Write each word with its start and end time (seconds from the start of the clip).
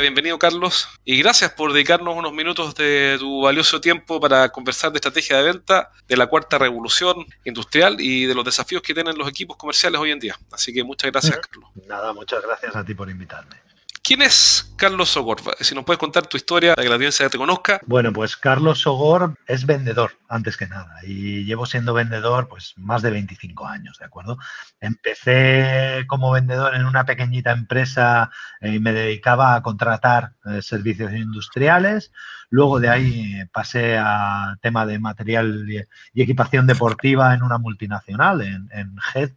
bienvenido 0.00 0.38
Carlos 0.38 0.88
y 1.04 1.18
gracias 1.18 1.52
por 1.52 1.72
dedicarnos 1.72 2.16
unos 2.16 2.32
minutos 2.32 2.74
de 2.74 3.16
tu 3.18 3.42
valioso 3.42 3.80
tiempo 3.80 4.20
para 4.20 4.48
conversar 4.48 4.90
de 4.90 4.96
estrategia 4.96 5.36
de 5.36 5.44
venta, 5.44 5.90
de 6.08 6.16
la 6.16 6.26
cuarta 6.26 6.58
revolución 6.58 7.24
industrial 7.44 8.00
y 8.00 8.26
de 8.26 8.34
los 8.34 8.44
desafíos 8.44 8.82
que 8.82 8.94
tienen 8.94 9.16
los 9.16 9.28
equipos 9.28 9.56
comerciales 9.56 10.00
hoy 10.00 10.10
en 10.10 10.18
día. 10.18 10.38
Así 10.50 10.72
que 10.72 10.82
muchas 10.82 11.10
gracias 11.12 11.38
Carlos. 11.38 11.70
Nada, 11.86 12.12
muchas 12.12 12.42
gracias 12.42 12.74
a 12.74 12.84
ti 12.84 12.94
por 12.94 13.08
invitarme. 13.08 13.63
¿Quién 14.06 14.20
es 14.20 14.74
Carlos 14.76 15.08
Sogor? 15.08 15.38
Si 15.60 15.74
nos 15.74 15.82
puedes 15.86 15.98
contar 15.98 16.26
tu 16.26 16.36
historia 16.36 16.74
para 16.74 16.82
que 16.82 16.90
la 16.90 16.96
audiencia 16.96 17.30
te 17.30 17.38
conozca. 17.38 17.80
Bueno, 17.86 18.12
pues 18.12 18.36
Carlos 18.36 18.80
Sogor 18.80 19.34
es 19.46 19.64
vendedor, 19.64 20.12
antes 20.28 20.58
que 20.58 20.66
nada, 20.66 20.96
y 21.04 21.44
llevo 21.46 21.64
siendo 21.64 21.94
vendedor 21.94 22.46
pues 22.46 22.74
más 22.76 23.00
de 23.00 23.10
25 23.10 23.66
años, 23.66 23.96
¿de 23.98 24.04
acuerdo? 24.04 24.36
Empecé 24.78 26.04
como 26.06 26.30
vendedor 26.30 26.74
en 26.74 26.84
una 26.84 27.06
pequeñita 27.06 27.52
empresa 27.52 28.30
eh, 28.60 28.74
y 28.74 28.78
me 28.78 28.92
dedicaba 28.92 29.54
a 29.54 29.62
contratar 29.62 30.32
eh, 30.44 30.60
servicios 30.60 31.10
industriales. 31.14 32.12
Luego 32.50 32.80
de 32.80 32.90
ahí 32.90 33.42
pasé 33.54 33.96
a 33.96 34.58
tema 34.60 34.84
de 34.84 34.98
material 34.98 35.64
y, 36.12 36.20
equipación 36.20 36.66
deportiva 36.66 37.32
en 37.32 37.42
una 37.42 37.56
multinacional, 37.56 38.42
en, 38.42 38.68
en 38.70 38.96
HED, 39.14 39.30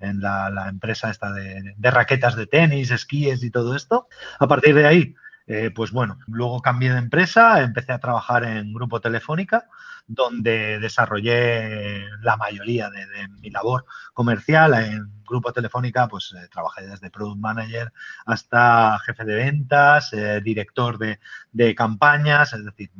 en 0.00 0.20
la, 0.20 0.66
empresa 0.68 1.10
esta 1.10 1.32
de, 1.32 1.74
raquetas 1.82 2.36
de 2.36 2.46
tenis, 2.46 2.90
esquíes 2.90 3.42
y 3.42 3.50
todo 3.50 3.74
esto. 3.76 4.08
A 4.38 4.46
partir 4.46 4.74
de 4.74 4.86
ahí, 4.86 5.14
eh, 5.46 5.70
pues 5.74 5.92
bueno, 5.92 6.18
luego 6.26 6.62
cambié 6.62 6.92
de 6.92 6.98
empresa, 6.98 7.62
empecé 7.62 7.92
a 7.92 7.98
trabajar 7.98 8.44
en 8.44 8.72
Grupo 8.72 9.00
Telefónica, 9.00 9.68
donde 10.06 10.78
desarrollé 10.80 12.06
la 12.22 12.36
mayoría 12.36 12.90
de, 12.90 13.06
mi 13.40 13.50
labor 13.50 13.84
comercial. 14.14 14.74
En 14.74 15.22
Grupo 15.24 15.52
Telefónica, 15.52 16.08
pues 16.08 16.34
eh, 16.36 16.48
trabajé 16.50 16.86
desde 16.86 17.10
Product 17.10 17.38
Manager 17.38 17.92
hasta 18.26 18.98
jefe 19.00 19.24
de 19.24 19.34
ventas, 19.34 20.12
eh, 20.12 20.40
director 20.42 20.98
de, 20.98 21.74
campañas, 21.74 22.52
es 22.54 22.64
decir, 22.64 22.90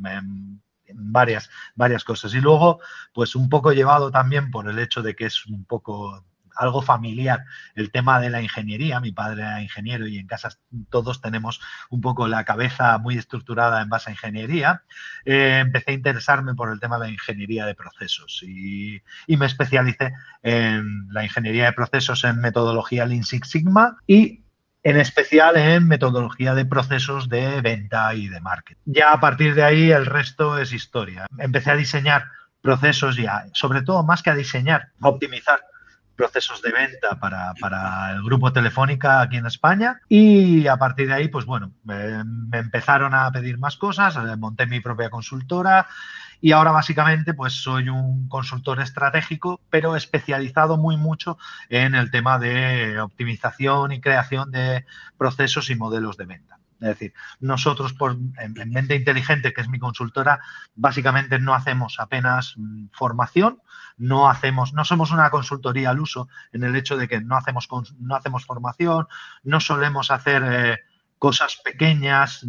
varias, 0.93 1.49
varias 1.75 2.03
cosas. 2.03 2.33
Y 2.33 2.41
luego, 2.41 2.79
pues 3.13 3.35
un 3.35 3.49
poco 3.49 3.71
llevado 3.71 4.11
también 4.11 4.51
por 4.51 4.69
el 4.69 4.79
hecho 4.79 5.01
de 5.01 5.15
que 5.15 5.25
es 5.25 5.45
un 5.47 5.65
poco 5.65 6.25
algo 6.55 6.81
familiar 6.81 7.45
el 7.75 7.91
tema 7.91 8.19
de 8.19 8.29
la 8.29 8.41
ingeniería. 8.41 8.99
Mi 8.99 9.11
padre 9.11 9.41
era 9.41 9.61
ingeniero 9.61 10.07
y 10.07 10.17
en 10.17 10.27
casa 10.27 10.49
todos 10.89 11.21
tenemos 11.21 11.61
un 11.89 12.01
poco 12.01 12.27
la 12.27 12.43
cabeza 12.43 12.97
muy 12.97 13.17
estructurada 13.17 13.81
en 13.81 13.89
base 13.89 14.09
a 14.09 14.13
ingeniería. 14.13 14.83
Eh, 15.25 15.59
empecé 15.59 15.91
a 15.91 15.95
interesarme 15.95 16.55
por 16.55 16.71
el 16.71 16.79
tema 16.79 16.97
de 16.97 17.05
la 17.05 17.11
ingeniería 17.11 17.65
de 17.65 17.75
procesos 17.75 18.43
y, 18.43 19.01
me 19.27 19.45
especialicé 19.45 20.13
en 20.43 21.07
la 21.11 21.23
ingeniería 21.23 21.65
de 21.65 21.73
procesos 21.73 22.23
en 22.23 22.39
metodología 22.39 23.05
Lean 23.05 23.23
Six 23.23 23.49
Sigma 23.49 23.97
y 24.07 24.45
en 24.83 24.97
especial 24.97 25.57
en 25.57 25.87
metodología 25.87 26.53
de 26.53 26.63
procesos 26.63 27.27
de 27.27 27.59
venta 27.61 28.13
y 28.13 28.29
de 28.29 28.39
marketing. 28.39 28.81
Ya 28.85 29.11
a 29.11 29.19
partir 29.19 29.55
de 29.55 29.63
ahí 29.63 29.91
el 29.91 30.05
resto 30.05 30.57
es 30.59 30.71
historia. 30.71 31.25
Empecé 31.39 31.71
a 31.71 31.75
diseñar 31.75 32.25
procesos 32.61 33.17
ya, 33.17 33.45
sobre 33.53 33.81
todo 33.81 34.03
más 34.03 34.23
que 34.23 34.29
a 34.29 34.35
diseñar, 34.35 34.89
a 35.01 35.09
optimizar 35.09 35.61
procesos 36.15 36.61
de 36.61 36.71
venta 36.71 37.19
para, 37.19 38.11
el 38.11 38.23
grupo 38.23 38.53
Telefónica 38.53 39.21
aquí 39.21 39.37
en 39.37 39.45
España 39.45 39.99
y 40.07 40.67
a 40.67 40.77
partir 40.77 41.07
de 41.07 41.13
ahí, 41.13 41.27
pues 41.27 41.45
bueno, 41.45 41.73
me, 41.83 42.21
empezaron 42.57 43.13
a 43.13 43.31
pedir 43.31 43.57
más 43.57 43.77
cosas, 43.77 44.15
eh, 44.15 44.35
monté 44.37 44.65
mi 44.65 44.79
propia 44.79 45.09
consultora 45.09 45.87
y 46.41 46.51
ahora 46.51 46.71
básicamente 46.71 47.33
pues 47.33 47.53
soy 47.53 47.89
un 47.89 48.27
consultor 48.27 48.79
estratégico, 48.81 49.61
pero 49.69 49.95
especializado 49.95 50.77
muy 50.77 50.97
mucho 50.97 51.37
en 51.69 51.95
el 51.95 52.11
tema 52.11 52.39
de 52.39 52.99
optimización 52.99 53.91
y 53.91 54.01
creación 54.01 54.51
de 54.51 54.85
procesos 55.17 55.69
y 55.69 55.75
modelos 55.75 56.17
de 56.17 56.25
venta. 56.25 56.59
Es 56.81 56.87
decir, 56.87 57.13
nosotros 57.39 57.93
por, 57.93 58.17
en, 58.37 58.69
Mente 58.69 58.95
Inteligente, 58.95 59.53
que 59.53 59.61
es 59.61 59.69
mi 59.69 59.79
consultora, 59.79 60.39
básicamente 60.75 61.39
no 61.39 61.53
hacemos 61.53 61.99
apenas 61.99 62.53
mm, 62.57 62.87
formación, 62.91 63.61
no 63.97 64.29
hacemos, 64.29 64.73
no 64.73 64.83
somos 64.83 65.11
una 65.11 65.29
consultoría 65.29 65.91
al 65.91 65.99
uso 65.99 66.27
en 66.51 66.63
el 66.63 66.75
hecho 66.75 66.97
de 66.97 67.07
que 67.07 67.21
no 67.21 67.37
hacemos, 67.37 67.69
no 67.99 68.15
hacemos 68.15 68.45
formación, 68.45 69.07
no 69.43 69.59
solemos 69.59 70.11
hacer 70.11 70.43
eh, 70.45 70.79
cosas 71.17 71.59
pequeñas, 71.63 72.45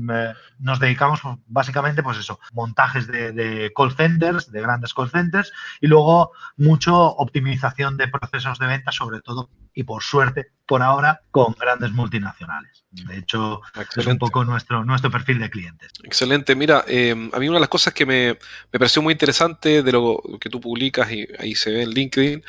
nos 0.58 0.80
dedicamos 0.80 1.20
básicamente, 1.46 2.02
pues 2.02 2.18
eso, 2.18 2.40
montajes 2.52 3.06
de, 3.06 3.72
call 3.74 3.92
centers, 3.92 4.50
de 4.50 4.60
grandes 4.60 4.92
call 4.92 5.08
centers, 5.08 5.52
y 5.80 5.86
luego 5.86 6.32
mucho 6.56 6.94
optimización 6.94 7.96
de 7.96 8.08
procesos 8.08 8.58
de 8.58 8.66
venta, 8.66 8.92
sobre 8.92 9.20
todo, 9.20 9.48
y 9.76 9.84
por 9.84 10.02
suerte, 10.02 10.46
por 10.64 10.82
ahora, 10.82 11.20
con 11.30 11.52
grandes 11.52 11.92
multinacionales. 11.92 12.84
De 12.90 13.18
hecho, 13.18 13.60
es 13.94 14.06
un 14.06 14.16
poco 14.16 14.42
nuestro, 14.42 14.82
nuestro 14.86 15.10
perfil 15.10 15.38
de 15.38 15.50
clientes. 15.50 15.92
Excelente. 16.02 16.56
Mira, 16.56 16.82
em, 16.88 17.30
a 17.34 17.38
mí 17.38 17.46
una 17.46 17.58
de 17.58 17.60
las 17.60 17.68
cosas 17.68 17.92
que 17.92 18.06
me, 18.06 18.38
me, 18.72 18.78
pareció 18.78 19.02
muy 19.02 19.12
interesante 19.12 19.82
de 19.82 19.92
lo 19.92 20.18
que 20.40 20.48
tú 20.48 20.62
publicas, 20.62 21.12
y 21.12 21.28
ahí 21.38 21.54
se 21.54 21.70
ve 21.70 21.82
en 21.82 21.90
LinkedIn, 21.90 22.42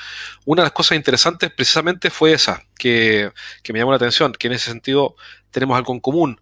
una 0.45 0.61
de 0.61 0.67
las 0.67 0.71
cosas 0.71 0.95
interesantes 0.95 1.51
precisamente 1.51 2.09
fue 2.09 2.31
esa, 2.31 2.63
que, 2.79 3.33
que 3.61 3.73
me 3.73 3.79
llamó 3.79 3.91
la 3.91 3.97
atención, 3.97 4.31
que 4.31 4.47
en 4.47 4.53
ese 4.53 4.71
sentido 4.71 5.17
tenemos 5.51 5.77
algo 5.77 5.94
en 5.94 5.99
común, 5.99 6.39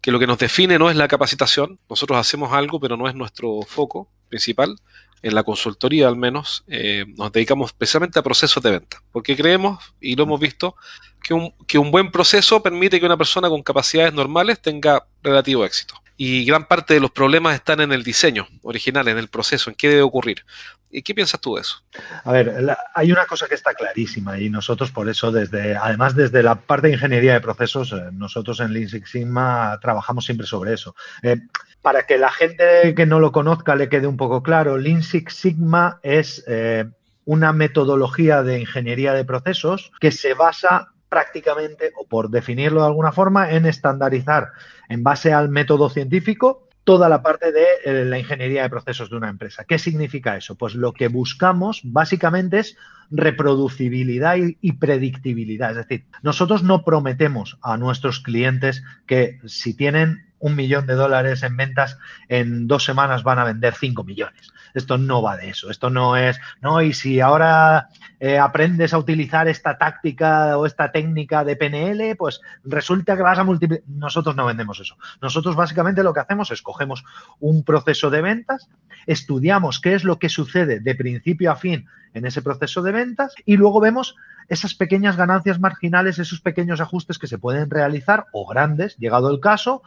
que 0.00 0.12
lo 0.12 0.20
que 0.20 0.28
nos 0.28 0.38
define 0.38 0.78
no 0.78 0.88
es 0.88 0.94
la 0.94 1.08
capacitación, 1.08 1.80
nosotros 1.90 2.16
hacemos 2.16 2.52
algo, 2.52 2.78
pero 2.78 2.96
no 2.96 3.08
es 3.08 3.16
nuestro 3.16 3.60
foco 3.66 4.08
principal, 4.28 4.76
en 5.22 5.34
la 5.34 5.42
consultoría 5.42 6.08
al 6.08 6.16
menos, 6.16 6.64
eh, 6.68 7.04
nos 7.16 7.32
dedicamos 7.32 7.70
especialmente 7.70 8.18
a 8.18 8.22
procesos 8.22 8.62
de 8.62 8.70
venta, 8.70 9.02
porque 9.12 9.36
creemos, 9.36 9.94
y 10.00 10.14
lo 10.14 10.24
hemos 10.24 10.40
visto, 10.40 10.76
que 11.22 11.34
un, 11.34 11.52
que 11.66 11.78
un 11.78 11.90
buen 11.90 12.10
proceso 12.10 12.62
permite 12.62 13.00
que 13.00 13.06
una 13.06 13.16
persona 13.16 13.48
con 13.48 13.62
capacidades 13.62 14.12
normales 14.12 14.60
tenga 14.60 15.06
relativo 15.22 15.64
éxito. 15.64 15.94
Y 16.20 16.44
gran 16.44 16.66
parte 16.66 16.94
de 16.94 17.00
los 17.00 17.12
problemas 17.12 17.54
están 17.54 17.80
en 17.80 17.92
el 17.92 18.02
diseño 18.02 18.48
original, 18.62 19.06
en 19.06 19.18
el 19.18 19.28
proceso, 19.28 19.70
en 19.70 19.76
qué 19.76 19.88
debe 19.88 20.02
ocurrir. 20.02 20.44
¿Y 20.90 21.02
qué 21.02 21.14
piensas 21.14 21.40
tú 21.40 21.54
de 21.54 21.60
eso? 21.60 21.82
A 22.24 22.32
ver, 22.32 22.76
hay 22.94 23.12
una 23.12 23.26
cosa 23.26 23.46
que 23.46 23.54
está 23.54 23.74
clarísima 23.74 24.40
y 24.40 24.48
nosotros 24.48 24.90
por 24.90 25.08
eso, 25.08 25.30
desde, 25.30 25.76
además 25.76 26.16
desde 26.16 26.42
la 26.42 26.56
parte 26.56 26.88
de 26.88 26.94
ingeniería 26.94 27.34
de 27.34 27.40
procesos, 27.40 27.92
eh, 27.92 28.10
nosotros 28.12 28.58
en 28.60 28.72
Lean 28.72 28.88
Sigma 28.88 29.78
trabajamos 29.80 30.24
siempre 30.24 30.46
sobre 30.46 30.72
eso. 30.72 30.96
Eh, 31.22 31.36
para 31.82 32.04
que 32.04 32.18
la 32.18 32.30
gente 32.30 32.94
que 32.94 33.06
no 33.06 33.20
lo 33.20 33.32
conozca 33.32 33.76
le 33.76 33.88
quede 33.88 34.06
un 34.06 34.16
poco 34.16 34.42
claro, 34.42 34.78
Lean 34.78 35.02
Six 35.02 35.34
Sigma 35.34 36.00
es 36.02 36.44
eh, 36.46 36.86
una 37.24 37.52
metodología 37.52 38.42
de 38.42 38.60
ingeniería 38.60 39.12
de 39.14 39.24
procesos 39.24 39.92
que 40.00 40.10
se 40.10 40.34
basa 40.34 40.88
prácticamente, 41.08 41.92
o 41.96 42.06
por 42.06 42.30
definirlo 42.30 42.80
de 42.80 42.86
alguna 42.86 43.12
forma, 43.12 43.50
en 43.50 43.66
estandarizar 43.66 44.50
en 44.88 45.02
base 45.02 45.32
al 45.32 45.48
método 45.48 45.88
científico 45.88 46.68
toda 46.84 47.10
la 47.10 47.22
parte 47.22 47.52
de 47.52 47.66
eh, 47.84 48.04
la 48.06 48.18
ingeniería 48.18 48.62
de 48.62 48.70
procesos 48.70 49.10
de 49.10 49.16
una 49.16 49.28
empresa. 49.28 49.64
¿Qué 49.64 49.78
significa 49.78 50.38
eso? 50.38 50.54
Pues 50.54 50.74
lo 50.74 50.94
que 50.94 51.08
buscamos 51.08 51.82
básicamente 51.84 52.60
es 52.60 52.78
reproducibilidad 53.10 54.36
y, 54.38 54.72
predictibilidad. 54.72 55.72
Es 55.72 55.76
decir, 55.76 56.06
nosotros 56.22 56.62
no 56.62 56.84
prometemos 56.84 57.58
a 57.60 57.76
nuestros 57.76 58.20
clientes 58.20 58.82
que 59.06 59.38
si 59.44 59.74
tienen 59.74 60.27
un 60.38 60.56
millón 60.56 60.86
de 60.86 60.94
dólares 60.94 61.42
en 61.42 61.56
ventas, 61.56 61.98
en 62.28 62.66
dos 62.66 62.84
semanas 62.84 63.22
van 63.22 63.38
a 63.38 63.44
vender 63.44 63.74
cinco 63.74 64.04
millones. 64.04 64.52
Esto 64.74 64.98
no 64.98 65.22
va 65.22 65.36
de 65.36 65.50
eso. 65.50 65.70
Esto 65.70 65.90
no 65.90 66.16
es, 66.16 66.40
no, 66.60 66.82
y 66.82 66.92
si 66.92 67.20
ahora 67.20 67.88
eh, 68.20 68.38
aprendes 68.38 68.92
a 68.92 68.98
utilizar 68.98 69.48
esta 69.48 69.78
táctica 69.78 70.56
o 70.58 70.66
esta 70.66 70.92
técnica 70.92 71.44
de 71.44 71.56
PNL, 71.56 72.16
pues 72.16 72.40
resulta 72.64 73.16
que 73.16 73.22
vas 73.22 73.38
a 73.38 73.44
multiplicar. 73.44 73.84
Nosotros 73.88 74.36
no 74.36 74.46
vendemos 74.46 74.80
eso. 74.80 74.96
Nosotros 75.20 75.56
básicamente 75.56 76.02
lo 76.02 76.12
que 76.12 76.20
hacemos 76.20 76.50
es 76.50 76.62
cogemos 76.62 77.04
un 77.40 77.64
proceso 77.64 78.10
de 78.10 78.22
ventas, 78.22 78.68
estudiamos 79.06 79.80
qué 79.80 79.94
es 79.94 80.04
lo 80.04 80.18
que 80.18 80.28
sucede 80.28 80.80
de 80.80 80.94
principio 80.94 81.50
a 81.50 81.56
fin 81.56 81.86
en 82.14 82.26
ese 82.26 82.42
proceso 82.42 82.82
de 82.82 82.92
ventas 82.92 83.34
y 83.44 83.56
luego 83.56 83.80
vemos 83.80 84.16
esas 84.48 84.74
pequeñas 84.74 85.16
ganancias 85.16 85.60
marginales, 85.60 86.18
esos 86.18 86.40
pequeños 86.40 86.80
ajustes 86.80 87.18
que 87.18 87.26
se 87.26 87.38
pueden 87.38 87.68
realizar 87.68 88.26
o 88.32 88.46
grandes, 88.46 88.96
llegado 88.96 89.30
el 89.30 89.40
caso, 89.40 89.82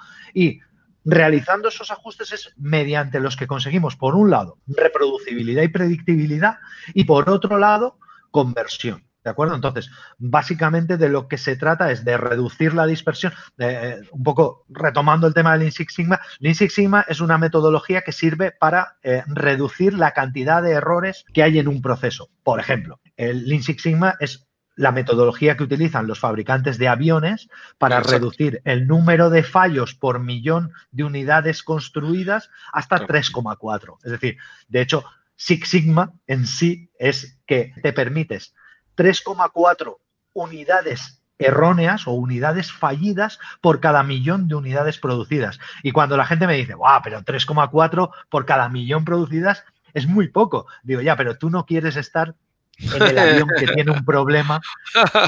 realizando 1.03 1.69
esos 1.69 1.91
ajustes 1.91 2.31
es 2.31 2.53
mediante 2.57 3.19
los 3.19 3.35
que 3.35 3.47
conseguimos, 3.47 3.95
por 3.95 4.15
un 4.15 4.29
lado, 4.29 4.57
reproducibilidad 4.67 5.63
y 5.63 5.69
predictibilidad 5.69 6.57
y 6.93 7.05
por 7.05 7.29
otro 7.29 7.57
lado, 7.57 7.97
conversión. 8.29 9.03
¿De 9.23 9.29
acuerdo? 9.29 9.53
Entonces, 9.53 9.91
básicamente 10.17 10.97
de 10.97 11.07
lo 11.07 11.27
que 11.27 11.37
se 11.37 11.55
trata 11.55 11.91
es 11.91 12.03
de 12.03 12.17
reducir 12.17 12.73
la 12.73 12.87
dispersión. 12.87 13.31
Eh, 13.59 14.01
un 14.11 14.23
poco 14.23 14.65
retomando 14.67 15.27
el 15.27 15.35
tema 15.35 15.51
del 15.51 15.59
Lean 15.59 15.71
Six 15.71 15.93
Sigma, 15.93 16.19
Lean 16.39 16.55
Sigma 16.55 17.05
es 17.07 17.21
una 17.21 17.37
metodología 17.37 18.01
que 18.01 18.13
sirve 18.13 18.51
para 18.51 18.97
eh, 19.03 19.23
reducir 19.27 19.93
la 19.93 20.13
cantidad 20.13 20.63
de 20.63 20.71
errores 20.71 21.23
que 21.33 21.43
hay 21.43 21.59
en 21.59 21.67
un 21.67 21.83
proceso. 21.83 22.29
Por 22.41 22.59
ejemplo, 22.59 22.99
el 23.15 23.47
Lean 23.47 23.61
Six 23.61 23.83
Sigma 23.83 24.15
es 24.19 24.47
la 24.81 24.91
metodología 24.91 25.55
que 25.55 25.63
utilizan 25.63 26.07
los 26.07 26.19
fabricantes 26.19 26.79
de 26.79 26.87
aviones 26.87 27.49
para 27.77 27.99
reducir 27.99 28.63
el 28.65 28.87
número 28.87 29.29
de 29.29 29.43
fallos 29.43 29.93
por 29.93 30.19
millón 30.19 30.73
de 30.89 31.03
unidades 31.03 31.61
construidas 31.61 32.49
hasta 32.73 33.05
3,4. 33.05 33.97
Es 34.03 34.11
decir, 34.11 34.37
de 34.69 34.81
hecho, 34.81 35.05
Six 35.35 35.69
Sigma 35.69 36.13
en 36.25 36.47
sí 36.47 36.89
es 36.97 37.39
que 37.45 37.75
te 37.83 37.93
permites 37.93 38.55
3,4 38.97 39.97
unidades 40.33 41.21
erróneas 41.37 42.07
o 42.07 42.13
unidades 42.13 42.71
fallidas 42.71 43.37
por 43.61 43.81
cada 43.81 44.01
millón 44.01 44.47
de 44.47 44.55
unidades 44.55 44.97
producidas. 44.97 45.59
Y 45.83 45.91
cuando 45.91 46.17
la 46.17 46.25
gente 46.25 46.47
me 46.47 46.57
dice, 46.57 46.73
guau, 46.73 47.01
pero 47.03 47.21
3,4 47.21 48.09
por 48.31 48.47
cada 48.47 48.67
millón 48.67 49.05
producidas 49.05 49.63
es 49.93 50.07
muy 50.07 50.29
poco. 50.29 50.65
Digo, 50.81 51.01
ya, 51.01 51.15
pero 51.15 51.37
tú 51.37 51.51
no 51.51 51.67
quieres 51.67 51.97
estar 51.97 52.35
en 52.81 53.01
el 53.01 53.17
avión 53.17 53.49
que 53.57 53.67
tiene 53.67 53.91
un 53.91 54.03
problema 54.05 54.61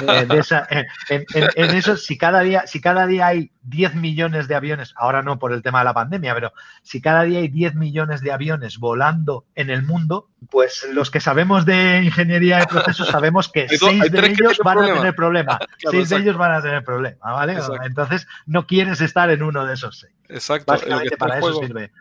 eh, 0.01 0.85
en, 1.09 1.75
eso, 1.75 1.97
si 1.97 2.17
cada 2.17 2.41
día, 2.41 2.65
si 2.67 2.81
cada 2.81 3.05
día 3.07 3.27
hay 3.27 3.51
10 3.63 3.95
millones 3.95 4.47
de 4.47 4.55
aviones, 4.55 4.93
ahora 4.95 5.21
no 5.21 5.39
por 5.39 5.53
el 5.53 5.61
tema 5.61 5.79
de 5.79 5.85
la 5.85 5.93
pandemia, 5.93 6.33
pero 6.33 6.53
si 6.81 7.01
cada 7.01 7.23
día 7.23 7.39
hay 7.39 7.47
10 7.47 7.75
millones 7.75 8.21
de 8.21 8.31
aviones 8.31 8.77
volando 8.77 9.45
en 9.55 9.69
el 9.69 9.83
mundo, 9.83 10.29
pues 10.49 10.87
los 10.91 11.09
que 11.09 11.19
sabemos 11.19 11.65
de 11.65 12.03
ingeniería 12.03 12.59
de 12.59 12.67
procesos 12.67 13.07
sabemos 13.07 13.49
que 13.49 13.67
6 13.69 14.11
de 14.11 14.27
ellos 14.27 14.59
van 14.63 14.79
a 14.79 14.93
tener 14.93 15.15
problema. 15.15 15.59
6 15.89 16.09
de 16.09 16.15
ellos 16.17 16.37
van 16.37 16.53
a 16.53 16.61
tener 16.61 16.83
problema, 16.83 17.31
¿vale? 17.33 17.57
Entonces 17.85 18.27
no 18.45 18.67
quieres 18.67 19.01
estar 19.01 19.29
en 19.29 19.43
uno 19.43 19.65
de 19.65 19.73
esos 19.73 19.99
6. 19.99 20.13
Exacto. 20.29 20.71
Básicamente 20.71 21.17
para 21.17 21.39
eso 21.39 21.53
sirve. 21.59 21.91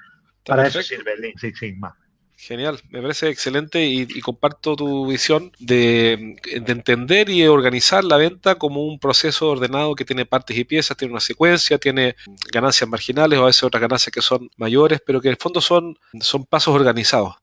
Para 0.44 0.66
eso 0.66 0.82
sirve 0.82 1.14
el 1.14 1.20
Lean 1.20 1.38
Six 1.38 1.58
Sigma. 1.58 1.96
Genial, 2.36 2.80
me 2.90 3.00
parece 3.00 3.28
excelente 3.28 3.84
y, 3.84 4.20
comparto 4.20 4.74
tu 4.74 5.06
visión 5.06 5.52
de, 5.60 6.36
entender 6.44 7.30
y 7.30 7.46
organizar 7.46 8.02
la 8.02 8.16
venta 8.16 8.56
como 8.56 8.84
un 8.84 8.98
proceso 8.98 9.50
ordenado 9.50 9.94
que 9.94 10.04
tiene 10.04 10.26
partes 10.26 10.56
y 10.56 10.64
piezas, 10.64 10.96
tiene 10.96 11.12
una 11.12 11.20
secuencia, 11.20 11.78
tiene 11.78 12.16
ganancias 12.52 12.90
marginales 12.90 13.38
o 13.38 13.44
a 13.44 13.46
veces 13.46 13.62
otras 13.62 13.80
ganancias 13.80 14.12
que 14.12 14.22
son 14.22 14.50
mayores, 14.56 15.00
pero 15.06 15.20
que 15.20 15.28
en 15.28 15.32
el 15.32 15.38
fondo 15.38 15.60
son, 15.60 15.96
son 16.20 16.44
pasos 16.44 16.74
organizados 16.74 17.36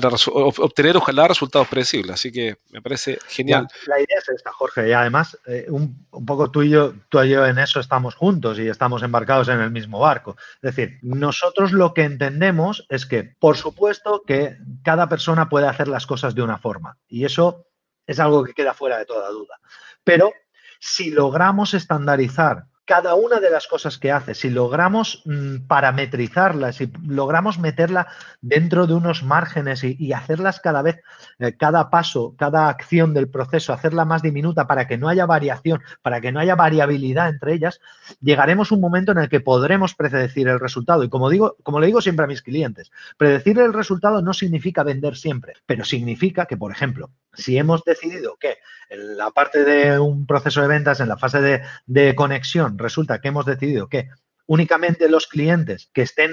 para 0.00 0.16
obtener 0.58 0.96
ojalá 0.96 1.28
resultados 1.28 1.68
predecibles. 1.68 2.14
Así 2.14 2.32
que 2.32 2.56
me 2.70 2.80
parece 2.82 3.18
genial. 3.28 3.66
La, 3.86 3.98
idea 3.98 4.18
es 4.18 4.28
esta, 4.28 4.52
Jorge, 4.52 4.88
y 4.88 4.92
además 4.92 5.38
eh, 5.46 5.66
un, 5.68 6.06
poco 6.26 6.50
tú 6.50 6.62
y 6.62 6.70
yo, 6.70 6.94
tú 7.08 7.22
y 7.22 7.30
yo 7.30 7.46
en 7.46 7.58
eso 7.58 7.80
estamos 7.80 8.14
juntos 8.14 8.58
y 8.58 8.68
estamos 8.68 9.02
embarcados 9.02 9.48
en 9.48 9.60
el 9.60 9.70
mismo 9.70 10.00
barco. 10.00 10.36
Es 10.62 10.74
decir, 10.74 10.98
nosotros 11.02 11.72
lo 11.72 11.94
que 11.94 12.04
entendemos 12.04 12.86
es 12.88 13.06
que, 13.06 13.24
por 13.24 13.56
supuesto, 13.56 14.22
que 14.26 14.56
cada 14.82 15.08
persona 15.08 15.48
puede 15.48 15.66
hacer 15.66 15.88
las 15.88 16.06
cosas 16.06 16.34
de 16.34 16.42
una 16.42 16.58
forma 16.58 16.98
y 17.08 17.24
eso 17.24 17.66
es 18.06 18.18
algo 18.20 18.42
que 18.44 18.54
queda 18.54 18.74
fuera 18.74 18.98
de 18.98 19.06
toda 19.06 19.28
duda. 19.30 19.60
Pero 20.04 20.32
si 20.80 21.10
logramos 21.10 21.74
estandarizar 21.74 22.64
cada 22.88 23.16
una 23.16 23.38
de 23.38 23.50
las 23.50 23.66
cosas 23.66 23.98
que 23.98 24.10
hace, 24.10 24.34
si 24.34 24.48
logramos 24.48 25.20
mm, 25.26 25.66
parametrizarla, 25.66 26.72
si 26.72 26.90
logramos 27.06 27.58
meterla 27.58 28.06
dentro 28.40 28.86
de 28.86 28.94
unos 28.94 29.22
márgenes 29.22 29.84
y, 29.84 30.10
hacerlas 30.14 30.58
cada 30.58 30.80
vez, 30.80 31.02
eh, 31.38 31.52
cada 31.52 31.90
paso, 31.90 32.34
cada 32.38 32.70
acción 32.70 33.12
del 33.12 33.28
proceso, 33.28 33.74
hacerla 33.74 34.06
más 34.06 34.22
diminuta 34.22 34.66
para 34.66 34.88
que 34.88 34.96
no 34.96 35.10
haya 35.10 35.26
variación, 35.26 35.82
para 36.00 36.22
que 36.22 36.32
no 36.32 36.40
haya 36.40 36.54
variabilidad 36.54 37.28
entre 37.28 37.52
ellas, 37.52 37.78
llegaremos 38.22 38.72
a 38.72 38.76
un 38.76 38.80
momento 38.80 39.12
en 39.12 39.18
el 39.18 39.28
que 39.28 39.40
podremos 39.40 39.94
predecir 39.94 40.48
el 40.48 40.58
resultado. 40.58 41.04
Y 41.04 41.10
como 41.10 41.28
digo, 41.28 41.56
como 41.62 41.80
le 41.80 41.88
digo 41.88 42.00
siempre 42.00 42.24
a 42.24 42.28
mis 42.28 42.40
clientes, 42.40 42.90
predecir 43.18 43.58
el 43.58 43.74
resultado 43.74 44.22
no 44.22 44.32
significa 44.32 44.82
vender 44.82 45.14
siempre, 45.14 45.52
pero 45.66 45.84
significa 45.84 46.46
que, 46.46 46.56
por 46.56 46.72
ejemplo, 46.72 47.10
si 47.38 47.56
hemos 47.56 47.84
decidido 47.84 48.36
que 48.36 48.58
en 48.90 49.16
la 49.16 49.30
parte 49.30 49.64
de 49.64 49.98
un 49.98 50.26
proceso 50.26 50.60
de 50.60 50.68
ventas, 50.68 51.00
en 51.00 51.08
la 51.08 51.16
fase 51.16 51.62
de, 51.86 52.14
conexión, 52.14 52.78
resulta 52.78 53.20
que 53.20 53.28
hemos 53.28 53.46
decidido 53.46 53.88
que 53.88 54.08
únicamente 54.46 55.08
los 55.08 55.26
clientes 55.26 55.90
que 55.92 56.02
estén 56.02 56.32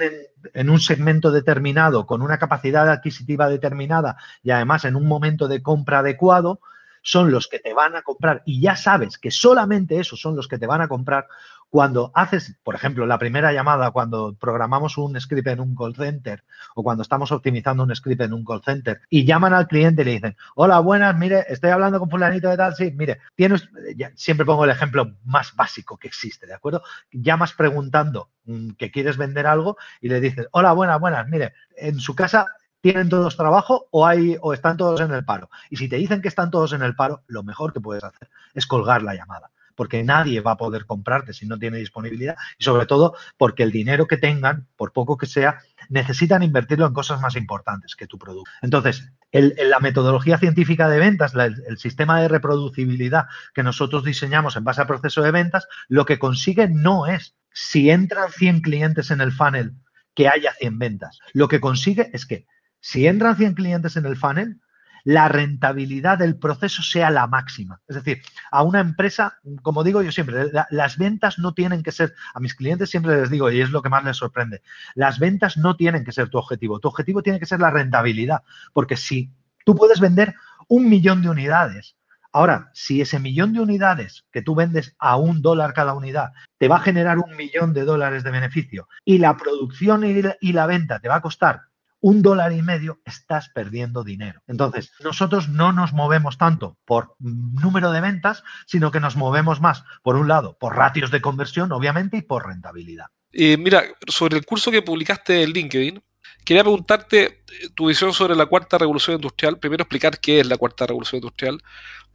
en, 0.54 0.70
un 0.70 0.80
segmento 0.80 1.30
determinado, 1.30 2.06
con 2.06 2.22
una 2.22 2.38
capacidad 2.38 2.90
adquisitiva 2.90 3.48
determinada 3.48 4.16
y 4.42 4.50
además 4.50 4.84
en 4.84 4.96
un 4.96 5.06
momento 5.06 5.48
de 5.48 5.62
compra 5.62 6.00
adecuado, 6.00 6.60
son 7.06 7.30
los 7.30 7.46
que 7.46 7.60
te 7.60 7.72
van 7.72 7.94
a 7.94 8.02
comprar 8.02 8.42
y 8.44 8.60
ya 8.60 8.74
sabes 8.74 9.16
que 9.16 9.30
solamente 9.30 10.00
esos 10.00 10.20
son 10.20 10.34
los 10.34 10.48
que 10.48 10.58
te 10.58 10.66
van 10.66 10.80
a 10.80 10.88
comprar, 10.88 11.28
cuando 11.70 12.10
haces, 12.14 12.56
por 12.64 12.74
ejemplo, 12.74 13.06
la 13.06 13.18
primera 13.18 13.52
llamada, 13.52 13.92
cuando 13.92 14.34
programamos 14.34 14.98
un 14.98 15.20
script 15.20 15.46
en 15.46 15.60
un 15.60 15.76
call 15.76 15.94
center 15.94 16.42
o 16.74 16.82
cuando 16.82 17.02
estamos 17.02 17.30
optimizando 17.30 17.84
un 17.84 17.94
script 17.94 18.22
en 18.22 18.32
un 18.32 18.44
call 18.44 18.62
center 18.64 19.00
y 19.08 19.24
llaman 19.24 19.54
al 19.54 19.68
cliente 19.68 20.02
y 20.02 20.04
le 20.04 20.10
dicen, 20.12 20.36
hola, 20.56 20.80
buenas, 20.80 21.16
mire, 21.16 21.44
estoy 21.48 21.70
hablando 21.70 22.00
con 22.00 22.10
fulanito 22.10 22.48
de 22.48 22.56
tal, 22.56 22.74
sí, 22.74 22.92
mire, 22.96 23.20
tienes, 23.36 23.68
siempre 24.16 24.44
pongo 24.44 24.64
el 24.64 24.70
ejemplo 24.70 25.14
más 25.24 25.54
básico 25.54 25.98
que 25.98 26.08
existe, 26.08 26.46
¿de 26.46 26.54
acuerdo? 26.54 26.82
Llamas 27.12 27.52
preguntando 27.52 28.30
mm, 28.46 28.70
que 28.70 28.90
quieres 28.90 29.16
vender 29.16 29.46
algo 29.46 29.76
y 30.00 30.08
le 30.08 30.20
dices, 30.20 30.48
hola, 30.50 30.72
buenas, 30.72 30.98
buenas, 30.98 31.28
mire, 31.28 31.54
en 31.76 32.00
su 32.00 32.16
casa 32.16 32.46
¿Tienen 32.80 33.08
todos 33.08 33.36
trabajo 33.36 33.88
o, 33.90 34.06
hay, 34.06 34.36
o 34.40 34.52
están 34.52 34.76
todos 34.76 35.00
en 35.00 35.12
el 35.12 35.24
paro? 35.24 35.50
Y 35.70 35.76
si 35.76 35.88
te 35.88 35.96
dicen 35.96 36.22
que 36.22 36.28
están 36.28 36.50
todos 36.50 36.72
en 36.72 36.82
el 36.82 36.94
paro, 36.94 37.22
lo 37.26 37.42
mejor 37.42 37.72
que 37.72 37.80
puedes 37.80 38.04
hacer 38.04 38.28
es 38.54 38.66
colgar 38.66 39.02
la 39.02 39.14
llamada 39.14 39.50
porque 39.76 40.02
nadie 40.02 40.40
va 40.40 40.52
a 40.52 40.56
poder 40.56 40.86
comprarte 40.86 41.32
si 41.32 41.46
no 41.46 41.58
tiene 41.58 41.78
disponibilidad 41.78 42.36
y 42.58 42.64
sobre 42.64 42.86
todo 42.86 43.14
porque 43.36 43.62
el 43.62 43.70
dinero 43.70 44.06
que 44.06 44.16
tengan, 44.16 44.66
por 44.76 44.92
poco 44.92 45.16
que 45.16 45.26
sea, 45.26 45.60
necesitan 45.88 46.42
invertirlo 46.42 46.86
en 46.86 46.94
cosas 46.94 47.20
más 47.20 47.36
importantes 47.36 47.94
que 47.94 48.06
tu 48.06 48.18
producto. 48.18 48.50
Entonces, 48.62 49.12
en 49.30 49.70
la 49.70 49.78
metodología 49.78 50.38
científica 50.38 50.88
de 50.88 50.98
ventas, 50.98 51.34
el, 51.34 51.78
sistema 51.78 52.20
de 52.20 52.28
reproducibilidad 52.28 53.26
que 53.54 53.62
nosotros 53.62 54.02
diseñamos 54.02 54.56
en 54.56 54.64
base 54.64 54.80
al 54.80 54.86
proceso 54.86 55.22
de 55.22 55.30
ventas, 55.30 55.68
lo 55.88 56.06
que 56.06 56.18
consigue 56.18 56.68
no 56.68 57.06
es 57.06 57.36
si 57.52 57.90
entran 57.90 58.30
100 58.30 58.62
clientes 58.62 59.10
en 59.10 59.20
el 59.20 59.32
funnel, 59.32 59.74
que 60.14 60.28
haya 60.28 60.52
100 60.54 60.78
ventas. 60.78 61.18
Lo 61.34 61.48
que 61.48 61.60
consigue 61.60 62.10
es 62.14 62.24
que 62.24 62.46
si 62.86 63.08
entran 63.08 63.36
100 63.36 63.54
clientes 63.54 63.96
en 63.96 64.06
el 64.06 64.16
funnel, 64.16 64.60
la 65.02 65.26
rentabilidad 65.26 66.18
del 66.18 66.38
proceso 66.38 66.84
sea 66.84 67.10
la 67.10 67.26
máxima. 67.26 67.80
Es 67.88 67.96
decir, 67.96 68.22
a 68.52 68.62
una 68.62 68.78
empresa, 68.78 69.40
como 69.62 69.82
digo 69.82 70.02
yo 70.02 70.12
siempre, 70.12 70.52
las 70.70 70.96
ventas 70.96 71.40
no 71.40 71.52
tienen 71.52 71.82
que 71.82 71.90
ser, 71.90 72.14
a 72.32 72.38
mis 72.38 72.54
clientes 72.54 72.88
siempre 72.88 73.20
les 73.20 73.28
digo, 73.28 73.50
y 73.50 73.60
es 73.60 73.70
lo 73.70 73.82
que 73.82 73.88
más 73.88 74.04
les 74.04 74.18
sorprende, 74.18 74.62
las 74.94 75.18
ventas 75.18 75.56
no 75.56 75.74
tienen 75.74 76.04
que 76.04 76.12
ser 76.12 76.28
tu 76.28 76.38
objetivo, 76.38 76.78
tu 76.78 76.86
objetivo 76.86 77.24
tiene 77.24 77.40
que 77.40 77.46
ser 77.46 77.58
la 77.58 77.72
rentabilidad, 77.72 78.42
porque 78.72 78.96
si 78.96 79.32
tú 79.64 79.74
puedes 79.74 79.98
vender 79.98 80.36
un 80.68 80.88
millón 80.88 81.22
de 81.22 81.30
unidades, 81.30 81.96
Ahora, 82.32 82.70
si 82.74 83.00
ese 83.00 83.18
millón 83.18 83.54
de 83.54 83.60
unidades 83.60 84.26
que 84.30 84.42
tú 84.42 84.54
vendes 84.54 84.94
a 84.98 85.16
un 85.16 85.40
dólar 85.40 85.72
cada 85.72 85.94
unidad 85.94 86.32
te 86.58 86.68
va 86.68 86.76
a 86.76 86.80
generar 86.80 87.18
un 87.18 87.34
millón 87.34 87.72
de 87.72 87.84
dólares 87.84 88.24
de 88.24 88.30
beneficio 88.30 88.88
y 89.06 89.16
la 89.16 89.38
producción 89.38 90.04
y 90.04 90.52
la 90.52 90.66
venta 90.66 90.98
te 90.98 91.08
va 91.08 91.14
a 91.14 91.22
costar 91.22 91.62
un 92.00 92.22
dólar 92.22 92.52
y 92.52 92.62
medio, 92.62 93.00
estás 93.04 93.48
perdiendo 93.48 94.04
dinero. 94.04 94.42
Entonces, 94.46 94.92
nosotros 95.02 95.48
no 95.48 95.72
nos 95.72 95.92
movemos 95.92 96.38
tanto 96.38 96.76
por 96.84 97.14
número 97.18 97.90
de 97.90 98.00
ventas, 98.00 98.42
sino 98.66 98.90
que 98.90 99.00
nos 99.00 99.16
movemos 99.16 99.60
más, 99.60 99.82
por 100.02 100.16
un 100.16 100.28
lado, 100.28 100.56
por 100.58 100.76
ratios 100.76 101.10
de 101.10 101.20
conversión, 101.20 101.72
obviamente, 101.72 102.18
y 102.18 102.22
por 102.22 102.46
rentabilidad. 102.46 103.06
Y 103.32 103.56
mira, 103.56 103.82
sobre 104.06 104.36
el 104.36 104.46
curso 104.46 104.70
que 104.70 104.82
publicaste 104.82 105.42
en 105.42 105.50
LinkedIn, 105.50 106.02
quería 106.44 106.62
preguntarte 106.62 107.24
eh, 107.24 107.42
tu 107.74 107.88
visión 107.88 108.12
sobre 108.12 108.36
la 108.36 108.46
cuarta 108.46 108.78
revolución 108.78 109.16
industrial. 109.16 109.58
Primero, 109.58 109.82
explicar 109.82 110.20
qué 110.20 110.40
es 110.40 110.46
la 110.46 110.56
cuarta 110.56 110.86
revolución 110.86 111.18
industrial. 111.18 111.60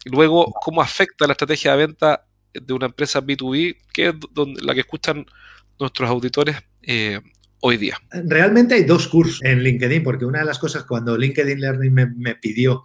Luego, 0.05 0.51
cómo 0.61 0.81
afecta 0.81 1.27
la 1.27 1.33
estrategia 1.33 1.71
de 1.71 1.77
venta 1.85 2.25
de 2.53 2.73
una 2.73 2.87
empresa 2.87 3.21
B2B, 3.21 3.77
que 3.93 4.07
es 4.07 4.15
la 4.61 4.73
que 4.73 4.81
escuchan 4.81 5.25
nuestros 5.79 6.09
auditores 6.09 6.57
eh, 6.81 7.19
hoy 7.61 7.77
día? 7.77 7.97
Realmente 8.11 8.75
hay 8.75 8.83
dos 8.83 9.07
cursos 9.07 9.39
en 9.43 9.63
LinkedIn, 9.63 10.03
porque 10.03 10.25
una 10.25 10.39
de 10.39 10.45
las 10.45 10.59
cosas 10.59 10.83
cuando 10.83 11.17
LinkedIn 11.17 11.59
Learning 11.59 11.93
me, 11.93 12.35
pidió 12.35 12.83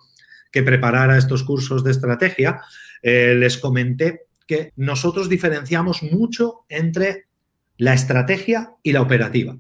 que 0.51 0.63
preparara 0.63 1.19
estos 1.19 1.43
cursos 1.43 1.83
de 1.85 1.91
estrategia, 1.91 2.61
eh, 3.03 3.35
les 3.37 3.59
comenté 3.59 4.23
que 4.47 4.73
nosotros 4.77 5.29
diferenciamos 5.29 6.03
mucho 6.03 6.65
entre 6.69 7.27
la 7.77 7.95
estrategia 7.95 8.73
y 8.83 8.93
la 8.93 9.03
operativa. 9.03 9.59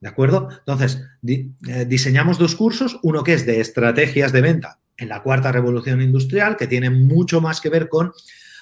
¿De 0.00 0.08
acuerdo? 0.08 0.48
Entonces, 0.50 1.02
eh, 1.26 1.86
diseñamos 1.86 2.38
dos 2.38 2.56
cursos, 2.56 2.98
uno 3.02 3.24
que 3.24 3.34
es 3.34 3.46
de 3.46 3.60
estrategias 3.60 4.32
de 4.32 4.42
venta 4.42 4.80
en 4.96 5.08
la 5.08 5.22
cuarta 5.22 5.50
revolución 5.50 6.02
industrial, 6.02 6.56
que 6.56 6.66
tiene 6.66 6.90
mucho 6.90 7.40
más 7.40 7.60
que 7.60 7.70
ver 7.70 7.88
con 7.88 8.12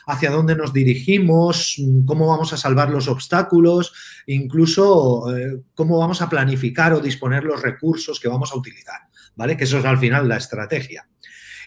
hacia 0.06 0.30
dónde 0.30 0.56
nos 0.56 0.73
dirigimos, 0.73 1.76
cómo 2.06 2.26
vamos 2.26 2.52
a 2.52 2.56
salvar 2.56 2.90
los 2.90 3.09
obstáculos, 3.09 3.92
incluso 4.26 5.35
eh, 5.37 5.62
cómo 5.75 5.99
vamos 5.99 6.23
a 6.23 6.28
planificar 6.28 6.92
o 6.92 7.00
disponer 7.00 7.44
los 7.44 7.62
recursos 7.62 8.21
que 8.21 8.28
vamos 8.28 8.52
a 8.52 8.56
utilizar, 8.56 9.00
¿vale? 9.37 9.56
Que 9.56 9.64
eso 9.64 9.78
es 9.78 9.85
al 9.85 9.99
final 9.99 10.28
la 10.28 10.37
estrategia. 10.37 11.09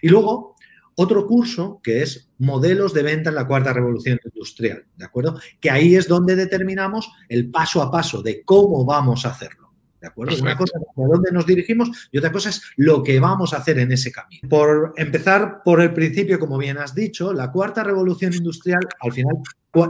Y 0.01 0.09
luego, 0.09 0.55
otro 0.95 1.27
curso 1.27 1.81
que 1.83 2.01
es 2.01 2.31
modelos 2.37 2.93
de 2.93 3.03
venta 3.03 3.29
en 3.29 3.35
la 3.35 3.47
cuarta 3.47 3.73
revolución 3.73 4.19
industrial, 4.23 4.85
¿de 4.95 5.05
acuerdo? 5.05 5.39
Que 5.59 5.69
ahí 5.69 5.95
es 5.95 6.07
donde 6.07 6.35
determinamos 6.35 7.11
el 7.27 7.51
paso 7.51 7.81
a 7.81 7.91
paso 7.91 8.21
de 8.21 8.43
cómo 8.43 8.85
vamos 8.85 9.25
a 9.25 9.29
hacerlo. 9.29 9.64
¿De 9.99 10.07
acuerdo? 10.07 10.35
Una 10.39 10.57
cosa 10.57 10.77
es 10.77 10.87
a 11.03 11.07
dónde 11.07 11.31
nos 11.31 11.45
dirigimos 11.45 12.09
y 12.11 12.17
otra 12.17 12.31
cosa 12.31 12.49
es 12.49 12.61
lo 12.75 13.01
que 13.01 13.19
vamos 13.19 13.53
a 13.53 13.57
hacer 13.57 13.79
en 13.79 13.91
ese 13.91 14.11
camino. 14.11 14.47
Por 14.49 14.93
empezar 14.97 15.61
por 15.63 15.81
el 15.81 15.93
principio, 15.93 16.39
como 16.39 16.57
bien 16.57 16.77
has 16.77 16.93
dicho, 16.93 17.33
la 17.33 17.51
cuarta 17.51 17.83
revolución 17.83 18.33
industrial, 18.33 18.81
al 18.99 19.13
final, 19.13 19.35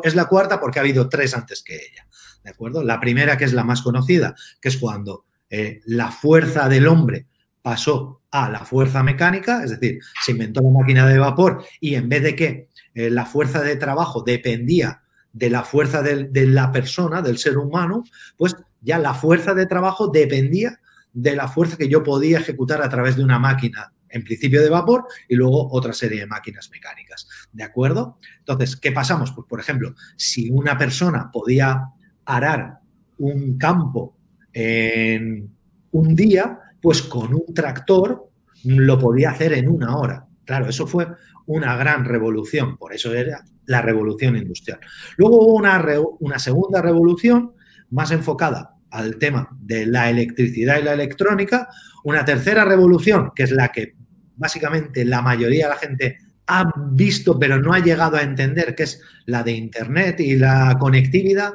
es 0.04 0.16
la 0.16 0.26
cuarta 0.26 0.60
porque 0.60 0.80
ha 0.80 0.84
habido 0.84 1.10
tres 1.10 1.36
antes 1.36 1.64
que 1.64 1.76
ella. 1.76 2.08
¿De 2.44 2.52
acuerdo? 2.52 2.84
La 2.84 3.00
primera, 3.00 3.38
que 3.38 3.46
es 3.46 3.54
la 3.54 3.64
más 3.64 3.82
conocida, 3.82 4.36
que 4.62 4.70
es 4.70 4.78
cuando 4.78 5.26
eh, 5.50 5.82
la 5.86 6.12
fuerza 6.12 6.70
del 6.70 6.88
hombre 6.88 7.26
pasó 7.62 8.22
a 8.30 8.50
la 8.50 8.60
fuerza 8.64 9.02
mecánica, 9.02 9.64
es 9.64 9.72
decir, 9.72 10.00
se 10.24 10.34
inventó 10.34 10.62
la 10.62 10.70
máquina 10.70 11.08
de 11.08 11.18
vapor 11.18 11.64
y 11.80 11.96
en 11.96 12.08
vez 12.10 12.22
de 12.22 12.36
que 12.36 12.70
eh, 12.94 13.10
la 13.10 13.26
fuerza 13.26 13.62
de 13.62 13.76
trabajo 13.76 14.22
dependía 14.22 15.02
de 15.36 15.50
la 15.50 15.64
fuerza 15.64 16.02
de, 16.02 16.48
la 16.48 16.72
persona, 16.72 17.22
del 17.22 17.38
ser 17.38 17.58
humano, 17.58 18.06
pues 18.38 18.56
ya 18.80 18.98
la 18.98 19.14
fuerza 19.14 19.54
de 19.54 19.66
trabajo 19.66 20.08
dependía 20.08 20.80
de 21.12 21.36
la 21.36 21.50
fuerza 21.50 21.76
que 21.76 21.90
yo 21.90 22.04
podía 22.04 22.40
ejecutar 22.40 22.82
a 22.82 22.88
través 22.88 23.18
de 23.18 23.24
una 23.24 23.38
máquina, 23.38 23.92
en 24.08 24.24
principio 24.24 24.62
de 24.62 24.70
vapor, 24.70 25.04
y 25.28 25.36
luego 25.36 25.70
otra 25.74 25.92
serie 25.92 26.22
de 26.22 26.26
máquinas 26.26 26.70
mecánicas. 26.72 27.28
¿De 27.52 27.64
acuerdo? 27.64 28.18
Entonces, 28.40 28.78
¿qué 28.78 28.94
pasamos? 28.94 29.34
Pues, 29.34 29.46
por 29.46 29.60
ejemplo, 29.60 29.94
si 30.16 30.50
una 30.50 30.78
persona 30.78 31.30
podía 31.34 31.84
arar 32.24 32.80
un 33.18 33.58
campo 33.58 34.16
en 34.54 35.54
un 35.92 36.16
día, 36.16 36.60
pues 36.82 37.02
con 37.02 37.34
un 37.34 37.54
tractor 37.54 38.30
lo 38.64 38.98
podía 38.98 39.32
hacer 39.32 39.52
en 39.52 39.68
una 39.68 39.98
hora. 39.98 40.26
Claro, 40.46 40.70
eso 40.70 40.88
fue 40.88 41.08
una 41.46 41.76
gran 41.76 42.06
revolución, 42.06 42.78
por 42.78 42.94
eso 42.94 43.14
era 43.14 43.44
la 43.68 43.82
revolución 43.82 44.36
industrial. 44.36 44.80
Luego 45.18 45.42
hubo 45.42 45.54
una, 45.56 45.84
una 46.20 46.40
segunda 46.40 46.82
revolución 46.82 47.54
más 47.92 48.12
enfocada 48.12 48.76
al 48.92 49.18
tema 49.18 49.50
de 49.60 49.86
la 49.86 50.10
electricidad 50.10 50.80
y 50.80 50.84
la 50.84 50.94
electrónica, 50.94 51.70
una 52.04 52.24
tercera 52.24 52.64
revolución, 52.66 53.32
que 53.36 53.44
es 53.44 53.52
la 53.52 53.70
que 53.70 53.96
básicamente 54.36 55.06
la 55.06 55.22
mayoría 55.22 55.66
de 55.66 55.74
la 55.74 55.80
gente 55.80 56.18
ha 56.48 56.72
visto 56.92 57.40
pero 57.40 57.60
no 57.60 57.74
ha 57.74 57.80
llegado 57.80 58.18
a 58.18 58.22
entender, 58.22 58.76
que 58.76 58.84
es 58.84 59.02
la 59.26 59.44
de 59.44 59.52
Internet 59.54 60.20
y 60.20 60.38
la 60.38 60.78
conectividad. 60.80 61.54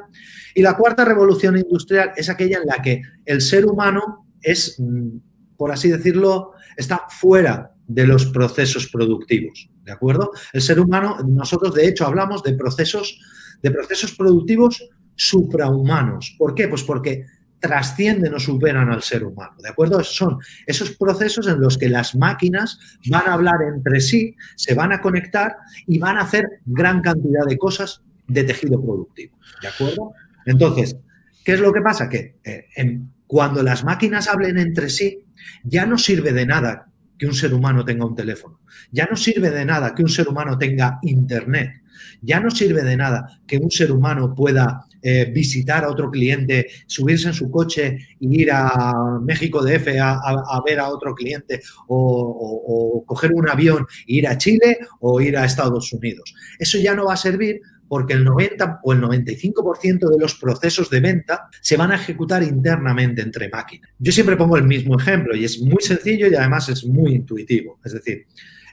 Y 0.53 0.61
la 0.61 0.75
cuarta 0.75 1.05
revolución 1.05 1.57
industrial 1.57 2.11
es 2.15 2.29
aquella 2.29 2.57
en 2.57 2.67
la 2.67 2.81
que 2.81 3.01
el 3.25 3.41
ser 3.41 3.65
humano 3.65 4.27
es, 4.41 4.75
mm, 4.79 5.17
por 5.57 5.71
así 5.71 5.89
decirlo, 5.89 6.53
está 6.75 7.03
fuera 7.09 7.71
de 7.87 8.07
los 8.07 8.25
procesos 8.27 8.89
productivos, 8.89 9.69
¿de 9.83 9.91
acuerdo? 9.91 10.31
El 10.53 10.61
ser 10.61 10.79
humano, 10.79 11.17
nosotros 11.27 11.73
de 11.73 11.87
hecho 11.87 12.05
hablamos 12.05 12.43
de 12.43 12.53
procesos, 12.53 13.19
de 13.61 13.71
procesos 13.71 14.13
productivos 14.13 14.89
suprahumanos. 15.15 16.35
¿Por 16.37 16.55
qué? 16.55 16.67
Pues 16.67 16.83
porque 16.83 17.25
trascienden 17.59 18.33
o 18.33 18.39
superan 18.39 18.91
al 18.91 19.03
ser 19.03 19.23
humano, 19.23 19.53
¿de 19.61 19.69
acuerdo? 19.69 20.03
Son 20.03 20.39
esos 20.65 20.91
procesos 20.97 21.47
en 21.47 21.61
los 21.61 21.77
que 21.77 21.89
las 21.89 22.15
máquinas 22.15 22.79
van 23.07 23.27
a 23.27 23.33
hablar 23.33 23.57
entre 23.73 24.01
sí, 24.01 24.35
se 24.55 24.73
van 24.73 24.91
a 24.91 24.99
conectar 24.99 25.57
y 25.85 25.99
van 25.99 26.17
a 26.17 26.21
hacer 26.21 26.61
gran 26.65 27.01
cantidad 27.01 27.45
de 27.47 27.59
cosas 27.59 28.01
de 28.27 28.43
tejido 28.43 28.81
productivo, 28.81 29.37
¿de 29.61 29.67
acuerdo? 29.67 30.13
Entonces, 30.47 30.97
¿qué 31.45 31.53
es 31.53 31.59
lo 31.59 31.71
que 31.71 31.81
pasa? 31.81 32.09
Que 32.09 32.39
eh, 32.43 32.99
cuando 33.27 33.61
las 33.61 33.83
máquinas 33.83 34.27
hablen 34.27 34.57
entre 34.57 34.89
sí, 34.89 35.23
ya 35.63 35.85
no 35.85 35.99
sirve 35.99 36.33
de 36.33 36.47
nada 36.47 36.90
que 37.21 37.27
un 37.27 37.35
ser 37.35 37.53
humano 37.53 37.85
tenga 37.85 38.03
un 38.03 38.15
teléfono, 38.15 38.61
ya 38.91 39.05
no 39.05 39.15
sirve 39.15 39.51
de 39.51 39.63
nada 39.63 39.93
que 39.93 40.01
un 40.01 40.09
ser 40.09 40.27
humano 40.27 40.57
tenga 40.57 40.97
internet, 41.03 41.83
ya 42.19 42.39
no 42.39 42.49
sirve 42.49 42.81
de 42.81 42.97
nada 42.97 43.43
que 43.45 43.57
un 43.57 43.69
ser 43.69 43.91
humano 43.91 44.33
pueda 44.33 44.87
eh, 45.03 45.25
visitar 45.25 45.83
a 45.83 45.91
otro 45.91 46.09
cliente, 46.09 46.65
subirse 46.87 47.27
en 47.27 47.35
su 47.35 47.51
coche 47.51 47.95
y 48.19 48.41
ir 48.41 48.51
a 48.51 49.19
México 49.21 49.63
DF 49.63 49.99
a, 50.01 50.13
a, 50.13 50.63
ver 50.65 50.79
a 50.79 50.89
otro 50.89 51.13
cliente 51.13 51.61
o, 51.89 52.97
o, 52.97 53.05
coger 53.05 53.33
un 53.35 53.47
avión 53.47 53.85
e 54.07 54.15
ir 54.15 54.27
a 54.27 54.35
Chile 54.39 54.79
o 54.99 55.21
ir 55.21 55.37
a 55.37 55.45
Estados 55.45 55.93
Unidos. 55.93 56.33
Eso 56.57 56.79
ya 56.79 56.95
no 56.95 57.05
va 57.05 57.13
a 57.13 57.17
servir 57.17 57.61
porque 57.91 58.13
el 58.13 58.23
90 58.23 58.79
o 58.83 58.93
el 58.93 59.01
95% 59.01 60.09
de 60.09 60.17
los 60.17 60.35
procesos 60.35 60.89
de 60.89 61.01
venta 61.01 61.49
se 61.59 61.75
van 61.75 61.91
a 61.91 61.95
ejecutar 61.95 62.41
internamente 62.41 63.21
entre 63.21 63.49
máquinas. 63.49 63.91
Yo 63.99 64.13
siempre 64.13 64.37
pongo 64.37 64.55
el 64.55 64.63
mismo 64.63 64.97
ejemplo 64.97 65.35
y 65.35 65.43
es 65.43 65.59
muy 65.59 65.81
sencillo 65.81 66.27
y 66.27 66.35
además 66.35 66.69
es 66.69 66.85
muy 66.85 67.15
intuitivo. 67.15 67.81
Es 67.83 67.91
decir, 67.91 68.27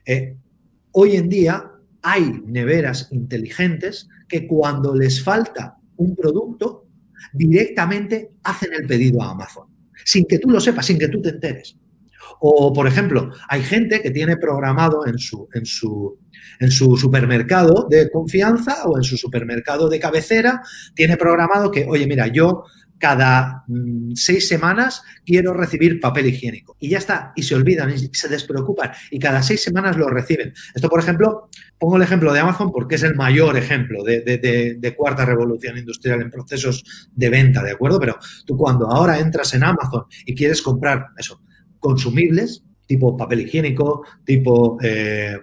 eh, 0.07 0.37
hoy 0.93 1.17
en 1.17 1.29
día 1.29 1.69
hay 2.01 2.45
neveras 2.47 3.09
inteligentes 3.11 4.09
que 4.29 4.47
cuando 4.47 4.95
les 4.95 5.21
falta 5.21 5.79
un 5.97 6.15
producto, 6.15 6.87
directamente 7.33 8.35
hacen 8.45 8.71
el 8.73 8.87
pedido 8.87 9.21
a 9.21 9.31
Amazon, 9.31 9.67
sin 10.05 10.27
que 10.27 10.39
tú 10.39 10.49
lo 10.49 10.61
sepas, 10.61 10.87
sin 10.87 10.97
que 10.97 11.09
tú 11.09 11.21
te 11.21 11.31
enteres. 11.31 11.77
O, 12.41 12.73
por 12.73 12.87
ejemplo, 12.87 13.31
hay 13.49 13.63
gente 13.63 14.01
que 14.03 14.11
tiene 14.11 14.37
programado 14.37 15.07
en 15.07 15.19
su, 15.19 15.49
en 15.55 15.67
su, 15.67 16.19
en 16.61 16.71
su 16.71 16.97
supermercado 16.97 17.87
de 17.89 18.11
confianza 18.11 18.85
o 18.85 18.97
en 18.97 19.05
su 19.05 19.17
supermercado 19.17 19.89
de 19.89 20.01
cabecera, 20.01 20.63
tiene 20.95 21.17
programado 21.17 21.71
que, 21.71 21.87
oye, 21.89 22.07
mira, 22.07 22.27
yo 22.29 22.65
cada 22.99 23.65
mm, 23.69 24.13
seis 24.15 24.49
semanas 24.49 25.03
quiero 25.25 25.55
recibir 25.55 26.01
papel 26.01 26.27
higiénico. 26.27 26.77
Y 26.79 26.91
ya 26.91 26.99
está, 26.99 27.33
y 27.35 27.43
se 27.43 27.55
olvidan, 27.55 27.91
y 27.91 28.11
se 28.13 28.29
despreocupan, 28.29 28.91
y 29.11 29.19
cada 29.19 29.43
seis 29.43 29.63
semanas 29.63 29.97
lo 29.97 30.09
reciben. 30.09 30.53
Esto, 30.75 30.89
por 30.89 31.01
ejemplo, 31.01 31.49
pongo 31.79 31.97
el 31.97 32.03
ejemplo 32.03 32.33
de 32.33 32.41
Amazon 32.41 32.73
porque 32.73 32.97
es 32.97 33.03
el 33.05 33.15
mayor 33.15 33.57
ejemplo 33.57 34.03
de, 34.03 34.21
de, 34.21 34.77
de, 34.79 34.97
cuarta 34.97 35.25
revolución 35.25 35.79
industrial 35.79 36.21
en 36.21 36.31
procesos 36.31 36.85
de 37.15 37.31
venta, 37.31 37.63
¿de 37.63 37.73
acuerdo? 37.73 38.01
Pero 38.01 38.19
tú 38.45 38.57
cuando 38.57 38.91
ahora 38.91 39.19
entras 39.19 39.55
en 39.55 39.63
Amazon 39.63 40.05
y 40.27 40.35
quieres 40.35 40.61
comprar 40.61 41.07
eso, 41.17 41.41
consumibles, 41.79 42.65
tipo 42.87 43.17
papel 43.17 43.41
higiénico, 43.41 44.05
tipo 44.25 44.79
eh, 44.83 45.39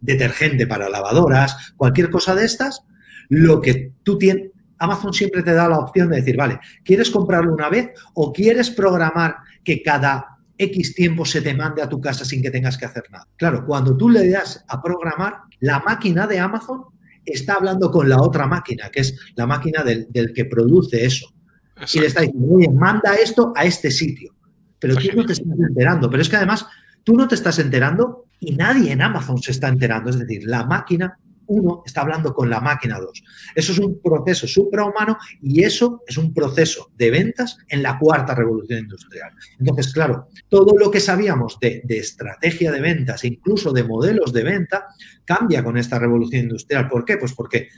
detergente 0.00 0.66
para 0.66 0.88
lavadoras, 0.88 1.74
cualquier 1.76 2.10
cosa 2.10 2.34
de 2.34 2.44
estas, 2.44 2.82
lo 3.28 3.60
que 3.60 3.92
tú 4.02 4.18
tienes, 4.18 4.50
Amazon 4.78 5.12
siempre 5.12 5.42
te 5.42 5.52
da 5.52 5.68
la 5.68 5.78
opción 5.78 6.08
de 6.08 6.16
decir, 6.16 6.36
vale, 6.36 6.58
¿quieres 6.84 7.10
comprarlo 7.10 7.54
una 7.54 7.68
vez 7.68 7.90
o 8.14 8.32
quieres 8.32 8.70
programar 8.70 9.36
que 9.62 9.82
cada 9.82 10.38
X 10.56 10.94
tiempo 10.94 11.24
se 11.24 11.42
te 11.42 11.54
mande 11.54 11.82
a 11.82 11.88
tu 11.88 12.00
casa 12.00 12.24
sin 12.24 12.42
que 12.42 12.50
tengas 12.50 12.76
que 12.76 12.86
hacer 12.86 13.04
nada? 13.10 13.26
Claro, 13.36 13.64
cuando 13.66 13.96
tú 13.96 14.08
le 14.08 14.28
das 14.28 14.64
a 14.68 14.82
programar, 14.82 15.40
la 15.60 15.80
máquina 15.80 16.26
de 16.26 16.38
Amazon 16.38 16.84
está 17.24 17.54
hablando 17.54 17.90
con 17.90 18.08
la 18.08 18.20
otra 18.20 18.46
máquina, 18.46 18.90
que 18.90 19.00
es 19.00 19.16
la 19.36 19.46
máquina 19.46 19.82
del, 19.82 20.06
del 20.10 20.32
que 20.32 20.46
produce 20.46 21.04
eso. 21.04 21.32
Exacto. 21.76 21.98
Y 21.98 22.00
le 22.00 22.06
está 22.06 22.20
diciendo, 22.22 22.54
oye, 22.54 22.68
manda 22.68 23.14
esto 23.14 23.52
a 23.54 23.64
este 23.64 23.90
sitio. 23.90 24.34
Pero 24.80 24.96
tú 24.96 25.16
no 25.16 25.26
te 25.26 25.34
estás 25.34 25.58
enterando. 25.58 26.10
Pero 26.10 26.22
es 26.22 26.28
que 26.28 26.36
además 26.36 26.66
tú 27.04 27.14
no 27.14 27.28
te 27.28 27.34
estás 27.34 27.58
enterando 27.58 28.26
y 28.40 28.56
nadie 28.56 28.92
en 28.92 29.02
Amazon 29.02 29.40
se 29.42 29.52
está 29.52 29.68
enterando. 29.68 30.10
Es 30.10 30.18
decir, 30.18 30.44
la 30.44 30.64
máquina 30.64 31.18
uno 31.50 31.82
está 31.84 32.02
hablando 32.02 32.32
con 32.32 32.48
la 32.48 32.60
máquina 32.60 32.98
2. 32.98 33.22
Eso 33.56 33.72
es 33.72 33.78
un 33.80 34.00
proceso 34.00 34.46
suprahumano 34.46 35.18
y 35.42 35.64
eso 35.64 36.02
es 36.06 36.16
un 36.16 36.32
proceso 36.32 36.92
de 36.96 37.10
ventas 37.10 37.58
en 37.68 37.82
la 37.82 37.98
cuarta 37.98 38.36
revolución 38.36 38.80
industrial. 38.80 39.32
Entonces, 39.58 39.92
claro, 39.92 40.28
todo 40.48 40.78
lo 40.78 40.90
que 40.92 41.00
sabíamos 41.00 41.58
de, 41.60 41.82
de 41.84 41.98
estrategia 41.98 42.70
de 42.70 42.80
ventas, 42.80 43.24
incluso 43.24 43.72
de 43.72 43.82
modelos 43.82 44.32
de 44.32 44.44
venta, 44.44 44.86
cambia 45.24 45.64
con 45.64 45.76
esta 45.76 45.98
revolución 45.98 46.42
industrial. 46.42 46.88
¿Por 46.88 47.04
qué? 47.04 47.16
Pues 47.16 47.34
porque 47.34 47.68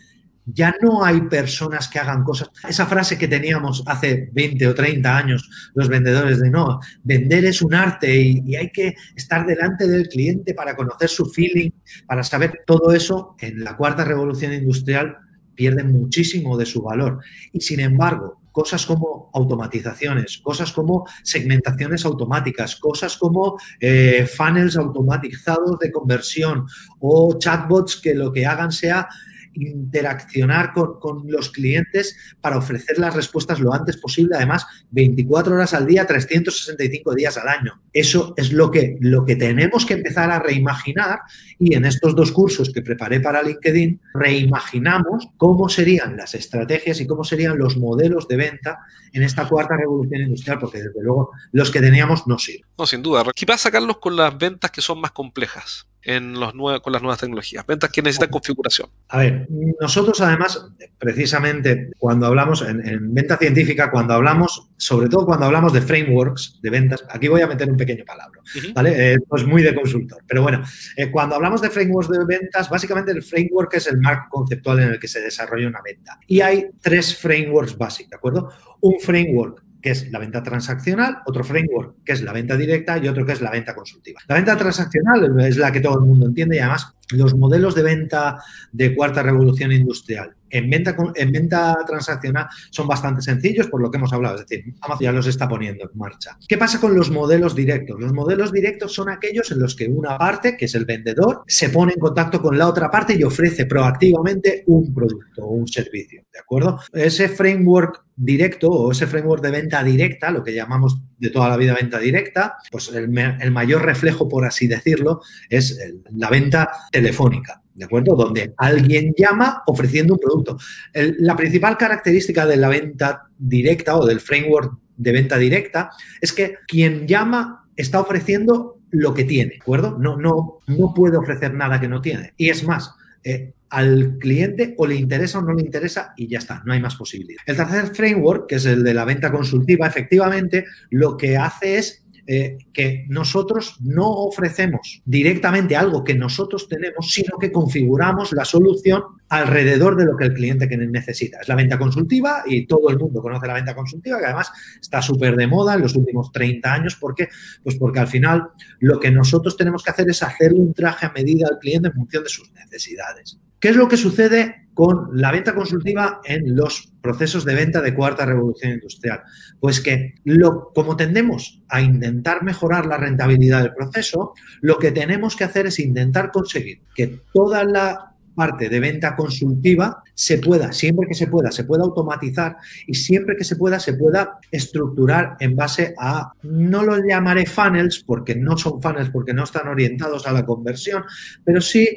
ya 0.45 0.75
no 0.81 1.05
hay 1.05 1.23
personas 1.23 1.89
que 1.89 1.99
hagan 1.99 2.25
cosas. 2.25 2.51
Esa 2.69 2.87
frase 2.87 3.17
que 3.17 3.29
teníamos 3.29 3.83
hace 3.87 4.31
20 4.33 4.69
o 4.69 4.75
30 4.75 5.17
años 5.17 5.49
los 5.75 5.89
vendedores 5.89 6.41
de 6.41 6.51
no, 6.51 6.81
vender 7.03 7.45
es 7.45 7.63
un 7.63 7.75
arte 7.75 8.15
y, 8.15 8.43
y, 8.45 8.57
hay 8.57 8.71
que 8.71 8.95
estar 9.15 9.47
delante 9.47 9.87
del 9.87 10.09
cliente 10.09 10.55
para 10.55 10.77
conocer 10.77 11.09
su 11.09 11.27
feeling, 11.27 11.71
para 12.07 12.25
saber 12.25 12.63
todo 12.67 12.93
eso, 12.93 13.37
en 13.41 13.63
la 13.63 13.77
cuarta 13.77 14.05
revolución 14.05 14.53
industrial 14.53 15.17
pierde 15.55 15.85
muchísimo 15.85 16.57
de 16.57 16.67
su 16.67 16.83
valor. 16.83 17.21
Y 17.53 17.61
sin 17.61 17.81
embargo, 17.81 18.43
cosas 18.53 18.87
como 18.87 19.31
automatizaciones, 19.33 20.39
cosas 20.39 20.73
como 20.73 21.07
segmentaciones 21.25 22.05
automáticas, 22.05 22.77
cosas 22.77 23.17
como 23.17 23.59
eh, 23.81 24.27
funnels 24.27 24.77
automatizados 24.77 25.79
de 25.79 25.91
conversión 25.91 26.67
o 27.01 27.39
chatbots 27.39 27.97
que 27.97 28.15
lo 28.15 28.33
que 28.33 28.47
hagan 28.47 28.71
sea 28.71 29.09
interaccionar 29.55 30.73
con, 30.73 30.99
con, 30.99 31.23
los 31.31 31.51
clientes 31.51 32.17
para 32.41 32.59
ofrecer 32.59 32.99
las 32.99 33.15
respuestas 33.15 33.61
lo 33.61 33.73
antes 33.73 33.97
posible, 33.97 34.37
además 34.37 34.67
24 34.91 35.55
horas 35.55 35.75
al 35.75 35.87
día, 35.87 36.07
365 36.07 37.15
días 37.15 37.37
al 37.37 37.49
año. 37.49 37.81
Eso 37.93 38.35
es 38.37 38.53
lo 38.53 38.71
que, 38.71 38.97
lo 39.01 39.25
que 39.25 39.37
tenemos 39.37 39.87
que 39.87 39.95
empezar 39.95 40.31
a 40.31 40.39
reimaginar 40.39 41.21
y 41.59 41.75
en 41.75 41.85
estos 41.85 42.15
dos 42.15 42.33
cursos 42.33 42.71
que 42.73 42.83
preparé 42.83 43.21
para 43.21 43.43
LinkedIn, 43.43 44.01
reimaginamos 44.15 45.29
cómo 45.37 45.69
serían 45.69 46.17
las 46.17 46.35
estrategias 46.35 47.01
y 47.01 47.07
cómo 47.07 47.25
serían 47.25 47.59
los 47.59 47.77
modelos 47.77 48.29
de 48.29 48.37
venta 48.37 48.79
en 49.13 49.23
esta 49.23 49.49
cuarta 49.49 49.77
revolución 49.77 50.23
industrial, 50.23 50.59
porque 50.59 50.79
desde 50.79 51.03
luego 51.03 51.31
los 51.53 51.71
que 51.71 51.81
teníamos 51.81 52.27
no 52.27 52.39
sirven. 52.39 52.69
No, 52.79 52.87
sin 52.87 53.03
duda. 53.03 53.25
¿Qué 53.35 53.47
pasa, 53.47 53.71
Carlos, 53.71 53.99
con 53.99 54.17
las 54.17 54.37
ventas 54.37 54.71
que 54.71 54.81
son 54.81 55.01
más 55.01 55.13
complejas? 55.13 55.87
En 56.05 56.39
los 56.39 56.53
con 56.83 56.93
las 56.93 57.03
nuevas 57.03 57.19
tecnologías, 57.19 57.67
ventas 57.67 57.91
que 57.91 58.03
necesitan 58.03 58.31
configuración. 58.31 58.89
A 59.09 59.19
ver, 59.19 59.47
nosotros 59.81 60.21
además, 60.21 60.67
precisamente 60.99 61.91
cuando 61.99 62.27
hablamos 62.27 62.63
en, 62.63 62.87
en, 62.87 63.15
venta 63.15 63.37
científica, 63.37 63.91
cuando 63.91 64.15
hablamos, 64.15 64.69
sobre 64.77 65.09
todo 65.09 65.27
cuando 65.27 65.47
hablamos 65.47 65.73
de 65.73 65.81
frameworks 65.81 66.61
de 66.63 66.71
ventas, 66.71 67.05
aquí 67.09 67.29
voy 67.29 67.43
a 67.43 67.47
meter 67.47 67.71
un 67.71 67.77
pequeño 67.77 68.05
palabra, 68.05 68.41
uh 68.41 68.59
-huh. 68.59 68.75
¿vale? 68.75 69.13
Eh, 69.13 69.19
pues 69.29 69.45
muy 69.45 69.63
de 69.63 69.75
consultor, 69.75 70.23
pero 70.27 70.43
bueno, 70.43 70.63
eh, 70.97 71.11
cuando 71.11 71.37
hablamos 71.37 71.61
de 71.61 71.71
frameworks 71.71 72.11
de 72.11 72.25
ventas, 72.25 72.69
básicamente 72.69 73.13
el 73.13 73.23
framework 73.23 73.75
es 73.75 73.87
el 73.87 73.99
marco 73.99 74.29
conceptual 74.31 74.81
en 74.81 74.89
el 74.91 74.99
que 74.99 75.09
se 75.09 75.21
desarrolla 75.21 75.69
una 75.69 75.81
venta. 75.83 76.19
Y 76.27 76.41
hay 76.41 76.71
tres 76.81 77.17
frameworks 77.17 77.77
básicos, 77.77 78.11
¿de 78.11 78.17
acuerdo? 78.17 78.51
Un 78.81 78.99
framework 79.01 79.63
que 79.83 79.91
es 79.91 80.11
la 80.11 80.19
venta 80.21 80.43
transaccional, 80.43 81.19
otro 81.27 81.43
framework 81.43 81.97
que 82.05 82.13
es 82.13 82.23
la 82.23 82.33
venta 82.33 82.57
directa 82.57 82.97
y 82.99 83.09
otro 83.09 83.27
que 83.27 83.33
es 83.33 83.41
la 83.41 83.51
venta 83.51 83.75
consultiva. 83.75 84.21
La 84.29 84.37
venta 84.37 84.57
transaccional 84.57 85.41
es 85.41 85.57
la 85.57 85.73
que 85.73 85.81
todo 85.81 85.99
el 85.99 86.07
mundo 86.07 86.27
entiende 86.27 86.57
y 86.57 86.61
además 86.61 86.95
los 87.11 87.35
modelos 87.35 87.75
de 87.75 87.83
venta 87.83 88.43
de 88.73 88.95
cuarta 88.95 89.23
revolución 89.23 89.73
industrial 89.73 90.35
en 90.53 90.71
venta, 90.71 90.95
en 91.15 91.33
venta 91.33 91.77
transaccional 91.87 92.47
son 92.71 92.87
bastante 92.87 93.23
sencillos 93.23 93.67
por 93.67 93.81
lo 93.81 93.91
que 93.91 93.97
hemos 93.97 94.13
hablado, 94.13 94.37
es 94.37 94.47
decir, 94.47 94.75
Amazon 94.83 95.05
ya 95.05 95.13
los 95.13 95.27
está 95.27 95.49
poniendo 95.49 95.85
en 95.85 95.99
marcha. 95.99 96.39
¿Qué 96.47 96.59
pasa 96.59 96.79
con 96.79 96.95
los 96.95 97.11
modelos 97.11 97.57
directos? 97.57 97.99
Los 97.99 98.13
modelos 98.13 98.53
directos 98.53 98.93
son 98.93 99.09
aquellos 99.09 99.51
en 99.51 99.59
los 99.59 99.75
que 99.75 99.89
una 99.89 100.17
parte, 100.19 100.57
que 100.57 100.67
es 100.67 100.75
el 100.75 100.85
vendedor, 100.85 101.43
se 101.47 101.71
pone 101.71 101.95
en 101.95 102.01
contacto 102.01 102.41
con 102.41 102.57
la 102.57 102.69
otra 102.69 102.91
parte 102.91 103.17
y 103.19 103.25
ofrece 103.25 103.67
proactivamente 103.67 104.63
un 104.67 104.93
producto 104.95 105.43
o 105.43 105.53
un 105.53 105.67
servicio, 105.67 106.23
¿de 106.33 106.39
acuerdo? 106.39 106.79
Ese 106.93 107.29
framework 107.29 108.05
directo 108.15 108.69
o 108.69 108.93
ese 108.93 109.07
framework 109.07 109.43
de 109.43 109.51
venta 109.51 109.83
directa, 109.83 110.31
lo 110.31 110.45
que 110.45 110.55
llamamos 110.55 111.01
de 111.23 111.31
toda 111.31 111.49
la 111.49 111.57
vida 111.57 111.73
venta 111.73 112.01
directa, 112.01 112.57
pues 112.71 112.89
el, 112.93 113.09
mayor 113.09 113.85
reflejo, 113.85 114.29
por 114.29 114.45
así 114.45 114.67
decirlo, 114.67 115.23
es 115.49 115.79
la 116.17 116.29
venta 116.29 116.69
telefónica. 116.91 117.63
¿de 117.75 117.87
acuerdo? 117.87 118.17
Donde 118.17 118.53
alguien 118.59 119.15
llama 119.17 119.63
ofreciendo 119.67 120.15
un 120.15 120.21
producto. 120.21 120.59
la 120.93 121.37
principal 121.37 121.79
característica 121.79 122.45
de 122.45 122.57
la 122.57 122.69
venta 122.69 123.29
directa 123.39 123.97
o 123.97 124.05
del 124.05 124.21
framework 124.21 124.75
de 124.97 125.13
venta 125.13 125.39
directa 125.39 125.91
es 126.21 126.33
que 126.33 126.57
quien 126.67 127.07
llama 127.07 127.67
está 127.77 128.01
ofreciendo 128.01 128.81
lo 128.91 129.15
que 129.15 129.25
tiene, 129.25 129.53
¿de 129.53 129.61
acuerdo? 129.61 129.97
No, 129.99 130.19
no, 130.19 130.59
no 130.67 130.93
puede 130.93 131.17
ofrecer 131.17 131.55
nada 131.55 131.81
que 131.81 131.89
no 131.89 132.03
tiene. 132.03 132.35
Y 132.37 132.51
es 132.51 132.65
más, 132.65 132.95
eh, 133.25 133.53
al 133.71 134.19
cliente 134.19 134.75
o 134.77 134.87
le 134.87 134.95
interesa 134.97 135.39
o 135.39 135.43
no 135.43 135.55
le 135.55 135.63
interesa 135.63 136.13
y 136.17 136.29
ya 136.29 136.39
está, 136.39 136.63
no 136.67 136.75
hay 136.75 136.81
más 136.81 136.95
posibilidad. 136.97 137.43
El 137.47 137.57
tercer 137.57 137.87
framework, 137.87 138.47
que 138.47 138.57
es 138.57 138.67
el 138.67 138.83
de 138.83 138.93
la 138.93 139.07
venta 139.07 139.33
consultiva, 139.33 139.87
efectivamente 139.87 140.67
lo 140.91 141.17
que 141.17 141.39
hace 141.39 141.79
es 141.79 142.02
eh, 142.25 142.59
que 142.73 143.05
nosotros 143.09 143.79
no 143.81 144.09
ofrecemos 144.09 145.03
directamente 145.05 145.75
algo 145.75 146.05
que 146.05 146.15
nosotros 146.15 146.69
tenemos, 146.69 147.11
sino 147.11 147.37
que 147.37 147.51
configuramos 147.51 148.33
la 148.33 148.45
solución 148.45 149.03
alrededor 149.29 149.97
de 149.97 150.05
lo 150.05 150.17
que 150.17 150.27
el 150.27 150.35
cliente 150.35 150.69
necesita. 150.77 151.41
Es 151.41 151.49
la 151.49 151.57
venta 151.57 151.79
consultiva 151.79 152.45
y 152.47 152.67
todo 152.67 152.91
el 152.91 152.99
mundo 152.99 153.21
conoce 153.21 153.49
la 153.49 153.55
venta 153.55 153.75
consultiva, 153.75 154.19
que 154.19 154.27
además 154.27 154.53
está 154.81 155.03
súper 155.03 155.35
de 155.35 155.49
moda 155.49 155.75
en 155.75 155.81
los 155.81 155.97
últimos 155.97 156.31
30 156.31 156.73
años. 156.73 156.97
¿Por 156.97 157.15
qué? 157.15 157.29
Pues 157.65 157.77
porque 157.77 157.99
al 157.99 158.09
final 158.09 158.51
lo 158.79 159.01
que 159.01 159.11
nosotros 159.11 159.57
tenemos 159.57 159.83
que 159.83 159.91
hacer 159.91 160.09
es 160.09 160.23
hacer 160.23 160.53
un 160.55 160.73
traje 160.75 161.07
a 161.07 161.13
medida 161.13 161.49
al 161.51 161.59
cliente 161.59 161.89
en 161.89 161.95
función 161.95 162.23
de 162.23 162.29
sus 162.29 162.53
necesidades. 162.53 163.39
¿Qué 163.59 163.71
es 163.71 163.77
lo 163.77 163.89
que 163.89 163.97
sucede 163.97 164.62
con 164.75 165.09
la 165.13 165.33
venta 165.33 165.55
consultiva 165.55 166.21
en 166.25 166.57
los 166.57 166.93
procesos 167.01 167.45
de 167.45 167.55
venta 167.55 167.81
de 167.81 167.95
cuarta 167.95 168.27
revolución 168.27 168.73
industrial? 168.73 169.23
Pues 169.61 169.81
que 169.81 170.15
lo, 170.25 170.73
como 170.75 170.97
tendemos 170.97 171.61
a 171.69 171.81
intentar 171.81 172.43
mejorar 172.43 172.87
la 172.87 172.97
rentabilidad 172.97 173.63
del 173.63 173.75
proceso, 173.75 174.35
lo 174.61 174.79
que 174.79 174.93
tenemos 174.93 175.37
que 175.37 175.45
hacer 175.45 175.67
es 175.67 175.79
intentar 175.79 176.31
conseguir 176.31 176.81
que 176.95 177.21
toda 177.33 177.65
la 177.65 178.13
parte 178.35 178.69
de 178.69 178.81
venta 178.81 179.15
consultiva 179.15 180.03
se 180.15 180.39
pueda, 180.39 180.73
siempre 180.73 181.07
que 181.07 181.15
se 181.15 181.27
pueda, 181.27 181.51
se 181.51 181.65
pueda 181.65 181.85
automatizar 181.85 182.57
y 182.87 182.95
siempre 182.95 183.37
que 183.37 183.45
se 183.45 183.57
pueda, 183.57 183.79
se 183.79 183.95
pueda 183.95 184.39
estructurar 184.51 185.37
en 185.41 185.57
base 185.57 185.95
a, 185.99 186.33
no 186.43 186.83
lo 186.83 186.99
llamaré 187.05 187.47
funnels 187.47 188.03
porque 188.05 188.35
no 188.35 188.57
son 188.57 188.81
funnels, 188.81 189.11
porque 189.11 189.35
no 189.35 189.45
están 189.45 189.69
orientados 189.69 190.27
a 190.27 190.33
la 190.33 190.45
conversión, 190.45 191.05
pero 191.45 191.61
sí 191.61 191.89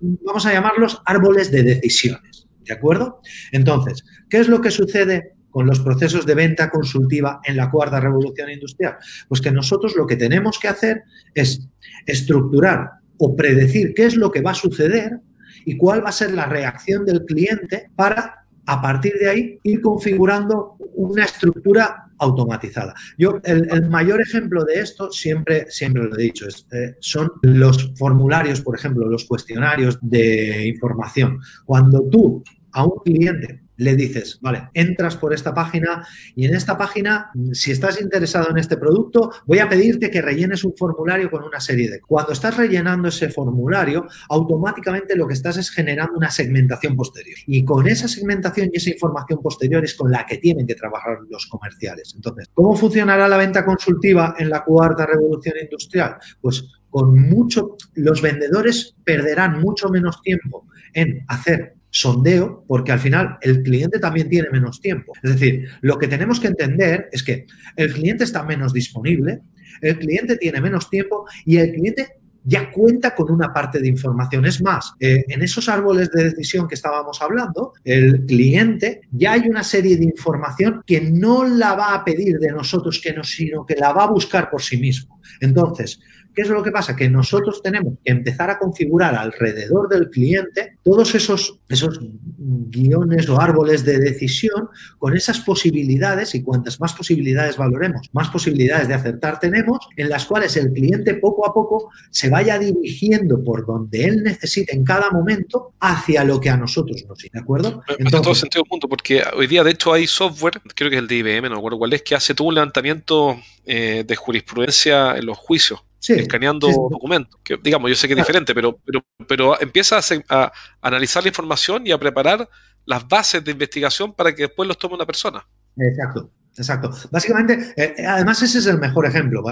vamos 0.00 0.46
a 0.46 0.52
llamarlos 0.52 1.02
árboles 1.04 1.50
de 1.50 1.62
decisiones, 1.62 2.48
¿de 2.64 2.72
acuerdo? 2.72 3.20
Entonces, 3.52 4.04
¿qué 4.28 4.38
es 4.38 4.48
lo 4.48 4.60
que 4.60 4.70
sucede 4.70 5.34
con 5.50 5.66
los 5.66 5.80
procesos 5.80 6.26
de 6.26 6.34
venta 6.34 6.70
consultiva 6.70 7.40
en 7.44 7.56
la 7.56 7.70
cuarta 7.70 8.00
revolución 8.00 8.50
industrial? 8.50 8.96
Pues 9.28 9.40
que 9.40 9.50
nosotros 9.50 9.94
lo 9.96 10.06
que 10.06 10.16
tenemos 10.16 10.58
que 10.58 10.68
hacer 10.68 11.02
es 11.34 11.68
estructurar 12.06 12.90
o 13.18 13.36
predecir 13.36 13.94
qué 13.94 14.06
es 14.06 14.16
lo 14.16 14.30
que 14.30 14.42
va 14.42 14.52
a 14.52 14.54
suceder 14.54 15.20
y 15.64 15.76
cuál 15.76 16.04
va 16.04 16.10
a 16.10 16.12
ser 16.12 16.32
la 16.32 16.46
reacción 16.46 17.04
del 17.04 17.24
cliente 17.24 17.90
para, 17.96 18.46
a 18.66 18.82
partir 18.82 19.14
de 19.18 19.28
ahí, 19.28 19.58
ir 19.62 19.80
configurando 19.80 20.76
una 20.94 21.24
estructura 21.24 22.05
automatizada. 22.18 22.94
Yo, 23.18 23.40
el, 23.44 23.88
mayor 23.88 24.20
ejemplo 24.20 24.64
de 24.64 24.80
esto, 24.80 25.10
siempre, 25.10 25.70
siempre 25.70 26.04
lo 26.04 26.18
he 26.18 26.22
dicho, 26.22 26.46
eh, 26.72 26.96
son 27.00 27.30
los 27.42 27.92
formularios, 27.96 28.60
por 28.60 28.76
ejemplo, 28.76 29.08
los 29.08 29.24
cuestionarios 29.24 29.98
de 30.00 30.66
información. 30.66 31.38
Cuando 31.64 32.02
tú 32.08 32.42
a 32.72 32.84
un 32.84 32.98
cliente 33.04 33.65
le 33.76 33.94
dices, 33.94 34.38
vale, 34.40 34.68
entras 34.74 35.16
por 35.16 35.32
esta 35.34 35.54
página 35.54 36.06
y 36.34 36.46
en 36.46 36.54
esta 36.54 36.76
página, 36.78 37.30
si 37.52 37.72
estás 37.72 38.00
interesado 38.00 38.50
en 38.50 38.58
este 38.58 38.76
producto, 38.76 39.30
voy 39.46 39.58
a 39.58 39.68
pedirte 39.68 40.10
que 40.10 40.22
rellenes 40.22 40.64
un 40.64 40.74
formulario 40.76 41.30
con 41.30 41.44
una 41.44 41.60
serie 41.60 41.90
de... 41.90 42.00
Cuando 42.00 42.32
estás 42.32 42.56
rellenando 42.56 43.08
ese 43.08 43.28
formulario, 43.28 44.06
automáticamente 44.28 45.16
lo 45.16 45.26
que 45.26 45.34
estás 45.34 45.56
es 45.56 45.70
generando 45.70 46.16
una 46.16 46.30
segmentación 46.30 46.96
posterior. 46.96 47.36
Y 47.46 47.64
con 47.64 47.86
esa 47.86 48.08
segmentación 48.08 48.70
y 48.72 48.78
esa 48.78 48.90
información 48.90 49.40
posterior 49.42 49.84
es 49.84 49.94
con 49.94 50.10
la 50.10 50.24
que 50.26 50.38
tienen 50.38 50.66
que 50.66 50.74
trabajar 50.74 51.18
los 51.28 51.46
comerciales. 51.46 52.12
Entonces, 52.14 52.48
¿cómo 52.54 52.76
funcionará 52.76 53.28
la 53.28 53.36
venta 53.36 53.64
consultiva 53.64 54.34
en 54.38 54.50
la 54.50 54.64
cuarta 54.64 55.06
revolución 55.06 55.54
industrial? 55.62 56.16
Pues 56.40 56.64
con 56.90 57.14
mucho, 57.28 57.76
los 57.94 58.22
vendedores 58.22 58.94
perderán 59.04 59.60
mucho 59.60 59.88
menos 59.90 60.22
tiempo 60.22 60.66
en 60.94 61.24
hacer 61.28 61.75
sondeo, 61.96 62.62
porque 62.68 62.92
al 62.92 63.00
final 63.00 63.38
el 63.40 63.62
cliente 63.62 63.98
también 63.98 64.28
tiene 64.28 64.50
menos 64.50 64.80
tiempo. 64.82 65.14
Es 65.22 65.32
decir, 65.32 65.66
lo 65.80 65.98
que 65.98 66.08
tenemos 66.08 66.38
que 66.38 66.48
entender 66.48 67.08
es 67.10 67.22
que 67.22 67.46
el 67.74 67.92
cliente 67.94 68.24
está 68.24 68.42
menos 68.42 68.74
disponible, 68.74 69.40
el 69.80 69.98
cliente 69.98 70.36
tiene 70.36 70.60
menos 70.60 70.90
tiempo 70.90 71.24
y 71.46 71.56
el 71.56 71.72
cliente 71.72 72.18
ya 72.44 72.70
cuenta 72.70 73.14
con 73.14 73.32
una 73.32 73.52
parte 73.52 73.80
de 73.80 73.88
información. 73.88 74.44
Es 74.44 74.62
más, 74.62 74.92
eh, 75.00 75.24
en 75.26 75.42
esos 75.42 75.70
árboles 75.70 76.10
de 76.12 76.24
decisión 76.24 76.68
que 76.68 76.74
estábamos 76.74 77.20
hablando, 77.22 77.72
el 77.82 78.26
cliente 78.26 79.00
ya 79.10 79.32
hay 79.32 79.48
una 79.48 79.64
serie 79.64 79.96
de 79.96 80.04
información 80.04 80.82
que 80.86 81.00
no 81.00 81.44
la 81.44 81.74
va 81.74 81.94
a 81.94 82.04
pedir 82.04 82.38
de 82.38 82.52
nosotros, 82.52 83.00
que 83.02 83.14
no, 83.14 83.24
sino 83.24 83.64
que 83.64 83.74
la 83.74 83.92
va 83.92 84.04
a 84.04 84.10
buscar 84.10 84.50
por 84.50 84.62
sí 84.62 84.76
mismo. 84.76 85.18
Entonces, 85.40 85.98
¿Qué 86.36 86.42
es 86.42 86.48
lo 86.50 86.62
que 86.62 86.70
pasa? 86.70 86.94
Que 86.94 87.08
nosotros 87.08 87.62
tenemos 87.62 87.94
que 88.04 88.12
empezar 88.12 88.50
a 88.50 88.58
configurar 88.58 89.14
alrededor 89.14 89.88
del 89.88 90.10
cliente 90.10 90.76
todos 90.82 91.14
esos, 91.14 91.60
esos 91.66 91.98
guiones 92.36 93.26
o 93.30 93.40
árboles 93.40 93.86
de 93.86 93.98
decisión 93.98 94.68
con 94.98 95.16
esas 95.16 95.40
posibilidades 95.40 96.34
y 96.34 96.42
cuantas 96.42 96.78
más 96.78 96.92
posibilidades 96.92 97.56
valoremos, 97.56 98.10
más 98.12 98.28
posibilidades 98.28 98.86
de 98.86 98.92
acertar 98.92 99.40
tenemos, 99.40 99.78
en 99.96 100.10
las 100.10 100.26
cuales 100.26 100.58
el 100.58 100.74
cliente 100.74 101.14
poco 101.14 101.48
a 101.48 101.54
poco 101.54 101.90
se 102.10 102.28
vaya 102.28 102.58
dirigiendo 102.58 103.42
por 103.42 103.64
donde 103.64 104.04
él 104.04 104.22
necesite 104.22 104.76
en 104.76 104.84
cada 104.84 105.10
momento 105.10 105.72
hacia 105.80 106.22
lo 106.22 106.38
que 106.38 106.50
a 106.50 106.58
nosotros 106.58 107.02
nos 107.08 107.16
¿de 107.16 107.40
acuerdo? 107.40 107.82
En 107.98 108.10
todo 108.10 108.34
sentido 108.34 108.62
punto, 108.66 108.90
porque 108.90 109.22
hoy 109.34 109.46
día 109.46 109.64
de 109.64 109.70
hecho 109.70 109.90
hay 109.90 110.06
software, 110.06 110.60
creo 110.74 110.90
que 110.90 110.96
es 110.96 111.00
el 111.00 111.08
de 111.08 111.16
IBM, 111.16 111.48
no 111.48 111.54
recuerdo 111.54 111.78
cuál 111.78 111.94
es, 111.94 112.02
que 112.02 112.14
hace 112.14 112.34
todo 112.34 112.48
un 112.48 112.54
levantamiento 112.56 113.40
eh, 113.64 114.04
de 114.06 114.16
jurisprudencia 114.16 115.16
en 115.16 115.24
los 115.24 115.38
juicios 115.38 115.85
escaneando 116.00 116.68
documentos. 116.68 117.40
Que, 117.42 117.58
digamos, 117.62 117.90
yo 117.90 117.96
sé 117.96 118.06
que 118.06 118.14
es 118.14 118.18
diferente, 118.18 118.54
pero, 118.54 118.78
pero, 118.84 119.04
pero 119.26 119.60
empieza 119.60 120.00
a, 120.28 120.52
analizar 120.80 121.22
la 121.22 121.28
información 121.28 121.86
y 121.86 121.92
a 121.92 121.98
preparar 121.98 122.48
las 122.84 123.06
bases 123.06 123.44
de 123.44 123.52
investigación 123.52 124.14
para 124.14 124.34
que 124.34 124.44
después 124.44 124.66
los 124.66 124.78
tome 124.78 124.94
una 124.94 125.06
persona. 125.06 125.46
Exacto. 125.76 126.30
Exacto. 126.58 126.90
Básicamente, 127.10 127.74
eh, 127.76 128.06
además 128.06 128.40
ese 128.40 128.58
es 128.58 128.66
el 128.66 128.78
mejor 128.78 129.04
ejemplo. 129.04 129.44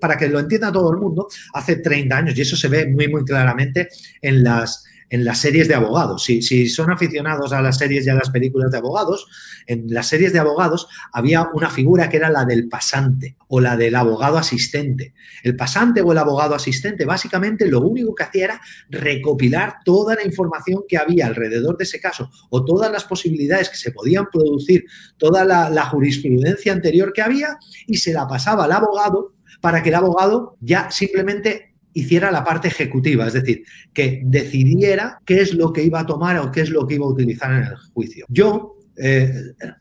Para 0.00 0.16
que 0.16 0.28
lo 0.28 0.38
entienda 0.38 0.70
todo 0.70 0.92
el 0.92 0.98
mundo, 0.98 1.26
hace 1.54 1.76
30 1.76 2.16
años, 2.16 2.38
y 2.38 2.42
eso 2.42 2.56
se 2.56 2.68
ve 2.68 2.86
muy, 2.86 3.08
muy 3.08 3.24
claramente 3.24 3.88
en 4.22 4.44
las, 4.44 4.84
en 5.10 5.24
las 5.24 5.38
series 5.38 5.68
de 5.68 5.74
abogados. 5.74 6.24
Si, 6.24 6.68
son 6.68 6.90
aficionados 6.90 7.52
a 7.52 7.62
las 7.62 7.78
series 7.78 8.06
y 8.06 8.10
a 8.10 8.14
las 8.14 8.30
películas 8.30 8.70
de 8.70 8.78
abogados, 8.78 9.26
en 9.66 9.86
las 9.88 10.06
series 10.08 10.32
de 10.32 10.38
abogados 10.38 10.88
había 11.12 11.48
una 11.52 11.70
figura 11.70 12.08
que 12.08 12.16
era 12.16 12.30
la 12.30 12.44
del 12.44 12.68
pasante 12.68 13.36
o 13.48 13.60
la 13.60 13.76
del 13.76 13.94
abogado 13.94 14.38
asistente. 14.38 15.14
El 15.42 15.56
pasante 15.56 16.00
o 16.00 16.12
el 16.12 16.18
abogado 16.18 16.54
asistente 16.54 17.04
básicamente 17.04 17.66
lo 17.66 17.80
único 17.80 18.14
que 18.14 18.24
hacía 18.24 18.44
era 18.44 18.60
recopilar 18.90 19.76
toda 19.84 20.14
la 20.14 20.24
información 20.24 20.84
que 20.88 20.98
había 20.98 21.26
alrededor 21.26 21.76
de 21.76 21.84
ese 21.84 22.00
caso 22.00 22.30
o 22.50 22.64
todas 22.64 22.90
las 22.90 23.04
posibilidades 23.04 23.68
que 23.70 23.76
se 23.76 23.92
podían 23.92 24.26
producir, 24.32 24.84
toda 25.16 25.44
la 25.44 25.84
jurisprudencia 25.86 26.72
anterior 26.72 27.12
que 27.12 27.22
había 27.22 27.58
y 27.86 27.98
se 27.98 28.12
la 28.12 28.26
pasaba 28.26 28.64
al 28.64 28.72
abogado 28.72 29.34
para 29.60 29.82
que 29.82 29.88
el 29.88 29.94
abogado 29.94 30.56
ya 30.60 30.90
simplemente 30.90 31.73
hiciera 31.94 32.30
la 32.30 32.44
parte 32.44 32.68
ejecutiva, 32.68 33.26
es 33.26 33.32
decir, 33.32 33.64
que 33.92 34.22
decidiera 34.24 35.20
qué 35.24 35.40
es 35.40 35.54
lo 35.54 35.72
que 35.72 35.82
iba 35.82 36.00
a 36.00 36.06
tomar 36.06 36.38
o 36.38 36.52
qué 36.52 36.60
es 36.60 36.70
lo 36.70 36.86
que 36.86 36.96
iba 36.96 37.06
a 37.06 37.10
utilizar 37.10 37.52
en 37.52 37.64
el 37.68 37.76
juicio. 37.94 38.26
Yo 38.28 38.76
eh, 38.96 39.32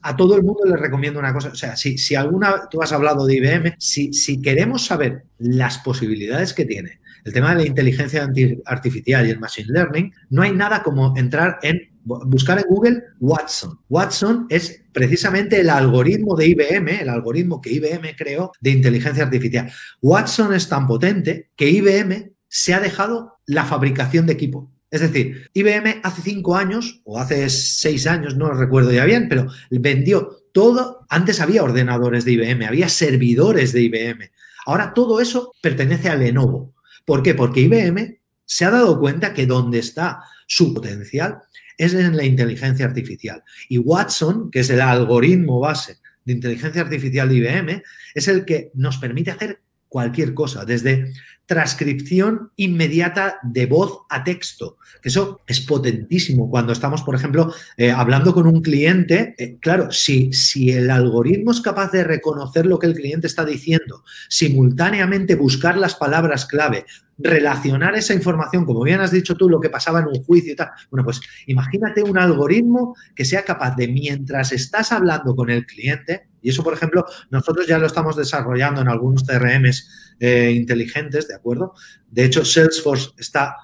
a 0.01 0.15
todo 0.15 0.35
el 0.35 0.43
mundo 0.43 0.65
le 0.65 0.77
recomiendo 0.77 1.19
una 1.19 1.33
cosa, 1.33 1.49
o 1.49 1.55
sea, 1.55 1.75
si, 1.75 1.97
si 1.97 2.15
alguna, 2.15 2.67
tú 2.69 2.81
has 2.81 2.93
hablado 2.93 3.25
de 3.25 3.35
IBM, 3.35 3.75
si, 3.77 4.13
si 4.13 4.41
queremos 4.41 4.85
saber 4.85 5.25
las 5.37 5.79
posibilidades 5.79 6.53
que 6.53 6.65
tiene 6.65 7.01
el 7.23 7.31
tema 7.31 7.51
de 7.51 7.63
la 7.63 7.67
inteligencia 7.67 8.27
artificial 8.65 9.25
y 9.25 9.29
el 9.29 9.39
machine 9.39 9.71
learning, 9.71 10.13
no 10.29 10.41
hay 10.41 10.51
nada 10.51 10.83
como 10.83 11.15
entrar 11.15 11.57
en 11.61 11.92
buscar 12.03 12.59
en 12.59 12.65
Google 12.67 13.03
Watson. 13.19 13.79
Watson 13.89 14.45
es 14.49 14.83
precisamente 14.91 15.59
el 15.59 15.69
algoritmo 15.69 16.35
de 16.35 16.47
IBM, 16.47 17.01
el 17.01 17.09
algoritmo 17.09 17.61
que 17.61 17.71
IBM 17.71 18.15
creó 18.15 18.51
de 18.59 18.71
inteligencia 18.71 19.23
artificial. 19.23 19.71
Watson 20.01 20.53
es 20.53 20.67
tan 20.69 20.87
potente 20.87 21.49
que 21.55 21.69
IBM 21.69 22.33
se 22.47 22.73
ha 22.73 22.79
dejado 22.79 23.39
la 23.45 23.65
fabricación 23.65 24.25
de 24.25 24.33
equipo. 24.33 24.71
Es 24.91 25.01
decir, 25.01 25.49
IBM 25.53 26.01
hace 26.03 26.21
cinco 26.21 26.55
años, 26.55 27.01
o 27.03 27.19
hace 27.19 27.49
seis 27.49 28.05
años, 28.05 28.35
no 28.37 28.51
recuerdo 28.51 28.91
ya 28.91 29.05
bien, 29.05 29.27
pero 29.27 29.47
vendió 29.71 30.43
todo. 30.51 31.05
Antes 31.09 31.41
había 31.41 31.63
ordenadores 31.63 32.25
de 32.25 32.33
IBM, 32.33 32.65
había 32.67 32.89
servidores 32.89 33.73
de 33.73 33.81
IBM. 33.81 34.29
Ahora 34.67 34.93
todo 34.93 35.19
eso 35.19 35.51
pertenece 35.61 36.09
a 36.09 36.15
Lenovo. 36.15 36.75
¿Por 37.05 37.23
qué? 37.23 37.33
Porque 37.33 37.61
IBM 37.61 38.19
se 38.53 38.65
ha 38.65 38.69
dado 38.69 38.99
cuenta 38.99 39.33
que 39.33 39.47
donde 39.47 39.79
está 39.79 40.19
su 40.45 40.75
potencial 40.75 41.39
es 41.75 41.95
en 41.95 42.15
la 42.15 42.23
inteligencia 42.23 42.85
artificial. 42.85 43.43
Y 43.67 43.79
Watson, 43.79 44.51
que 44.51 44.59
es 44.59 44.69
el 44.69 44.79
algoritmo 44.79 45.59
base 45.59 45.97
de 46.23 46.33
inteligencia 46.33 46.83
artificial 46.83 47.29
de 47.29 47.35
IBM, 47.37 47.83
es 48.13 48.27
el 48.27 48.45
que 48.45 48.69
nos 48.75 48.97
permite 48.97 49.31
hacer 49.31 49.59
cualquier 49.89 50.35
cosa, 50.35 50.65
desde 50.65 51.13
transcripción 51.47 52.51
inmediata 52.55 53.39
de 53.41 53.65
voz 53.65 54.01
a 54.09 54.23
texto, 54.23 54.77
eso 55.03 55.41
es 55.45 55.59
potentísimo 55.59 56.49
cuando 56.49 56.71
estamos, 56.71 57.03
por 57.03 57.13
ejemplo, 57.13 57.53
eh, 57.75 57.91
hablando 57.91 58.33
con 58.33 58.47
un 58.47 58.61
cliente. 58.61 59.35
Eh, 59.37 59.57
claro, 59.59 59.91
si, 59.91 60.31
si 60.31 60.71
el 60.71 60.89
algoritmo 60.89 61.51
es 61.51 61.59
capaz 61.59 61.91
de 61.91 62.05
reconocer 62.05 62.65
lo 62.65 62.79
que 62.79 62.87
el 62.87 62.95
cliente 62.95 63.27
está 63.27 63.43
diciendo, 63.43 64.03
simultáneamente 64.29 65.35
buscar 65.35 65.77
las 65.77 65.95
palabras 65.95 66.45
clave, 66.45 66.85
relacionar 67.23 67.95
esa 67.95 68.13
información, 68.13 68.65
como 68.65 68.83
bien 68.83 68.99
has 68.99 69.11
dicho 69.11 69.35
tú, 69.35 69.49
lo 69.49 69.59
que 69.59 69.69
pasaba 69.69 69.99
en 69.99 70.07
un 70.07 70.23
juicio 70.23 70.53
y 70.53 70.55
tal. 70.55 70.69
Bueno, 70.91 71.05
pues 71.05 71.21
imagínate 71.47 72.03
un 72.03 72.17
algoritmo 72.17 72.95
que 73.15 73.23
sea 73.23 73.43
capaz 73.43 73.75
de, 73.75 73.87
mientras 73.87 74.51
estás 74.51 74.91
hablando 74.91 75.35
con 75.35 75.49
el 75.49 75.65
cliente, 75.65 76.27
y 76.41 76.49
eso, 76.49 76.63
por 76.63 76.73
ejemplo, 76.73 77.05
nosotros 77.31 77.65
ya 77.65 77.77
lo 77.77 77.87
estamos 77.87 78.17
desarrollando 78.17 78.81
en 78.81 78.89
algunos 78.89 79.23
CRMs 79.23 80.15
eh, 80.19 80.51
inteligentes, 80.53 81.29
¿de 81.29 81.35
acuerdo? 81.35 81.73
De 82.11 82.25
hecho, 82.25 82.43
Salesforce 82.43 83.11
está 83.17 83.55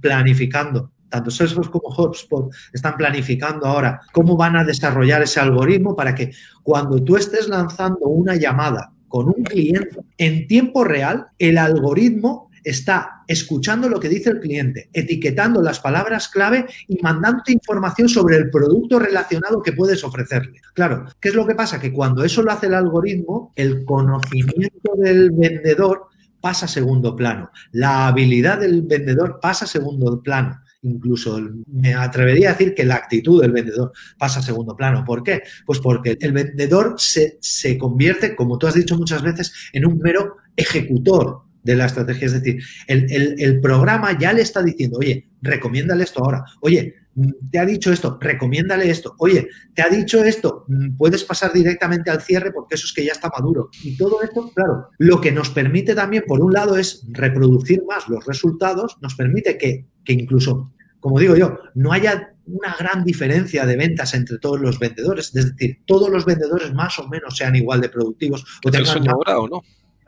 planificando 0.00 0.92
tanto 1.10 1.30
Salesforce 1.30 1.70
como 1.70 1.88
HubSpot 1.88 2.54
están 2.72 2.96
planificando 2.96 3.66
ahora 3.66 4.00
cómo 4.12 4.36
van 4.36 4.56
a 4.56 4.64
desarrollar 4.64 5.22
ese 5.22 5.40
algoritmo 5.40 5.96
para 5.96 6.14
que 6.14 6.30
cuando 6.62 7.02
tú 7.02 7.16
estés 7.16 7.48
lanzando 7.48 8.06
una 8.06 8.36
llamada 8.36 8.92
con 9.08 9.26
un 9.26 9.42
cliente 9.42 9.98
en 10.18 10.46
tiempo 10.46 10.84
real, 10.84 11.26
el 11.38 11.58
algoritmo 11.58 12.49
está 12.64 13.22
escuchando 13.26 13.88
lo 13.88 14.00
que 14.00 14.08
dice 14.08 14.30
el 14.30 14.40
cliente, 14.40 14.90
etiquetando 14.92 15.62
las 15.62 15.80
palabras 15.80 16.28
clave 16.28 16.66
y 16.88 17.00
mandándote 17.02 17.52
información 17.52 18.08
sobre 18.08 18.36
el 18.36 18.50
producto 18.50 18.98
relacionado 18.98 19.62
que 19.62 19.72
puedes 19.72 20.02
ofrecerle. 20.04 20.60
Claro, 20.74 21.06
¿qué 21.20 21.30
es 21.30 21.34
lo 21.34 21.46
que 21.46 21.54
pasa? 21.54 21.80
Que 21.80 21.92
cuando 21.92 22.24
eso 22.24 22.42
lo 22.42 22.52
hace 22.52 22.66
el 22.66 22.74
algoritmo, 22.74 23.52
el 23.56 23.84
conocimiento 23.84 24.92
del 24.96 25.30
vendedor 25.30 26.08
pasa 26.40 26.66
a 26.66 26.68
segundo 26.68 27.14
plano. 27.14 27.50
La 27.72 28.08
habilidad 28.08 28.60
del 28.60 28.82
vendedor 28.82 29.38
pasa 29.40 29.64
a 29.64 29.68
segundo 29.68 30.22
plano. 30.22 30.60
Incluso 30.82 31.38
me 31.66 31.94
atrevería 31.94 32.50
a 32.50 32.52
decir 32.52 32.74
que 32.74 32.84
la 32.84 32.94
actitud 32.94 33.42
del 33.42 33.52
vendedor 33.52 33.92
pasa 34.18 34.40
a 34.40 34.42
segundo 34.42 34.74
plano. 34.74 35.04
¿Por 35.04 35.22
qué? 35.22 35.42
Pues 35.66 35.78
porque 35.78 36.16
el 36.18 36.32
vendedor 36.32 36.94
se, 36.96 37.38
se 37.40 37.76
convierte, 37.76 38.34
como 38.34 38.56
tú 38.56 38.66
has 38.66 38.74
dicho 38.74 38.96
muchas 38.96 39.22
veces, 39.22 39.52
en 39.72 39.86
un 39.86 39.98
mero 39.98 40.36
ejecutor 40.56 41.42
de 41.62 41.76
la 41.76 41.86
estrategia. 41.86 42.26
Es 42.26 42.32
decir, 42.32 42.62
el, 42.86 43.60
programa 43.60 44.18
ya 44.18 44.32
le 44.32 44.42
está 44.42 44.62
diciendo, 44.62 44.98
oye, 44.98 45.28
recomiéndale 45.42 46.04
esto 46.04 46.22
ahora. 46.24 46.44
Oye, 46.60 46.94
te 47.50 47.58
ha 47.58 47.66
dicho 47.66 47.92
esto, 47.92 48.18
recomiéndale 48.20 48.90
esto. 48.90 49.14
Oye, 49.18 49.48
te 49.74 49.82
ha 49.82 49.88
dicho 49.88 50.22
esto, 50.24 50.66
puedes 50.96 51.24
pasar 51.24 51.52
directamente 51.52 52.10
al 52.10 52.22
cierre 52.22 52.52
porque 52.52 52.76
eso 52.76 52.86
es 52.86 52.92
que 52.92 53.04
ya 53.04 53.12
está 53.12 53.28
maduro. 53.28 53.70
Y 53.82 53.96
todo 53.96 54.22
esto, 54.22 54.50
claro, 54.54 54.88
lo 54.98 55.20
que 55.20 55.32
nos 55.32 55.50
permite 55.50 55.94
también, 55.94 56.24
por 56.26 56.40
un 56.40 56.52
lado, 56.52 56.76
es 56.76 57.04
reproducir 57.10 57.82
más 57.86 58.08
los 58.08 58.24
resultados, 58.26 58.96
nos 59.00 59.14
permite 59.14 59.58
que, 59.58 59.86
que 60.04 60.12
incluso, 60.12 60.72
como 61.00 61.18
digo 61.18 61.36
yo, 61.36 61.58
no 61.74 61.92
haya 61.92 62.34
una 62.46 62.74
gran 62.78 63.04
diferencia 63.04 63.64
de 63.66 63.76
ventas 63.76 64.14
entre 64.14 64.38
todos 64.38 64.60
los 64.60 64.78
vendedores. 64.78 65.34
Es 65.34 65.56
decir, 65.56 65.82
todos 65.86 66.10
los 66.10 66.24
vendedores 66.24 66.72
más 66.74 66.98
o 66.98 67.08
menos 67.08 67.36
sean 67.36 67.54
igual 67.56 67.80
de 67.80 67.88
productivos. 67.88 68.44
O 68.64 68.70
tengan 68.70 69.08
ahora 69.08 69.38
o 69.38 69.48
no? 69.48 69.62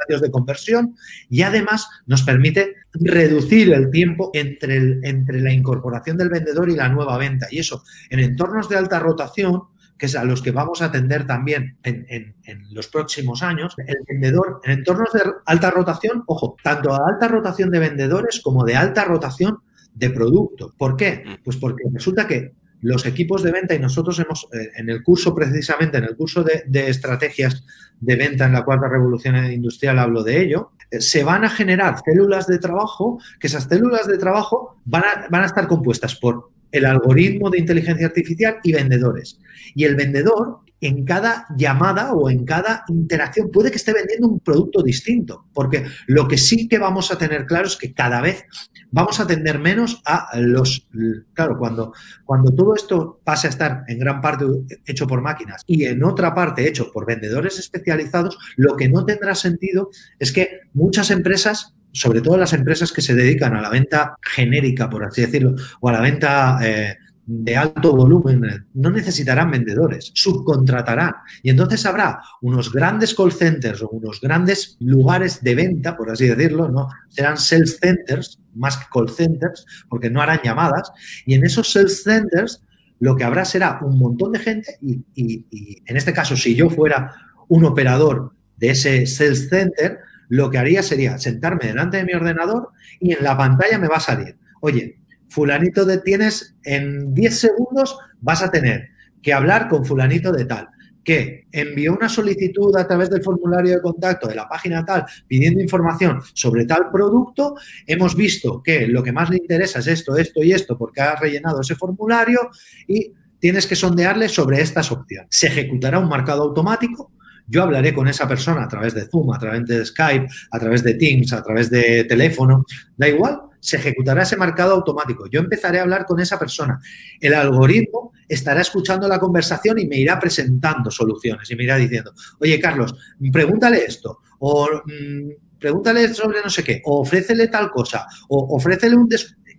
De 0.09 0.31
conversión 0.31 0.97
y 1.29 1.43
además 1.43 1.89
nos 2.07 2.23
permite 2.23 2.75
reducir 2.95 3.73
el 3.73 3.91
tiempo 3.91 4.31
entre, 4.35 4.77
el, 4.77 5.01
entre 5.05 5.41
la 5.41 5.53
incorporación 5.53 6.17
del 6.17 6.29
vendedor 6.29 6.71
y 6.71 6.77
la 6.77 6.89
nueva 6.89 7.17
venta. 7.19 7.47
Y 7.51 7.59
eso, 7.59 7.83
en 8.11 8.21
entornos 8.21 8.69
de 8.69 8.77
alta 8.77 8.99
rotación, 8.99 9.63
que 9.99 10.07
es 10.07 10.17
a 10.17 10.25
los 10.25 10.43
que 10.43 10.51
vamos 10.51 10.83
a 10.83 10.87
atender 10.87 11.27
también 11.27 11.77
en, 11.85 12.07
en, 12.09 12.75
los 12.75 12.89
próximos 12.89 13.43
años, 13.43 13.75
el 13.87 13.99
vendedor, 14.09 14.61
en 14.65 14.73
entornos 14.73 15.13
de 15.13 15.23
alta 15.47 15.71
rotación, 15.71 16.25
ojo, 16.27 16.57
tanto 16.63 16.93
a 16.93 16.99
alta 17.09 17.29
rotación 17.29 17.71
de 17.71 17.79
vendedores 17.79 18.41
como 18.41 18.65
de 18.65 18.75
alta 18.75 19.05
rotación 19.05 19.59
de 19.95 20.11
productos. 20.11 20.75
¿Por 20.77 20.97
qué? 20.97 21.23
Mm. 21.25 21.45
Pues 21.45 21.57
porque 21.57 21.85
resulta 21.93 22.27
que 22.27 22.53
los 22.83 23.07
equipos 23.07 23.43
de 23.43 23.53
venta 23.53 23.75
y 23.75 23.79
nosotros 23.79 24.19
hemos, 24.19 24.49
eh, 24.53 24.71
en 24.77 24.91
el 24.91 25.03
curso 25.03 25.35
precisamente, 25.35 25.99
en 25.99 26.05
el 26.05 26.17
curso 26.17 26.45
de, 26.45 26.65
estrategias 26.89 27.65
de 28.01 28.17
venta 28.17 28.45
en 28.45 28.53
la 28.53 28.65
cuarta 28.65 28.89
revolución 28.89 29.37
industrial 29.53 29.99
hablo 30.01 30.23
de 30.23 30.43
ello, 30.43 30.73
eh, 30.91 31.01
se 31.01 31.23
van 31.23 31.45
a 31.45 31.51
generar 31.51 31.97
células 32.05 32.47
de 32.47 32.59
trabajo, 32.59 33.21
que 33.39 33.47
esas 33.47 33.65
células 33.65 34.07
de 34.07 34.19
trabajo 34.19 34.77
van 34.85 35.05
a, 35.05 35.29
van 35.31 35.43
a 35.43 35.47
estar 35.47 35.69
compuestas 35.69 36.17
por 36.17 36.51
el 36.73 36.85
algoritmo 36.85 37.51
de 37.51 37.61
inteligencia 37.61 38.07
artificial 38.07 38.57
y 38.65 38.73
vendedores. 38.73 39.39
Y 39.75 39.85
el 39.85 39.95
vendedor 39.95 40.61
en 40.83 41.05
cada 41.05 41.47
llamada 41.57 42.13
o 42.13 42.29
en 42.29 42.45
cada 42.45 42.85
interacción 42.89 43.51
puede 43.51 43.71
que 43.71 43.77
esté 43.77 43.93
vendiendo 43.93 44.29
un 44.29 44.41
producto 44.41 44.83
distinto, 44.83 45.47
porque 45.55 45.87
lo 46.09 46.27
que 46.29 46.37
sí 46.37 46.69
que 46.69 46.79
vamos 46.79 47.13
a 47.13 47.19
tener 47.19 47.47
claro 47.47 47.69
es 47.69 47.77
que 47.77 47.95
cada 47.95 48.21
vez 48.21 48.45
vamos 48.91 49.21
a 49.21 49.23
atender 49.23 49.59
menos 49.59 50.03
a 50.05 50.29
los... 50.39 50.89
Claro, 51.35 51.57
cuando, 51.57 51.95
cuando 52.25 52.53
todo 52.53 52.75
esto 52.75 53.21
pase 53.25 53.47
a 53.47 53.51
estar 53.51 53.85
en 53.87 53.99
gran 53.99 54.21
parte 54.21 54.45
hecho 54.85 55.07
por 55.07 55.23
máquinas 55.23 55.63
y 55.67 55.85
en 55.85 56.03
otra 56.03 56.35
parte 56.35 56.69
hecho 56.69 56.91
por 56.93 57.07
vendedores 57.07 57.59
especializados, 57.59 58.37
lo 58.57 58.77
que 58.77 58.89
no 58.89 59.05
tendrá 59.05 59.35
sentido 59.35 59.91
es 60.19 60.33
que 60.33 60.61
muchas 60.75 61.11
empresas 61.11 61.75
sobre 61.95 62.23
todo 62.23 62.39
las 62.39 62.55
empresas 62.55 62.91
que 62.91 63.03
se 63.03 63.15
dedican 63.15 63.55
a 63.55 63.61
la 63.61 63.69
venta 63.69 64.17
genérica, 64.23 64.89
por 64.89 65.05
así 65.05 65.21
decirlo, 65.21 65.55
o 65.81 65.91
a 65.91 65.93
la 65.93 66.01
venta 66.01 66.59
eh, 66.63 66.97
de 67.35 67.57
alto 67.57 67.97
volumen 67.97 68.67
no 68.75 68.91
necesitarán 68.91 69.51
vendedores, 69.51 70.11
subcontratarán. 70.15 71.15
Y 71.43 71.51
entonces 71.51 71.87
habrá 71.87 72.21
unos 72.43 72.71
grandes 72.71 73.15
call 73.15 73.33
centers 73.33 73.83
o 73.83 73.89
unos 73.89 74.21
grandes 74.21 74.77
lugares 74.81 75.43
de 75.43 75.55
venta, 75.55 75.97
por 75.97 76.11
así 76.11 76.27
decirlo, 76.27 76.69
¿no? 76.69 76.89
Serán 77.09 77.39
sales 77.39 77.79
centers 77.81 78.39
más 78.55 78.77
que 78.77 78.85
call 78.93 79.09
centers, 79.09 79.65
porque 79.89 80.11
no 80.11 80.21
harán 80.21 80.41
llamadas. 80.45 80.93
Y 81.25 81.35
en 81.35 81.45
esos 81.45 81.73
sales 81.73 82.03
centers 82.03 82.63
lo 83.01 83.17
que 83.17 83.25
habrá 83.25 83.45
será 83.45 83.81
un 83.83 83.99
montón 83.99 84.33
de 84.33 84.39
gente 84.39 84.77
y, 84.81 85.03
y 85.15 85.83
en 85.87 85.97
este 85.97 86.13
caso, 86.13 86.37
si 86.37 86.55
yo 86.55 86.69
fuera 86.71 87.15
un 87.49 87.65
operador 87.65 88.35
de 88.59 88.71
ese 88.71 89.07
sales 89.07 89.49
center, 89.49 90.01
lo 90.29 90.51
que 90.51 90.59
haría 90.59 90.83
sería 90.83 91.19
sentarme 91.19 91.69
delante 91.69 91.97
de 91.97 92.05
mi 92.05 92.13
ordenador 92.13 92.71
y 93.01 93.13
en 93.13 93.25
la 93.25 93.37
pantalla 93.37 93.79
me 93.79 93.89
va 93.89 93.97
a 93.97 94.01
salir, 94.01 94.37
oye, 94.61 95.02
fulanito 95.33 95.85
de 95.87 95.99
tienes, 95.99 96.55
en 96.63 97.15
10 97.15 97.39
segundos 97.39 97.97
vas 98.21 98.43
a 98.43 98.51
tener 98.51 98.91
que 99.23 99.33
hablar 99.33 99.69
con 99.69 99.85
fulanito 99.85 100.31
de 100.31 100.45
tal, 100.45 100.69
que 101.03 101.47
envió 101.51 101.95
una 101.95 102.09
solicitud 102.09 102.77
a 102.77 102.87
través 102.87 103.09
del 103.09 103.23
formulario 103.23 103.75
de 103.75 103.81
contacto 103.81 104.29
de 104.29 104.35
la 104.35 104.47
página 104.47 104.85
tal 104.85 105.05
pidiendo 105.27 105.61
información 105.61 106.21
sobre 106.35 106.67
tal 106.67 106.91
producto, 106.93 107.55
hemos 107.87 108.15
visto 108.15 108.63
que 108.63 108.87
lo 108.87 109.03
que 109.03 109.13
más 109.13 109.31
le 109.31 109.39
interesa 109.39 109.79
es 109.79 109.87
esto, 109.87 110.17
esto 110.17 110.43
y 110.43 110.53
esto 110.53 110.77
porque 110.77 111.01
ha 111.01 111.17
rellenado 111.17 111.63
ese 111.63 111.77
formulario 111.77 112.51
y 112.87 113.13
tienes 113.39 113.67
que 113.67 113.75
sondearle 113.75 114.29
sobre 114.29 114.61
estas 114.61 114.93
opciones. 114.93 115.29
Se 115.31 115.47
ejecutará 115.47 115.99
un 115.99 116.09
marcado 116.09 116.43
automático. 116.43 117.11
Yo 117.49 117.63
hablaré 117.63 117.93
con 117.93 118.07
esa 118.07 118.29
persona 118.29 118.65
a 118.65 118.69
través 118.69 118.95
de 118.95 119.07
Zoom, 119.07 119.33
a 119.33 119.39
través 119.39 119.67
de 119.67 119.85
Skype, 119.85 120.29
a 120.51 120.59
través 120.61 120.85
de 120.85 120.95
Teams, 120.95 121.33
a 121.33 121.43
través 121.43 121.69
de 121.71 122.05
teléfono, 122.05 122.65
da 122.97 123.09
igual, 123.09 123.41
se 123.63 123.77
ejecutará 123.77 124.25
ese 124.25 124.37
marcado 124.37 124.75
automático. 124.75 125.29
Yo 125.31 125.39
empezaré 125.39 125.79
a 125.79 125.83
hablar 125.83 126.05
con 126.05 126.19
esa 126.19 126.37
persona. 126.37 126.81
El 127.21 127.33
algoritmo 127.33 128.13
estará 128.29 128.61
escuchando 128.61 129.07
la 129.07 129.21
conversación 129.21 129.79
y 129.79 129.87
me 129.87 129.99
irá 129.99 130.19
presentando 130.19 130.91
soluciones 130.91 131.49
y 131.49 131.55
me 131.55 131.63
irá 131.63 131.77
diciendo, 131.77 132.13
oye 132.41 132.61
Carlos, 132.61 132.93
pregúntale 133.33 133.85
esto 133.85 134.19
o 134.41 134.69
mm, 134.85 135.59
pregúntale 135.61 136.13
sobre 136.13 136.43
no 136.43 136.51
sé 136.51 136.65
qué, 136.65 136.83
o 136.85 137.03
ofrécele 137.03 137.47
tal 137.47 137.71
cosa, 137.71 138.07
o 138.29 138.57
ofrécele 138.57 138.97
un... 138.97 139.09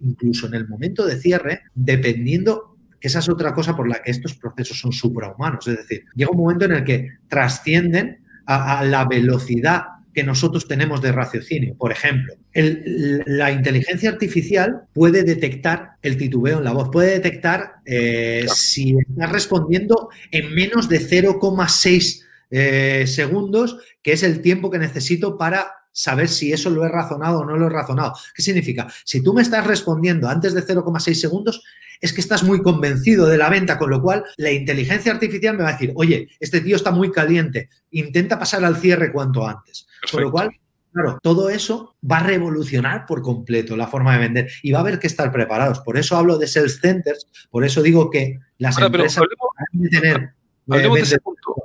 Incluso 0.02 0.48
en 0.48 0.56
el 0.56 0.68
momento 0.68 1.06
de 1.06 1.18
cierre, 1.18 1.62
dependiendo 1.74 2.76
esa 3.00 3.20
es 3.20 3.30
otra 3.30 3.54
cosa 3.54 3.76
por 3.76 3.88
la 3.88 4.02
que 4.02 4.12
estos 4.12 4.34
procesos 4.34 4.80
son 4.80 4.92
suprahumanos. 4.92 5.66
Es 5.68 5.78
decir, 5.78 6.06
llega 6.16 6.32
un 6.32 6.38
momento 6.38 6.66
en 6.66 6.72
el 6.74 6.84
que 6.84 7.10
trascienden 7.30 8.24
a 8.46 8.84
la 8.84 9.06
velocidad 9.06 9.84
que 10.14 10.24
nosotros 10.24 10.68
tenemos 10.68 11.02
de 11.02 11.12
raciocinio. 11.12 11.76
Por 11.76 11.92
ejemplo, 11.92 12.36
la 12.54 13.52
inteligencia 13.52 14.10
artificial 14.10 14.84
puede 14.94 15.24
detectar 15.24 15.94
el 16.02 16.18
titubeo 16.18 16.60
en 16.60 16.64
la 16.64 16.72
voz, 16.72 16.90
puede 16.92 17.12
detectar 17.12 17.76
eh, 17.86 18.46
si 18.54 18.96
estás 18.98 19.32
respondiendo 19.32 20.10
en 20.32 20.54
menos 20.54 20.88
de 20.90 21.00
0,6 21.00 22.24
eh, 22.52 23.06
segundos, 23.08 23.78
que 24.02 24.14
es 24.14 24.24
el 24.24 24.42
tiempo 24.42 24.70
que 24.70 24.80
necesito 24.80 25.38
para 25.38 25.72
saber 25.94 26.28
si 26.28 26.52
eso 26.52 26.70
lo 26.70 26.86
he 26.86 26.90
razonado 26.90 27.40
o 27.40 27.46
no 27.46 27.56
lo 27.56 27.68
he 27.68 27.70
razonado. 27.70 28.14
¿Qué 28.36 28.42
significa? 28.42 28.88
Si 29.06 29.24
tú 29.24 29.34
me 29.34 29.42
estás 29.42 29.66
respondiendo 29.66 30.28
antes 30.28 30.54
de 30.54 30.66
0,6 30.66 31.14
segundos, 31.14 31.64
es 32.02 32.12
que 32.12 32.20
estás 32.20 32.44
muy 32.44 32.62
convencido 32.62 33.28
de 33.28 33.38
la 33.38 33.50
venta, 33.50 33.78
con 33.78 33.90
lo 33.90 34.02
cual 34.02 34.26
la 34.36 34.52
inteligencia 34.52 35.14
artificial 35.14 35.56
me 35.56 35.64
va 35.64 35.70
a 35.70 35.74
decir, 35.74 35.94
oye, 35.96 36.28
este 36.42 36.60
tío 36.60 36.76
está 36.76 36.92
muy 36.92 37.12
caliente, 37.12 37.70
intenta 37.92 38.38
pasar 38.38 38.66
al 38.66 38.76
cierre 38.76 39.14
cuanto 39.14 39.48
antes. 39.48 39.88
Con 40.12 40.24
lo 40.24 40.32
cual, 40.32 40.52
Claro, 40.92 41.18
todo 41.24 41.50
eso 41.50 41.96
va 42.10 42.18
a 42.18 42.24
revolucionar 42.24 43.08
por 43.08 43.24
completo 43.24 43.76
la 43.76 43.88
forma 43.88 44.14
de 44.14 44.20
vender 44.20 44.52
y 44.62 44.72
va 44.72 44.78
a 44.78 44.82
haber 44.82 45.00
que 45.00 45.08
estar 45.08 45.32
preparados. 45.32 45.80
Por 45.80 45.98
eso 45.98 46.16
hablo 46.16 46.38
de 46.38 46.46
sales 46.46 46.80
centers, 46.80 47.28
por 47.50 47.66
eso 47.66 47.82
digo 47.82 48.12
que 48.12 48.38
las 48.60 48.78
empresas 48.78 49.18
hablemos, 49.18 49.90
tener 49.90 50.36
Hablemos 50.70 50.98
de 50.98 51.04
ese 51.04 51.20
punto. 51.20 51.56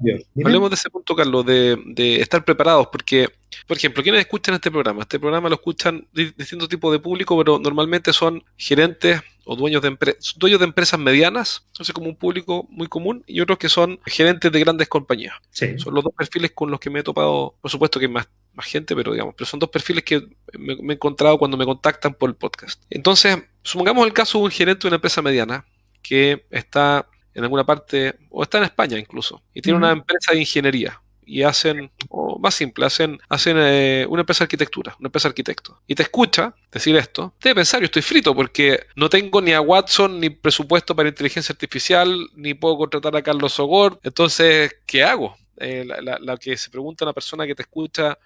Hablemos 0.45 0.71
de 0.71 0.75
ese 0.75 0.91
punto, 0.91 1.15
Carlos, 1.15 1.47
de, 1.47 2.21
estar 2.21 2.45
preparados, 2.45 2.89
porque, 2.91 3.29
por 3.69 3.77
ejemplo, 3.77 4.03
¿quiénes 4.03 4.23
escuchan 4.23 4.55
este 4.55 4.71
programa? 4.71 5.03
Este 5.03 5.21
programa 5.21 5.51
lo 5.51 5.57
escuchan 5.57 6.09
distintos 6.13 6.71
tipos 6.71 6.91
de 6.91 6.99
público, 7.01 7.37
pero 7.37 7.59
normalmente 7.59 8.15
son 8.15 8.43
gerentes 8.57 9.21
o 9.45 9.57
dueños 9.57 9.83
de, 9.83 9.95
dueños 10.37 10.59
de 10.59 10.65
empresas 10.65 10.99
medianas, 10.99 11.67
entonces 11.69 11.93
como 11.93 12.09
un 12.09 12.17
público 12.17 12.67
muy 12.71 12.89
común, 12.89 13.23
y 13.27 13.43
otros 13.43 13.59
que 13.59 13.69
son 13.69 14.01
gerentes 14.07 14.51
de 14.51 14.61
grandes 14.61 14.89
compañías. 14.89 15.35
Son 15.51 15.95
los 15.95 16.03
dos 16.03 16.15
perfiles 16.17 16.53
con 16.53 16.71
los 16.71 16.81
que 16.81 16.89
me 16.89 17.01
he 17.01 17.03
topado, 17.03 17.57
por 17.61 17.71
supuesto 17.71 18.01
que 18.01 18.07
hay 18.07 18.13
más, 18.13 18.27
más 18.55 18.65
gente, 18.65 18.97
pero 18.97 19.13
digamos, 19.13 19.35
pero 19.37 19.47
son 19.47 19.61
dos 19.61 19.69
perfiles 19.69 20.03
que 20.03 20.27
me, 20.59 20.75
me 20.77 20.95
he 20.95 20.97
encontrado 20.97 21.39
cuando 21.39 21.59
me 21.59 21.67
contactan 21.67 22.15
por 22.15 22.31
el 22.31 22.37
podcast. 22.37 22.83
Entonces, 22.89 23.37
supongamos 23.63 24.07
el 24.07 24.15
caso 24.15 24.39
de 24.39 24.45
un 24.45 24.51
gerente 24.51 24.83
de 24.83 24.89
una 24.89 24.97
empresa 24.97 25.21
mediana 25.21 25.67
que 26.03 26.47
está 26.51 27.07
en 27.35 27.45
alguna 27.45 27.67
parte, 27.67 28.15
o 28.31 28.43
está 28.43 28.57
en 28.57 28.65
España 28.65 28.99
incluso, 28.99 29.43
y 29.53 29.61
tiene 29.61 29.77
una 29.77 29.93
empresa 29.93 30.33
de 30.33 30.41
ingeniería 30.41 31.03
y 31.29 31.43
hacen, 31.43 31.91
o 32.09 32.39
más 32.39 32.55
simple, 32.55 32.87
hacen, 32.87 33.19
hacen 33.29 33.57
eh, 33.59 34.07
una 34.09 34.21
empresa 34.21 34.41
de 34.41 34.45
arquitectura, 34.47 34.97
una 34.99 35.09
empresa 35.09 35.29
de 35.29 35.33
arquitecto. 35.33 35.81
Y 35.87 35.95
te 35.95 36.03
escucha 36.03 36.55
decir 36.73 36.97
esto, 36.97 37.35
debe 37.43 37.57
pensar, 37.57 37.81
yo 37.81 37.87
estoy 37.87 38.03
frito 38.03 38.35
porque 38.35 38.87
no 38.97 39.11
tengo 39.11 39.41
ni 39.41 39.53
a 39.53 39.61
Watson 39.61 40.19
ni 40.19 40.31
presupuesto 40.31 40.97
para 40.97 41.09
inteligencia 41.09 41.53
artificial, 41.53 42.29
ni 42.35 42.55
puedo 42.55 42.79
contratar 42.79 43.15
a 43.15 43.23
Carlos 43.23 43.53
Sogor, 43.53 44.01
entonces, 44.03 44.75
¿qué 44.87 45.05
hago? 45.05 45.37
Eh, 45.61 45.85
la, 45.85 46.37
que 46.37 46.57
se 46.57 46.71
pregunta 46.71 47.05
una 47.05 47.13
persona 47.13 47.47
que 47.47 47.55
te 47.55 47.63
escucha 47.63 48.17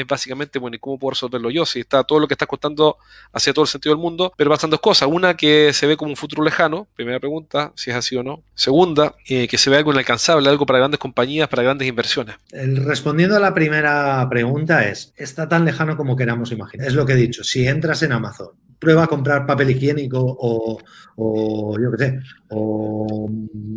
es 0.00 0.06
básicamente, 0.06 0.58
bueno, 0.58 0.76
¿y 0.76 0.78
cómo 0.78 0.98
puedo 0.98 1.10
resolverlo 1.10 1.50
yo? 1.50 1.66
Si 1.66 1.80
está 1.80 2.04
todo 2.04 2.20
lo 2.20 2.28
que 2.28 2.34
estás 2.34 2.48
contando 2.48 2.96
hacia 3.32 3.52
todo 3.52 3.64
el 3.64 3.68
sentido 3.68 3.94
del 3.94 4.02
mundo, 4.02 4.32
pero 4.36 4.50
pasan 4.50 4.70
dos 4.70 4.80
cosas. 4.80 5.08
Una, 5.10 5.34
que 5.34 5.72
se 5.72 5.86
ve 5.86 5.96
como 5.96 6.10
un 6.10 6.16
futuro 6.16 6.42
lejano, 6.42 6.86
primera 6.94 7.18
pregunta, 7.20 7.72
si 7.74 7.90
es 7.90 7.96
así 7.96 8.16
o 8.16 8.22
no. 8.22 8.42
Segunda, 8.54 9.14
eh, 9.28 9.48
que 9.48 9.58
se 9.58 9.70
ve 9.70 9.76
algo 9.76 9.92
inalcanzable, 9.92 10.48
algo 10.48 10.66
para 10.66 10.78
grandes 10.78 11.00
compañías, 11.00 11.48
para 11.48 11.62
grandes 11.62 11.88
inversiones. 11.88 12.36
respondiendo 12.52 13.36
a 13.36 13.40
la 13.40 13.54
primera 13.54 14.26
pregunta 14.28 14.88
es, 14.88 15.12
está 15.16 15.48
tan 15.48 15.64
lejano 15.64 15.96
como 15.96 16.16
queramos 16.16 16.52
imaginar. 16.52 16.86
Es 16.86 16.94
lo 16.94 17.04
que 17.06 17.14
he 17.14 17.16
dicho, 17.16 17.44
si 17.44 17.66
entras 17.66 18.02
en 18.02 18.12
Amazon 18.12 18.67
prueba 18.78 19.04
a 19.04 19.06
comprar 19.06 19.46
papel 19.46 19.70
higiénico 19.70 20.18
o, 20.20 20.78
o 21.16 21.78
yo 21.78 21.90
qué 21.92 22.04
sé, 22.04 22.20
o 22.50 23.28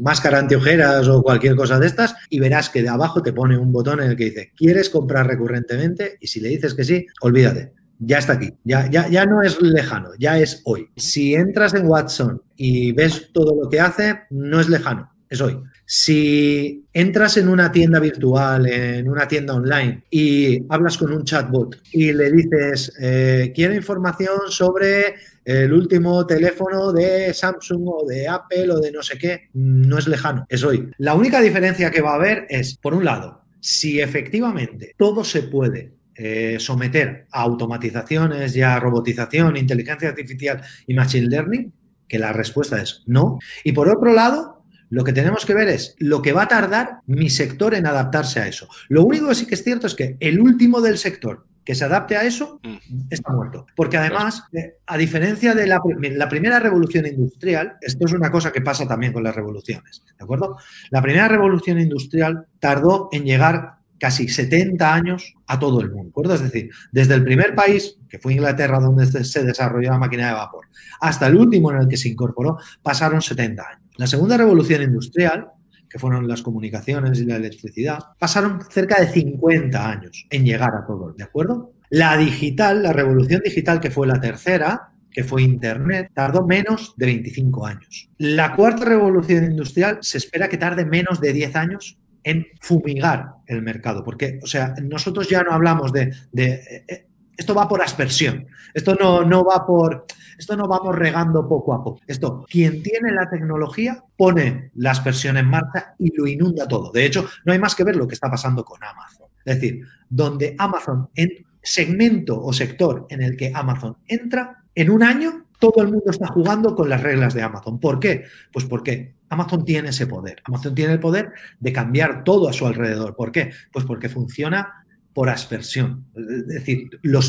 máscara 0.01 0.39
antiojeras 0.39 1.07
o 1.07 1.21
cualquier 1.21 1.55
cosa 1.55 1.79
de 1.79 1.87
estas 1.87 2.15
y 2.29 2.39
verás 2.39 2.69
que 2.69 2.81
de 2.81 2.89
abajo 2.89 3.21
te 3.21 3.33
pone 3.33 3.57
un 3.57 3.71
botón 3.71 4.01
en 4.01 4.11
el 4.11 4.17
que 4.17 4.25
dice, 4.25 4.51
¿quieres 4.55 4.89
comprar 4.89 5.27
recurrentemente? 5.27 6.17
Y 6.19 6.27
si 6.27 6.39
le 6.39 6.49
dices 6.49 6.73
que 6.73 6.83
sí, 6.83 7.05
olvídate. 7.21 7.73
Ya 8.03 8.17
está 8.17 8.33
aquí, 8.33 8.49
ya, 8.63 8.89
ya, 8.89 9.07
ya 9.09 9.27
no 9.27 9.43
es 9.43 9.61
lejano, 9.61 10.09
ya 10.17 10.39
es 10.39 10.63
hoy. 10.65 10.89
Si 10.95 11.35
entras 11.35 11.75
en 11.75 11.85
Watson 11.85 12.41
y 12.55 12.93
ves 12.93 13.29
todo 13.31 13.61
lo 13.61 13.69
que 13.69 13.79
hace, 13.79 14.21
no 14.31 14.59
es 14.59 14.69
lejano, 14.69 15.11
es 15.29 15.39
hoy. 15.39 15.61
Si 15.93 16.85
entras 16.93 17.35
en 17.35 17.49
una 17.49 17.69
tienda 17.69 17.99
virtual, 17.99 18.65
en 18.65 19.09
una 19.09 19.27
tienda 19.27 19.55
online 19.55 20.03
y 20.09 20.63
hablas 20.69 20.97
con 20.97 21.11
un 21.11 21.25
chatbot 21.25 21.81
y 21.91 22.13
le 22.13 22.31
dices, 22.31 22.93
eh, 22.97 23.51
quiero 23.53 23.73
información 23.73 24.39
sobre 24.47 25.15
el 25.43 25.73
último 25.73 26.25
teléfono 26.25 26.93
de 26.93 27.33
Samsung 27.33 27.83
o 27.87 28.05
de 28.07 28.25
Apple 28.25 28.71
o 28.71 28.79
de 28.79 28.89
no 28.89 29.03
sé 29.03 29.17
qué, 29.17 29.49
no 29.53 29.97
es 29.97 30.07
lejano, 30.07 30.45
es 30.47 30.63
hoy. 30.63 30.89
La 30.97 31.13
única 31.13 31.41
diferencia 31.41 31.91
que 31.91 31.99
va 31.99 32.11
a 32.11 32.15
haber 32.15 32.45
es, 32.47 32.77
por 32.77 32.93
un 32.93 33.03
lado, 33.03 33.41
si 33.59 33.99
efectivamente 33.99 34.95
todo 34.97 35.25
se 35.25 35.43
puede 35.43 35.91
eh, 36.15 36.55
someter 36.57 37.27
a 37.33 37.41
automatizaciones 37.41 38.55
y 38.55 38.61
a 38.61 38.79
robotización, 38.79 39.57
inteligencia 39.57 40.07
artificial 40.07 40.61
y 40.87 40.93
machine 40.93 41.27
learning, 41.27 41.73
que 42.07 42.17
la 42.17 42.31
respuesta 42.31 42.81
es 42.81 43.03
no. 43.07 43.39
Y 43.65 43.73
por 43.73 43.89
otro 43.89 44.13
lado, 44.13 44.50
lo 44.91 45.03
que 45.03 45.13
tenemos 45.13 45.45
que 45.45 45.53
ver 45.53 45.69
es 45.69 45.95
lo 45.99 46.21
que 46.21 46.33
va 46.33 46.43
a 46.43 46.47
tardar 46.47 46.99
mi 47.07 47.29
sector 47.29 47.73
en 47.73 47.87
adaptarse 47.87 48.41
a 48.41 48.47
eso. 48.47 48.67
Lo 48.89 49.03
único 49.03 49.29
que 49.29 49.35
sí 49.35 49.47
que 49.47 49.55
es 49.55 49.63
cierto 49.63 49.87
es 49.87 49.95
que 49.95 50.17
el 50.19 50.39
último 50.39 50.81
del 50.81 50.97
sector 50.97 51.47
que 51.63 51.75
se 51.75 51.85
adapte 51.85 52.17
a 52.17 52.23
eso 52.23 52.59
mm. 52.61 53.07
está 53.09 53.31
muerto. 53.31 53.65
Porque 53.75 53.97
además, 53.97 54.43
eh, 54.51 54.75
a 54.85 54.97
diferencia 54.97 55.55
de 55.55 55.65
la, 55.65 55.81
la, 55.99 56.27
primera 56.27 56.59
revolución 56.59 57.05
industrial, 57.05 57.77
esto 57.81 58.05
es 58.05 58.11
una 58.11 58.31
cosa 58.31 58.51
que 58.51 58.61
pasa 58.61 58.85
también 58.85 59.13
con 59.13 59.23
las 59.23 59.35
revoluciones, 59.35 60.03
¿de 60.17 60.23
acuerdo? 60.23 60.57
La 60.89 61.01
primera 61.01 61.27
revolución 61.27 61.79
industrial 61.79 62.47
tardó 62.59 63.07
en 63.13 63.23
llegar 63.23 63.75
casi 63.97 64.27
70 64.27 64.93
años 64.93 65.35
a 65.47 65.59
todo 65.59 65.79
el 65.79 65.91
mundo, 65.91 66.05
¿de 66.05 66.09
acuerdo? 66.09 66.33
Es 66.33 66.41
decir, 66.41 66.71
desde 66.91 67.13
el 67.13 67.23
primer 67.23 67.53
país, 67.55 67.97
que 68.09 68.17
fue 68.19 68.33
Inglaterra, 68.33 68.79
donde 68.79 69.05
se 69.05 69.43
desarrolló 69.43 69.91
la 69.91 69.99
máquina 69.99 70.27
de 70.27 70.33
vapor, 70.33 70.65
hasta 70.99 71.27
el 71.27 71.37
último 71.37 71.71
en 71.71 71.81
el 71.81 71.87
que 71.87 71.97
se 71.97 72.09
incorporó, 72.09 72.57
pasaron 72.81 73.21
70 73.21 73.63
años. 73.63 73.81
La 73.97 74.07
segunda 74.07 74.37
revolución 74.37 74.81
industrial, 74.81 75.47
que 75.89 75.99
fueron 75.99 76.27
las 76.27 76.41
comunicaciones 76.41 77.19
y 77.19 77.25
la 77.25 77.35
electricidad, 77.35 77.99
pasaron 78.17 78.61
cerca 78.69 79.01
de 79.01 79.07
50 79.07 79.89
años 79.89 80.25
en 80.29 80.45
llegar 80.45 80.73
a 80.73 80.85
todo, 80.85 81.13
¿de 81.13 81.23
acuerdo? 81.23 81.73
La 81.89 82.15
digital, 82.17 82.83
la 82.83 82.93
revolución 82.93 83.41
digital, 83.43 83.81
que 83.81 83.91
fue 83.91 84.07
la 84.07 84.21
tercera, 84.21 84.91
que 85.11 85.25
fue 85.25 85.43
Internet, 85.43 86.11
tardó 86.13 86.47
menos 86.47 86.93
de 86.95 87.05
25 87.07 87.65
años. 87.65 88.09
La 88.17 88.55
cuarta 88.55 88.85
revolución 88.85 89.43
industrial 89.43 89.97
se 90.01 90.17
espera 90.17 90.47
que 90.47 90.57
tarde 90.57 90.85
menos 90.85 91.19
de 91.19 91.33
10 91.33 91.55
años 91.57 91.97
en 92.23 92.47
fumigar 92.61 93.33
el 93.47 93.61
mercado, 93.61 94.03
porque, 94.03 94.39
o 94.41 94.47
sea, 94.47 94.75
nosotros 94.81 95.27
ya 95.27 95.43
no 95.43 95.51
hablamos 95.51 95.91
de, 95.91 96.13
de 96.31 96.85
eh, 96.87 97.07
esto 97.37 97.53
va 97.53 97.67
por 97.67 97.81
aspersión. 97.81 98.47
Esto 98.73 98.95
no, 98.95 99.23
no 99.23 99.43
va 99.43 99.65
por. 99.65 100.05
Esto 100.37 100.55
no 100.55 100.67
vamos 100.67 100.95
regando 100.95 101.47
poco 101.47 101.73
a 101.73 101.83
poco. 101.83 101.99
Esto, 102.07 102.45
quien 102.49 102.81
tiene 102.81 103.11
la 103.11 103.29
tecnología 103.29 104.03
pone 104.17 104.71
la 104.75 104.91
aspersión 104.91 105.37
en 105.37 105.47
marcha 105.47 105.95
y 105.99 106.15
lo 106.15 106.25
inunda 106.27 106.67
todo. 106.67 106.91
De 106.91 107.05
hecho, 107.05 107.27
no 107.45 107.53
hay 107.53 107.59
más 107.59 107.75
que 107.75 107.83
ver 107.83 107.95
lo 107.95 108.07
que 108.07 108.15
está 108.15 108.29
pasando 108.29 108.63
con 108.63 108.83
Amazon. 108.83 109.27
Es 109.45 109.55
decir, 109.55 109.85
donde 110.09 110.55
Amazon, 110.57 111.09
en 111.15 111.29
segmento 111.61 112.41
o 112.41 112.51
sector 112.53 113.05
en 113.09 113.21
el 113.21 113.37
que 113.37 113.51
Amazon 113.53 113.97
entra, 114.07 114.63
en 114.73 114.89
un 114.89 115.03
año 115.03 115.45
todo 115.59 115.83
el 115.83 115.89
mundo 115.89 116.09
está 116.09 116.25
jugando 116.27 116.75
con 116.75 116.89
las 116.89 117.03
reglas 117.03 117.35
de 117.35 117.43
Amazon. 117.43 117.79
¿Por 117.79 117.99
qué? 117.99 118.25
Pues 118.51 118.65
porque 118.65 119.13
Amazon 119.29 119.63
tiene 119.63 119.89
ese 119.89 120.07
poder. 120.07 120.41
Amazon 120.43 120.73
tiene 120.73 120.93
el 120.93 120.99
poder 120.99 121.33
de 121.59 121.71
cambiar 121.71 122.23
todo 122.23 122.49
a 122.49 122.53
su 122.53 122.65
alrededor. 122.65 123.15
¿Por 123.15 123.31
qué? 123.31 123.51
Pues 123.71 123.85
porque 123.85 124.09
funciona 124.09 124.85
por 125.13 125.29
aspersión. 125.29 126.05
Es 126.15 126.47
decir, 126.47 126.89
lo, 127.01 127.21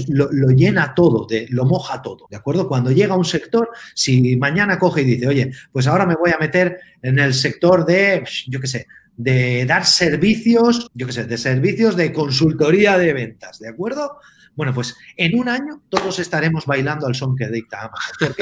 llena 0.51 0.95
todo, 0.95 1.27
de, 1.27 1.47
lo 1.51 1.65
moja 1.65 2.01
todo, 2.03 2.27
¿de 2.31 2.37
acuerdo? 2.37 2.69
Cuando 2.69 2.91
llega 2.91 3.17
un 3.17 3.25
sector, 3.25 3.71
si 3.95 4.37
mañana 4.37 4.79
coge 4.79 5.03
y 5.03 5.05
dice, 5.05 5.27
oye, 5.27 5.53
pues 5.73 5.87
ahora 5.87 6.07
me 6.07 6.15
voy 6.15 6.31
a 6.31 6.39
meter 6.39 6.79
en 7.03 7.19
el 7.19 7.35
sector 7.35 7.85
de, 7.85 8.25
yo 8.49 8.61
qué 8.61 8.67
sé, 8.67 8.87
de 9.17 9.67
dar 9.67 9.85
servicios, 9.85 10.89
yo 10.95 11.07
qué 11.07 11.13
sé, 11.13 11.25
de 11.25 11.39
servicios 11.39 11.97
de 11.97 12.13
consultoría 12.13 12.97
de 12.99 13.13
ventas, 13.13 13.59
¿de 13.59 13.69
acuerdo? 13.69 14.19
Bueno, 14.55 14.73
pues 14.75 14.97
en 15.17 15.39
un 15.39 15.49
año 15.49 15.83
todos 15.89 16.19
estaremos 16.19 16.67
bailando 16.67 17.07
al 17.07 17.15
son 17.15 17.37
que 17.37 17.49
dicta 17.49 17.81
Amazon. 17.81 18.35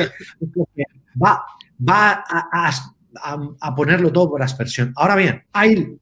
Porque 0.55 0.85
va, 1.23 1.45
va 1.81 2.25
a 2.29 2.73
a, 3.17 3.75
ponerlo 3.75 4.13
todo 4.13 4.31
por 4.31 4.43
aspersión. 4.43 4.93
Ahora 4.97 5.17
bien, 5.17 5.45
hay, 5.53 5.99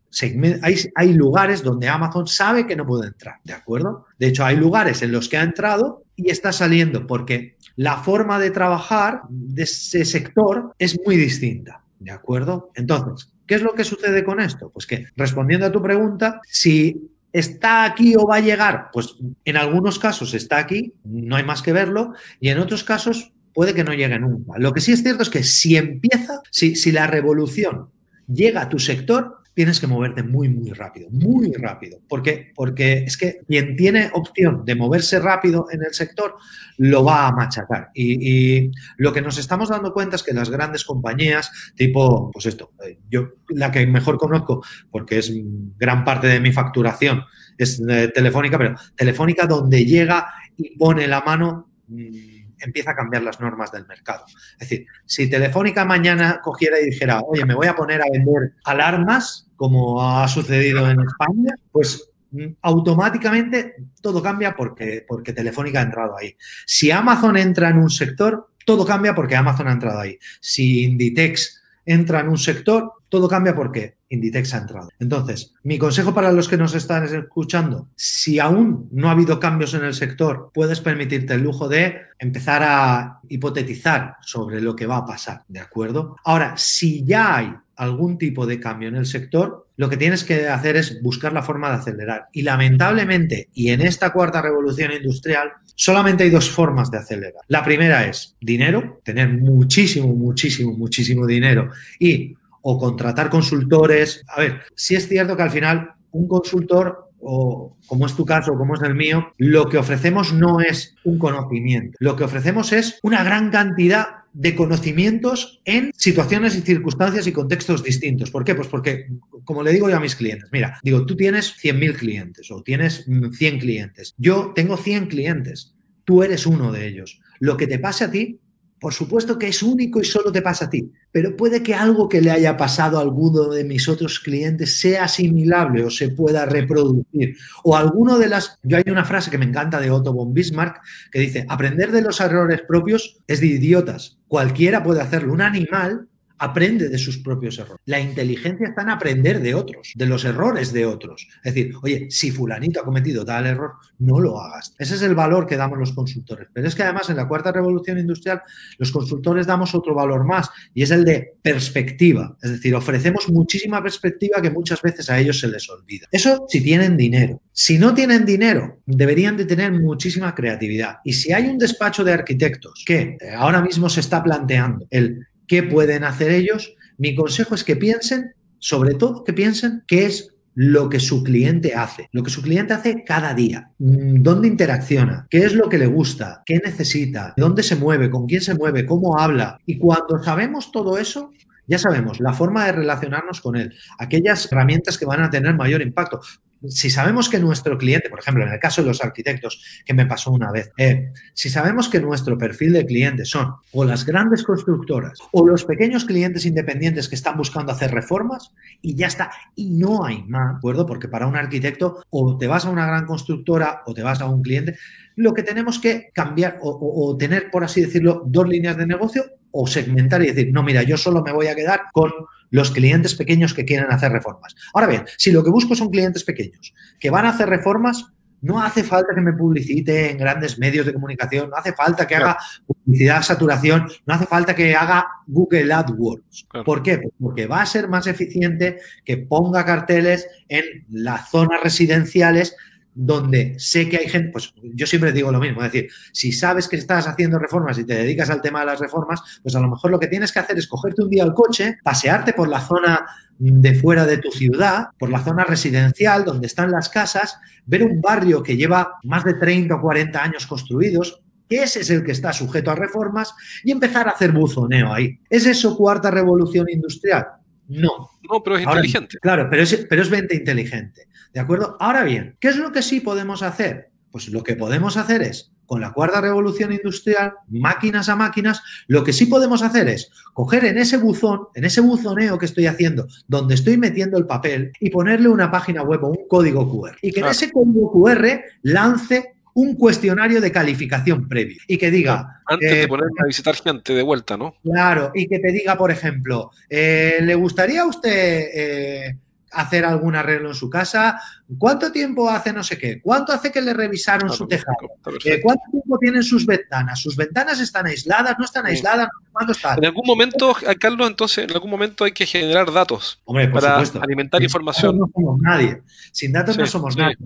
hay, 0.94 1.12
lugares 1.12 1.62
donde 1.62 1.88
Amazon 1.88 2.26
sabe 2.26 2.66
que 2.66 2.76
no 2.76 2.86
puede 2.86 3.08
entrar, 3.08 3.36
¿de 3.44 3.52
acuerdo? 3.52 4.06
De 4.18 4.28
hecho, 4.28 4.44
hay 4.44 4.56
lugares 4.56 5.02
en 5.02 5.12
los 5.12 5.28
que 5.28 5.36
ha 5.36 5.42
entrado 5.42 6.04
y 6.16 6.30
está 6.30 6.52
saliendo 6.52 7.06
porque 7.06 7.56
la 7.76 7.98
forma 7.98 8.38
de 8.38 8.50
trabajar 8.50 9.22
de 9.28 9.62
ese 9.62 10.04
sector 10.04 10.74
es 10.78 10.98
muy 11.04 11.16
distinta, 11.16 11.82
¿de 11.98 12.10
acuerdo? 12.10 12.70
Entonces, 12.74 13.32
¿qué 13.46 13.54
es 13.54 13.62
lo 13.62 13.74
que 13.74 13.84
sucede 13.84 14.24
con 14.24 14.40
esto? 14.40 14.70
Pues 14.70 14.86
que, 14.86 15.06
respondiendo 15.16 15.66
a 15.66 15.72
tu 15.72 15.82
pregunta, 15.82 16.40
si 16.46 17.10
¿Está 17.30 17.84
aquí 17.84 18.14
o 18.16 18.26
va 18.26 18.36
a 18.36 18.40
llegar? 18.40 18.88
Pues 18.92 19.16
en 19.44 19.56
algunos 19.56 19.98
casos 19.98 20.32
está 20.32 20.56
aquí, 20.56 20.94
no 21.04 21.36
hay 21.36 21.44
más 21.44 21.60
que 21.60 21.72
verlo, 21.72 22.14
y 22.40 22.48
en 22.48 22.58
otros 22.58 22.84
casos 22.84 23.32
puede 23.52 23.74
que 23.74 23.84
no 23.84 23.92
llegue 23.92 24.18
nunca. 24.18 24.58
Lo 24.58 24.72
que 24.72 24.80
sí 24.80 24.92
es 24.92 25.02
cierto 25.02 25.22
es 25.22 25.30
que 25.30 25.42
si 25.42 25.76
empieza, 25.76 26.40
si, 26.50 26.74
si 26.74 26.90
la 26.90 27.06
revolución 27.06 27.90
llega 28.26 28.62
a 28.62 28.68
tu 28.68 28.78
sector, 28.78 29.37
tienes 29.58 29.80
que 29.80 29.88
moverte 29.88 30.22
muy, 30.22 30.48
muy 30.48 30.70
rápido, 30.70 31.10
muy 31.10 31.52
rápido. 31.52 31.98
¿Por 32.08 32.22
qué? 32.22 32.52
Porque 32.54 32.98
es 32.98 33.16
que 33.16 33.40
quien 33.44 33.74
tiene 33.74 34.08
opción 34.14 34.64
de 34.64 34.76
moverse 34.76 35.18
rápido 35.18 35.66
en 35.72 35.82
el 35.82 35.92
sector 35.92 36.36
lo 36.76 37.02
va 37.02 37.26
a 37.26 37.32
machacar. 37.32 37.90
Y, 37.92 38.70
lo 38.98 39.12
que 39.12 39.20
nos 39.20 39.36
estamos 39.36 39.70
dando 39.70 39.92
cuenta 39.92 40.14
es 40.14 40.22
que 40.22 40.32
las 40.32 40.48
grandes 40.48 40.84
compañías, 40.84 41.50
tipo, 41.74 42.30
pues 42.30 42.46
esto, 42.46 42.70
eh, 42.86 43.00
yo 43.10 43.30
la 43.48 43.72
que 43.72 43.84
mejor 43.84 44.16
conozco, 44.16 44.62
porque 44.92 45.18
es 45.18 45.32
gran 45.76 46.04
parte 46.04 46.28
de 46.28 46.38
mi 46.38 46.52
facturación, 46.52 47.24
es 47.58 47.82
eh, 47.88 48.12
Telefónica, 48.14 48.58
pero 48.58 48.76
Telefónica 48.94 49.48
donde 49.48 49.84
llega 49.84 50.28
y 50.56 50.78
pone 50.78 51.08
la 51.08 51.20
mano 51.22 51.72
mm, 51.88 52.37
empieza 52.60 52.92
a 52.92 52.96
cambiar 52.96 53.22
las 53.22 53.40
normas 53.40 53.72
del 53.72 53.86
mercado. 53.86 54.24
Es 54.52 54.68
decir, 54.68 54.86
si 55.04 55.28
Telefónica 55.28 55.84
mañana 55.84 56.40
cogiera 56.42 56.80
y 56.80 56.86
dijera, 56.86 57.20
oye, 57.20 57.44
me 57.44 57.54
voy 57.54 57.66
a 57.66 57.76
poner 57.76 58.00
a 58.02 58.06
vender 58.10 58.54
alarmas, 58.64 59.48
como 59.56 60.02
ha 60.02 60.26
sucedido 60.28 60.88
en 60.88 61.00
España, 61.00 61.54
pues 61.72 62.10
mm, 62.30 62.46
automáticamente 62.62 63.74
todo 64.00 64.22
cambia 64.22 64.54
porque, 64.56 65.04
porque 65.06 65.32
Telefónica 65.32 65.80
ha 65.80 65.84
entrado 65.84 66.16
ahí. 66.16 66.36
Si 66.66 66.90
Amazon 66.90 67.36
entra 67.36 67.68
en 67.68 67.78
un 67.78 67.90
sector, 67.90 68.50
todo 68.64 68.86
cambia 68.86 69.14
porque 69.14 69.36
Amazon 69.36 69.68
ha 69.68 69.72
entrado 69.72 70.00
ahí. 70.00 70.18
Si 70.40 70.84
Inditex 70.84 71.62
entra 71.84 72.20
en 72.20 72.28
un 72.28 72.38
sector, 72.38 72.92
todo 73.08 73.28
cambia 73.28 73.54
porque 73.54 73.97
Inditex 74.10 74.54
ha 74.54 74.58
entrado. 74.58 74.88
Entonces, 74.98 75.54
mi 75.62 75.78
consejo 75.78 76.14
para 76.14 76.32
los 76.32 76.48
que 76.48 76.56
nos 76.56 76.74
están 76.74 77.04
escuchando, 77.04 77.88
si 77.96 78.38
aún 78.38 78.88
no 78.92 79.08
ha 79.08 79.12
habido 79.12 79.38
cambios 79.38 79.74
en 79.74 79.84
el 79.84 79.94
sector, 79.94 80.50
puedes 80.54 80.80
permitirte 80.80 81.34
el 81.34 81.42
lujo 81.42 81.68
de 81.68 81.96
empezar 82.18 82.62
a 82.64 83.20
hipotetizar 83.28 84.16
sobre 84.22 84.60
lo 84.60 84.74
que 84.74 84.86
va 84.86 84.98
a 84.98 85.06
pasar, 85.06 85.42
¿de 85.48 85.60
acuerdo? 85.60 86.16
Ahora, 86.24 86.54
si 86.56 87.04
ya 87.04 87.36
hay 87.36 87.54
algún 87.76 88.18
tipo 88.18 88.44
de 88.46 88.58
cambio 88.58 88.88
en 88.88 88.96
el 88.96 89.06
sector, 89.06 89.68
lo 89.76 89.88
que 89.88 89.96
tienes 89.96 90.24
que 90.24 90.48
hacer 90.48 90.76
es 90.76 91.00
buscar 91.00 91.32
la 91.32 91.42
forma 91.42 91.70
de 91.70 91.76
acelerar. 91.76 92.26
Y 92.32 92.42
lamentablemente, 92.42 93.48
y 93.54 93.68
en 93.70 93.80
esta 93.80 94.12
cuarta 94.12 94.42
revolución 94.42 94.90
industrial, 94.92 95.52
solamente 95.76 96.24
hay 96.24 96.30
dos 96.30 96.50
formas 96.50 96.90
de 96.90 96.98
acelerar. 96.98 97.42
La 97.46 97.64
primera 97.64 98.04
es 98.04 98.34
dinero, 98.40 99.00
tener 99.04 99.28
muchísimo, 99.28 100.08
muchísimo, 100.08 100.72
muchísimo 100.76 101.24
dinero 101.24 101.70
y 102.00 102.36
o 102.62 102.78
contratar 102.78 103.30
consultores. 103.30 104.24
A 104.28 104.40
ver, 104.40 104.60
si 104.74 104.94
es 104.94 105.08
cierto 105.08 105.36
que 105.36 105.42
al 105.42 105.50
final 105.50 105.92
un 106.10 106.28
consultor 106.28 107.08
o 107.20 107.76
como 107.86 108.06
es 108.06 108.14
tu 108.14 108.24
caso, 108.24 108.56
como 108.56 108.74
es 108.74 108.82
el 108.82 108.94
mío, 108.94 109.32
lo 109.38 109.68
que 109.68 109.78
ofrecemos 109.78 110.32
no 110.32 110.60
es 110.60 110.94
un 111.04 111.18
conocimiento. 111.18 111.96
Lo 112.00 112.16
que 112.16 112.24
ofrecemos 112.24 112.72
es 112.72 112.98
una 113.02 113.24
gran 113.24 113.50
cantidad 113.50 114.06
de 114.32 114.54
conocimientos 114.54 115.60
en 115.64 115.90
situaciones 115.96 116.54
y 116.56 116.60
circunstancias 116.60 117.26
y 117.26 117.32
contextos 117.32 117.82
distintos. 117.82 118.30
¿Por 118.30 118.44
qué? 118.44 118.54
Pues 118.54 118.68
porque, 118.68 119.08
como 119.44 119.62
le 119.62 119.72
digo 119.72 119.88
yo 119.88 119.96
a 119.96 120.00
mis 120.00 120.14
clientes, 120.14 120.48
mira, 120.52 120.78
digo, 120.82 121.04
tú 121.06 121.16
tienes 121.16 121.56
100.000 121.60 121.96
clientes 121.96 122.50
o 122.50 122.62
tienes 122.62 123.04
100 123.06 123.58
clientes. 123.58 124.14
Yo 124.16 124.52
tengo 124.54 124.76
100 124.76 125.06
clientes. 125.06 125.74
Tú 126.04 126.22
eres 126.22 126.46
uno 126.46 126.70
de 126.72 126.86
ellos. 126.86 127.20
Lo 127.40 127.56
que 127.56 127.66
te 127.66 127.78
pase 127.78 128.04
a 128.04 128.10
ti 128.10 128.38
por 128.80 128.92
supuesto 128.94 129.38
que 129.38 129.48
es 129.48 129.62
único 129.62 130.00
y 130.00 130.04
solo 130.04 130.30
te 130.30 130.42
pasa 130.42 130.66
a 130.66 130.70
ti, 130.70 130.92
pero 131.10 131.36
puede 131.36 131.62
que 131.62 131.74
algo 131.74 132.08
que 132.08 132.20
le 132.20 132.30
haya 132.30 132.56
pasado 132.56 132.98
a 132.98 133.02
alguno 133.02 133.48
de 133.48 133.64
mis 133.64 133.88
otros 133.88 134.20
clientes 134.20 134.80
sea 134.80 135.04
asimilable 135.04 135.84
o 135.84 135.90
se 135.90 136.10
pueda 136.10 136.46
reproducir. 136.46 137.36
O 137.64 137.76
alguno 137.76 138.18
de 138.18 138.28
las... 138.28 138.58
Yo 138.62 138.76
hay 138.76 138.84
una 138.86 139.04
frase 139.04 139.30
que 139.30 139.38
me 139.38 139.46
encanta 139.46 139.80
de 139.80 139.90
Otto 139.90 140.12
von 140.12 140.32
Bismarck 140.32 140.80
que 141.10 141.20
dice, 141.20 141.46
aprender 141.48 141.92
de 141.92 142.02
los 142.02 142.20
errores 142.20 142.62
propios 142.66 143.18
es 143.26 143.40
de 143.40 143.46
idiotas. 143.46 144.18
Cualquiera 144.28 144.82
puede 144.82 145.00
hacerlo. 145.00 145.32
Un 145.32 145.42
animal 145.42 146.08
aprende 146.38 146.88
de 146.88 146.98
sus 146.98 147.18
propios 147.18 147.58
errores. 147.58 147.80
La 147.86 148.00
inteligencia 148.00 148.68
está 148.68 148.82
en 148.82 148.90
aprender 148.90 149.40
de 149.40 149.54
otros, 149.54 149.92
de 149.94 150.06
los 150.06 150.24
errores 150.24 150.72
de 150.72 150.86
otros. 150.86 151.28
Es 151.42 151.54
decir, 151.54 151.74
oye, 151.82 152.06
si 152.10 152.30
fulanito 152.30 152.80
ha 152.80 152.84
cometido 152.84 153.24
tal 153.24 153.46
error, 153.46 153.72
no 153.98 154.20
lo 154.20 154.40
hagas. 154.40 154.74
Ese 154.78 154.94
es 154.94 155.02
el 155.02 155.14
valor 155.14 155.46
que 155.46 155.56
damos 155.56 155.78
los 155.78 155.92
consultores. 155.92 156.48
Pero 156.52 156.68
es 156.68 156.74
que 156.74 156.82
además 156.82 157.10
en 157.10 157.16
la 157.16 157.28
cuarta 157.28 157.52
revolución 157.52 157.98
industrial 157.98 158.42
los 158.78 158.92
consultores 158.92 159.46
damos 159.46 159.74
otro 159.74 159.94
valor 159.94 160.24
más 160.24 160.48
y 160.74 160.82
es 160.82 160.90
el 160.90 161.04
de 161.04 161.34
perspectiva. 161.42 162.36
Es 162.42 162.50
decir, 162.50 162.74
ofrecemos 162.74 163.28
muchísima 163.28 163.82
perspectiva 163.82 164.40
que 164.40 164.50
muchas 164.50 164.80
veces 164.82 165.10
a 165.10 165.18
ellos 165.18 165.40
se 165.40 165.48
les 165.48 165.68
olvida. 165.68 166.06
Eso 166.10 166.46
si 166.48 166.62
tienen 166.62 166.96
dinero. 166.96 167.42
Si 167.52 167.78
no 167.78 167.94
tienen 167.94 168.24
dinero, 168.24 168.80
deberían 168.86 169.36
de 169.36 169.44
tener 169.44 169.72
muchísima 169.72 170.34
creatividad. 170.34 170.98
Y 171.04 171.12
si 171.12 171.32
hay 171.32 171.48
un 171.48 171.58
despacho 171.58 172.04
de 172.04 172.12
arquitectos 172.12 172.84
que 172.86 173.18
ahora 173.36 173.60
mismo 173.60 173.88
se 173.88 174.00
está 174.00 174.22
planteando 174.22 174.86
el 174.90 175.26
¿Qué 175.48 175.62
pueden 175.64 176.04
hacer 176.04 176.30
ellos? 176.30 176.74
Mi 176.98 177.14
consejo 177.16 177.54
es 177.54 177.64
que 177.64 177.74
piensen, 177.74 178.34
sobre 178.58 178.94
todo 178.94 179.24
que 179.24 179.32
piensen 179.32 179.82
qué 179.86 180.06
es 180.06 180.34
lo 180.54 180.88
que 180.88 180.98
su 180.98 181.22
cliente 181.22 181.74
hace, 181.74 182.08
lo 182.12 182.24
que 182.24 182.30
su 182.30 182.42
cliente 182.42 182.74
hace 182.74 183.04
cada 183.04 183.32
día, 183.32 183.70
mm, 183.78 184.22
dónde 184.22 184.48
interacciona, 184.48 185.26
qué 185.30 185.38
es 185.38 185.54
lo 185.54 185.68
que 185.68 185.78
le 185.78 185.86
gusta, 185.86 186.42
qué 186.44 186.60
necesita, 186.62 187.32
dónde 187.36 187.62
se 187.62 187.76
mueve, 187.76 188.10
con 188.10 188.26
quién 188.26 188.40
se 188.40 188.56
mueve, 188.56 188.84
cómo 188.84 189.18
habla. 189.18 189.58
Y 189.66 189.78
cuando 189.78 190.22
sabemos 190.22 190.72
todo 190.72 190.98
eso, 190.98 191.30
ya 191.68 191.78
sabemos 191.78 192.18
la 192.18 192.32
forma 192.32 192.64
de 192.64 192.72
relacionarnos 192.72 193.40
con 193.40 193.54
él, 193.54 193.72
aquellas 193.98 194.50
herramientas 194.50 194.98
que 194.98 195.06
van 195.06 195.22
a 195.22 195.30
tener 195.30 195.54
mayor 195.54 195.80
impacto 195.80 196.20
si 196.66 196.90
sabemos 196.90 197.28
que 197.28 197.38
nuestro 197.38 197.78
cliente, 197.78 198.10
por 198.10 198.18
ejemplo, 198.18 198.44
en 198.44 198.52
el 198.52 198.58
caso 198.58 198.82
de 198.82 198.88
los 198.88 199.02
arquitectos, 199.02 199.82
que 199.84 199.94
me 199.94 200.06
pasó 200.06 200.30
una 200.30 200.50
vez, 200.50 200.70
eh, 200.76 201.12
si 201.34 201.48
sabemos 201.50 201.88
que 201.88 202.00
nuestro 202.00 202.36
perfil 202.36 202.72
de 202.72 202.86
cliente 202.86 203.24
son 203.24 203.54
o 203.72 203.84
las 203.84 204.04
grandes 204.04 204.42
constructoras 204.42 205.18
o 205.32 205.46
los 205.46 205.64
pequeños 205.64 206.04
clientes 206.04 206.46
independientes 206.46 207.08
que 207.08 207.14
están 207.14 207.36
buscando 207.36 207.72
hacer 207.72 207.90
reformas 207.90 208.52
y 208.82 208.94
ya 208.94 209.06
está, 209.06 209.30
y 209.54 209.70
no 209.70 210.04
hay 210.04 210.24
más, 210.24 210.52
¿de 210.52 210.58
acuerdo? 210.58 210.86
Porque 210.86 211.08
para 211.08 211.26
un 211.26 211.36
arquitecto 211.36 212.02
o 212.10 212.36
te 212.36 212.46
vas 212.46 212.64
a 212.64 212.70
una 212.70 212.86
gran 212.86 213.06
constructora 213.06 213.82
o 213.86 213.94
te 213.94 214.02
vas 214.02 214.20
a 214.20 214.26
un 214.26 214.42
cliente, 214.42 214.76
lo 215.16 215.34
que 215.34 215.42
tenemos 215.42 215.78
que 215.78 216.10
cambiar 216.14 216.58
o 216.60 217.16
tener, 217.18 217.50
por 217.50 217.64
así 217.64 217.80
decirlo, 217.80 218.22
dos 218.26 218.48
líneas 218.48 218.76
de 218.76 218.86
negocio 218.86 219.37
o 219.50 219.66
segmentar 219.66 220.22
y 220.22 220.26
decir, 220.26 220.52
no, 220.52 220.62
mira, 220.62 220.82
yo 220.82 220.96
solo 220.96 221.22
me 221.22 221.32
voy 221.32 221.46
a 221.46 221.54
quedar 221.54 221.82
con 221.92 222.12
los 222.50 222.70
clientes 222.70 223.14
pequeños 223.14 223.54
que 223.54 223.64
quieren 223.64 223.90
hacer 223.90 224.12
reformas. 224.12 224.54
Ahora 224.74 224.86
bien, 224.86 225.04
si 225.16 225.30
lo 225.30 225.44
que 225.44 225.50
busco 225.50 225.74
son 225.74 225.90
clientes 225.90 226.24
pequeños 226.24 226.74
que 226.98 227.10
van 227.10 227.26
a 227.26 227.30
hacer 227.30 227.48
reformas, 227.48 228.12
no 228.40 228.62
hace 228.62 228.84
falta 228.84 229.14
que 229.14 229.20
me 229.20 229.32
publicite 229.32 230.10
en 230.10 230.18
grandes 230.18 230.58
medios 230.58 230.86
de 230.86 230.92
comunicación, 230.92 231.50
no 231.50 231.56
hace 231.56 231.72
falta 231.72 232.06
que 232.06 232.14
haga 232.14 232.38
publicidad 232.66 233.22
saturación, 233.22 233.88
no 234.06 234.14
hace 234.14 234.26
falta 234.26 234.54
que 234.54 234.74
haga 234.74 235.06
Google 235.26 235.72
AdWords. 235.72 236.46
¿Por 236.64 236.82
qué? 236.82 236.98
Pues 236.98 237.14
porque 237.20 237.46
va 237.46 237.62
a 237.62 237.66
ser 237.66 237.88
más 237.88 238.06
eficiente 238.06 238.78
que 239.04 239.16
ponga 239.16 239.64
carteles 239.64 240.28
en 240.48 240.64
las 240.88 241.30
zonas 241.30 241.60
residenciales 241.62 242.56
donde 243.00 243.54
sé 243.60 243.88
que 243.88 243.96
hay 243.96 244.08
gente, 244.08 244.30
pues 244.32 244.52
yo 244.60 244.84
siempre 244.84 245.12
digo 245.12 245.30
lo 245.30 245.38
mismo, 245.38 245.62
es 245.62 245.70
decir, 245.70 245.88
si 246.12 246.32
sabes 246.32 246.66
que 246.66 246.74
estás 246.74 247.06
haciendo 247.06 247.38
reformas 247.38 247.78
y 247.78 247.84
te 247.84 247.94
dedicas 247.94 248.28
al 248.28 248.42
tema 248.42 248.58
de 248.60 248.66
las 248.66 248.80
reformas, 248.80 249.22
pues 249.40 249.54
a 249.54 249.60
lo 249.60 249.68
mejor 249.68 249.92
lo 249.92 250.00
que 250.00 250.08
tienes 250.08 250.32
que 250.32 250.40
hacer 250.40 250.58
es 250.58 250.66
cogerte 250.66 251.04
un 251.04 251.08
día 251.08 251.22
el 251.22 251.32
coche, 251.32 251.78
pasearte 251.84 252.32
por 252.32 252.48
la 252.48 252.60
zona 252.60 253.06
de 253.38 253.74
fuera 253.76 254.04
de 254.04 254.18
tu 254.18 254.32
ciudad, 254.32 254.88
por 254.98 255.10
la 255.10 255.22
zona 255.22 255.44
residencial 255.44 256.24
donde 256.24 256.48
están 256.48 256.72
las 256.72 256.88
casas, 256.88 257.38
ver 257.66 257.84
un 257.84 258.00
barrio 258.00 258.42
que 258.42 258.56
lleva 258.56 258.94
más 259.04 259.22
de 259.24 259.34
30 259.34 259.76
o 259.76 259.80
40 259.80 260.20
años 260.20 260.44
construidos, 260.48 261.20
que 261.48 261.62
ese 261.62 261.82
es 261.82 261.90
el 261.90 262.02
que 262.02 262.10
está 262.10 262.32
sujeto 262.32 262.72
a 262.72 262.74
reformas, 262.74 263.32
y 263.62 263.70
empezar 263.70 264.08
a 264.08 264.10
hacer 264.10 264.32
buzoneo 264.32 264.92
ahí. 264.92 265.20
¿Es 265.30 265.46
eso 265.46 265.76
cuarta 265.76 266.10
revolución 266.10 266.66
industrial? 266.68 267.26
No. 267.68 268.10
No, 268.28 268.42
pero 268.42 268.56
es 268.56 268.64
inteligente. 268.64 269.18
Claro, 269.18 269.46
pero 269.48 269.62
es, 269.62 269.86
pero 269.88 270.02
es 270.02 270.10
venta 270.10 270.34
inteligente. 270.34 271.07
¿De 271.32 271.40
acuerdo? 271.40 271.76
Ahora 271.80 272.04
bien, 272.04 272.36
¿qué 272.40 272.48
es 272.48 272.56
lo 272.56 272.72
que 272.72 272.82
sí 272.82 273.00
podemos 273.00 273.42
hacer? 273.42 273.90
Pues 274.10 274.28
lo 274.28 274.42
que 274.42 274.56
podemos 274.56 274.96
hacer 274.96 275.22
es, 275.22 275.52
con 275.66 275.80
la 275.82 275.92
cuarta 275.92 276.20
revolución 276.20 276.72
industrial, 276.72 277.34
máquinas 277.48 278.08
a 278.08 278.16
máquinas, 278.16 278.62
lo 278.86 279.04
que 279.04 279.12
sí 279.12 279.26
podemos 279.26 279.62
hacer 279.62 279.86
es 279.88 280.10
coger 280.32 280.64
en 280.64 280.78
ese 280.78 280.96
buzón, 280.96 281.48
en 281.54 281.64
ese 281.66 281.82
buzoneo 281.82 282.38
que 282.38 282.46
estoy 282.46 282.66
haciendo, 282.66 283.06
donde 283.26 283.54
estoy 283.54 283.76
metiendo 283.76 284.16
el 284.16 284.26
papel, 284.26 284.72
y 284.80 284.88
ponerle 284.88 285.28
una 285.28 285.50
página 285.50 285.82
web 285.82 286.02
o 286.04 286.08
un 286.08 286.28
código 286.28 286.68
QR. 286.70 286.96
Y 287.02 287.12
que 287.12 287.20
en 287.20 287.26
ese 287.26 287.52
código 287.52 287.92
QR 287.92 288.40
lance 288.62 289.34
un 289.52 289.74
cuestionario 289.74 290.40
de 290.40 290.52
calificación 290.52 291.28
previo 291.28 291.58
y 291.66 291.76
que 291.76 291.90
diga... 291.90 292.40
Antes 292.46 292.70
de 292.70 292.82
eh, 292.84 292.88
ponerme 292.88 293.20
a 293.20 293.26
visitar 293.26 293.56
gente 293.56 293.92
de 293.92 294.02
vuelta, 294.02 294.36
¿no? 294.36 294.54
Claro, 294.62 295.10
y 295.14 295.26
que 295.26 295.40
te 295.40 295.50
diga, 295.50 295.76
por 295.76 295.90
ejemplo, 295.90 296.52
eh, 296.70 297.18
¿le 297.20 297.34
gustaría 297.34 297.82
a 297.82 297.86
usted 297.86 298.48
eh, 298.54 299.16
hacer 299.52 299.84
algún 299.84 300.14
arreglo 300.14 300.48
en 300.48 300.54
su 300.54 300.68
casa? 300.68 301.20
¿Cuánto 301.58 301.90
tiempo 301.90 302.28
hace 302.28 302.52
no 302.52 302.62
sé 302.62 302.78
qué? 302.78 303.00
¿Cuánto 303.00 303.32
hace 303.32 303.50
que 303.50 303.60
le 303.60 303.72
revisaron 303.72 304.30
su 304.30 304.46
tejado? 304.46 304.76
¿Cuánto 305.02 305.62
tiempo 305.70 305.98
tienen 305.98 306.22
sus 306.22 306.46
ventanas? 306.46 307.00
¿Sus 307.00 307.16
ventanas 307.16 307.60
están 307.60 307.86
aisladas? 307.86 308.36
¿No 308.38 308.44
están 308.44 308.66
aisladas? 308.66 309.08
¿Cuánto 309.32 309.52
están? 309.52 309.78
En 309.78 309.86
algún 309.86 310.06
momento, 310.06 310.54
Carlos, 310.78 311.08
entonces, 311.08 311.44
en 311.44 311.52
algún 311.52 311.70
momento 311.70 312.04
hay 312.04 312.12
que 312.12 312.26
generar 312.26 312.72
datos 312.72 313.20
para 313.52 313.82
alimentar 314.00 314.42
información. 314.42 314.98
No 314.98 315.10
somos 315.14 315.40
nadie. 315.40 315.82
Sin 316.12 316.32
datos 316.32 316.58
no 316.58 316.66
somos 316.66 316.96
nadie. 316.96 317.16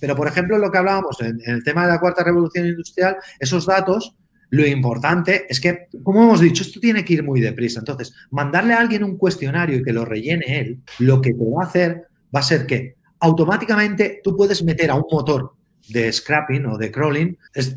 Pero, 0.00 0.16
por 0.16 0.26
ejemplo, 0.26 0.58
lo 0.58 0.70
que 0.70 0.78
hablábamos 0.78 1.20
en, 1.20 1.40
el 1.46 1.62
tema 1.62 1.82
de 1.82 1.92
la 1.92 2.00
cuarta 2.00 2.24
revolución 2.24 2.66
industrial, 2.66 3.16
esos 3.38 3.66
datos 3.66 4.14
Lo 4.50 4.66
importante 4.66 5.46
es 5.48 5.60
que, 5.60 5.86
como 6.02 6.22
hemos 6.22 6.40
dicho, 6.40 6.62
esto 6.62 6.80
tiene 6.80 7.04
que 7.04 7.14
ir 7.14 7.22
muy 7.22 7.40
deprisa. 7.40 7.80
Entonces, 7.80 8.12
mandarle 8.30 8.74
a 8.74 8.80
alguien 8.80 9.04
un 9.04 9.16
cuestionario 9.16 9.78
y 9.78 9.82
que 9.82 9.92
lo 9.92 10.04
rellene 10.04 10.60
él, 10.60 10.80
lo 10.98 11.20
que 11.20 11.32
te 11.32 11.44
va 11.44 11.62
a 11.62 11.66
hacer 11.66 12.08
va 12.34 12.40
a 12.40 12.44
ser 12.44 12.66
que 12.66 12.96
automáticamente 13.20 14.20
tú 14.22 14.36
puedes 14.36 14.62
meter 14.62 14.90
a 14.90 14.96
un 14.96 15.04
motor 15.10 15.54
de 15.88 16.12
scrapping 16.12 16.66
o 16.66 16.78
de 16.78 16.90
crawling, 16.90 17.36
es, 17.54 17.76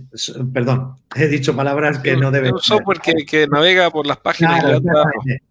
perdón, 0.54 0.96
he 1.16 1.28
dicho 1.28 1.56
palabras 1.56 2.00
que 2.00 2.16
no 2.16 2.32
deben. 2.32 2.54
Un 2.54 2.62
software 2.62 3.00
que, 3.00 3.48
navega 3.48 3.90
por 3.90 4.06
las 4.06 4.18
páginas. 4.18 4.64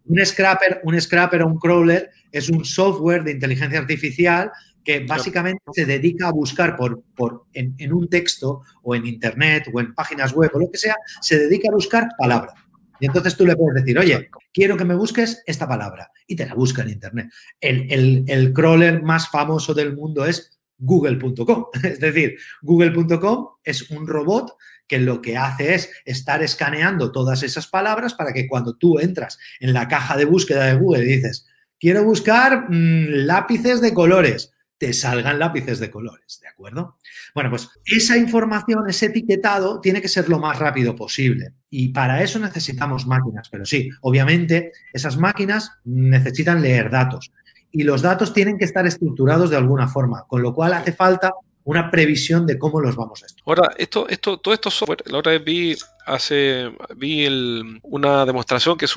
un 0.05 0.25
scrapper, 0.25 0.81
un 0.83 0.99
scrapper 0.99 1.41
o 1.43 1.47
un 1.47 1.57
crawler 1.57 2.09
es 2.31 2.49
un 2.49 2.65
software 2.65 3.23
de 3.23 3.31
inteligencia 3.31 3.79
artificial 3.79 4.51
que 4.83 4.99
básicamente 5.05 5.63
se 5.71 5.85
dedica 5.85 6.27
a 6.27 6.31
buscar 6.31 6.75
por, 6.75 7.03
por 7.15 7.45
en, 7.53 7.75
en, 7.77 7.93
un 7.93 8.09
texto 8.09 8.61
o 8.81 8.95
en 8.95 9.05
internet 9.05 9.67
o 9.73 9.79
en 9.79 9.93
páginas 9.93 10.33
web 10.33 10.51
o 10.53 10.59
lo 10.59 10.71
que 10.71 10.77
sea, 10.77 10.95
se 11.21 11.37
dedica 11.37 11.69
a 11.69 11.73
buscar 11.73 12.09
palabras. 12.17 12.53
Y 12.99 13.05
entonces 13.05 13.35
tú 13.35 13.45
le 13.45 13.55
puedes 13.55 13.83
decir, 13.83 13.99
oye, 13.99 14.29
quiero 14.53 14.77
que 14.77 14.85
me 14.85 14.95
busques 14.95 15.43
esta 15.45 15.67
palabra. 15.67 16.09
Y 16.27 16.35
te 16.35 16.45
la 16.45 16.53
busca 16.53 16.83
en 16.83 16.89
internet. 16.89 17.29
El, 17.59 17.91
el, 17.91 18.23
el 18.27 18.53
crawler 18.53 19.01
más 19.01 19.29
famoso 19.29 19.73
del 19.73 19.95
mundo 19.95 20.25
es 20.25 20.59
google.com. 20.77 21.65
Es 21.83 21.99
decir, 21.99 22.37
google.com 22.61 23.47
es 23.63 23.89
un 23.89 24.07
robot 24.07 24.55
que 24.87 24.99
lo 24.99 25.21
que 25.21 25.37
hace 25.37 25.75
es 25.75 25.89
estar 26.05 26.43
escaneando 26.43 27.11
todas 27.11 27.43
esas 27.43 27.67
palabras 27.67 28.13
para 28.13 28.33
que 28.33 28.47
cuando 28.47 28.75
tú 28.75 28.99
entras 28.99 29.37
en 29.59 29.73
la 29.73 29.87
caja 29.87 30.17
de 30.17 30.25
búsqueda 30.25 30.65
de 30.65 30.75
Google 30.75 31.03
y 31.03 31.15
dices, 31.15 31.45
quiero 31.79 32.03
buscar 32.03 32.69
mmm, 32.69 33.25
lápices 33.25 33.81
de 33.81 33.93
colores, 33.93 34.52
te 34.83 34.91
salgan 34.91 35.39
lápices 35.39 35.79
de 35.79 35.89
colores, 35.89 36.41
¿de 36.41 36.49
acuerdo? 36.49 36.97
Bueno, 37.33 37.49
pues 37.49 37.69
esa 37.85 38.17
información, 38.17 38.83
ese 38.89 39.05
etiquetado, 39.05 39.79
tiene 39.79 40.01
que 40.01 40.09
ser 40.09 40.27
lo 40.27 40.39
más 40.39 40.59
rápido 40.59 40.93
posible. 40.93 41.53
Y 41.69 41.93
para 41.93 42.21
eso 42.21 42.37
necesitamos 42.37 43.07
máquinas. 43.07 43.47
Pero 43.49 43.65
sí, 43.65 43.89
obviamente, 44.01 44.73
esas 44.91 45.15
máquinas 45.15 45.71
necesitan 45.85 46.61
leer 46.61 46.89
datos 46.89 47.31
y 47.71 47.83
los 47.83 48.01
datos 48.01 48.33
tienen 48.33 48.57
que 48.57 48.65
estar 48.65 48.85
estructurados 48.85 49.49
de 49.51 49.55
alguna 49.55 49.87
forma, 49.87 50.25
con 50.27 50.41
lo 50.41 50.53
cual 50.53 50.73
hace 50.73 50.91
falta 50.91 51.31
una 51.63 51.89
previsión 51.89 52.45
de 52.45 52.59
cómo 52.59 52.81
los 52.81 52.97
vamos 52.97 53.23
a. 53.23 53.27
Ahora, 53.45 53.71
esto, 53.77 54.09
esto, 54.09 54.37
todo 54.37 54.53
esto 54.53 54.69
software, 54.69 55.01
la 55.05 55.19
otra 55.19 55.31
vez 55.31 55.45
vi 55.45 55.77
hace 56.05 56.75
vi 56.97 57.23
el, 57.23 57.79
una 57.83 58.25
demostración 58.25 58.77
que 58.77 58.87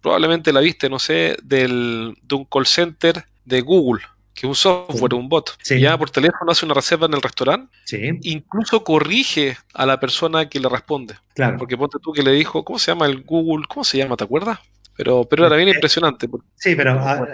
probablemente 0.00 0.54
la 0.54 0.60
viste, 0.60 0.88
no 0.88 0.98
sé, 0.98 1.36
del, 1.42 2.16
de 2.22 2.34
un 2.34 2.46
call 2.46 2.64
center 2.64 3.26
de 3.44 3.60
Google, 3.60 4.00
que 4.34 4.46
un 4.46 4.54
software, 4.54 5.14
un 5.14 5.28
bot. 5.28 5.56
Ya 5.64 5.96
por 5.96 6.10
teléfono 6.10 6.50
hace 6.50 6.64
una 6.64 6.74
reserva 6.74 7.06
en 7.06 7.14
el 7.14 7.22
restaurante. 7.22 7.74
Sí. 7.84 8.18
Incluso 8.22 8.82
corrige 8.82 9.56
a 9.72 9.86
la 9.86 10.00
persona 10.00 10.48
que 10.48 10.58
le 10.60 10.68
responde. 10.68 11.14
Claro. 11.34 11.56
Porque 11.56 11.76
ponte 11.76 11.98
tú 12.02 12.12
que 12.12 12.22
le 12.22 12.32
dijo, 12.32 12.64
¿cómo 12.64 12.78
se 12.78 12.90
llama 12.90 13.06
el 13.06 13.22
Google? 13.22 13.66
¿Cómo 13.68 13.84
se 13.84 13.98
llama? 13.98 14.16
¿Te 14.16 14.24
acuerdas? 14.24 14.58
Pero, 14.96 15.24
pero 15.24 15.46
era 15.46 15.56
bien 15.56 15.68
eh, 15.68 15.72
impresionante. 15.74 16.28
Sí, 16.56 16.74
pero 16.74 16.92
ah, 17.00 17.26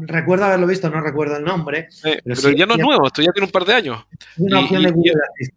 recuerdo 0.00 0.44
haberlo 0.46 0.66
visto, 0.66 0.90
no 0.90 1.00
recuerdo 1.00 1.36
el 1.36 1.44
nombre. 1.44 1.88
pero, 2.02 2.50
ya 2.50 2.66
no 2.66 2.74
es 2.74 2.80
nuevo, 2.80 3.06
esto 3.06 3.22
ya 3.22 3.32
tiene 3.32 3.46
un 3.46 3.52
par 3.52 3.64
de 3.64 3.74
años. 3.74 4.04
Es 4.36 4.38
una 4.38 4.60
opción 4.60 4.82
de 4.82 4.90
Google 4.90 5.12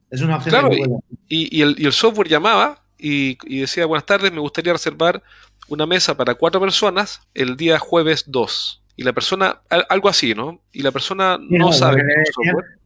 Es 0.10 0.22
una 0.22 0.38
opción 0.38 0.70
de 0.70 0.78
Google 0.78 1.00
y, 1.28 1.62
el, 1.62 1.76
y, 1.78 1.86
el, 1.86 1.94
software 1.94 2.28
llamaba 2.28 2.84
y, 2.98 3.60
decía, 3.60 3.86
buenas 3.86 4.06
tardes, 4.06 4.32
me 4.32 4.40
gustaría 4.40 4.74
reservar 4.74 5.24
una 5.68 5.86
mesa 5.86 6.16
para 6.16 6.36
cuatro 6.36 6.60
personas 6.60 7.22
el 7.34 7.56
día 7.56 7.80
jueves 7.80 8.26
2 8.28 8.81
y 9.02 9.04
la 9.04 9.14
persona, 9.14 9.64
algo 9.90 10.10
así, 10.10 10.36
¿no? 10.36 10.62
Y 10.72 10.84
la 10.84 10.92
persona 10.92 11.40
no, 11.42 11.74
sabe. 11.74 12.04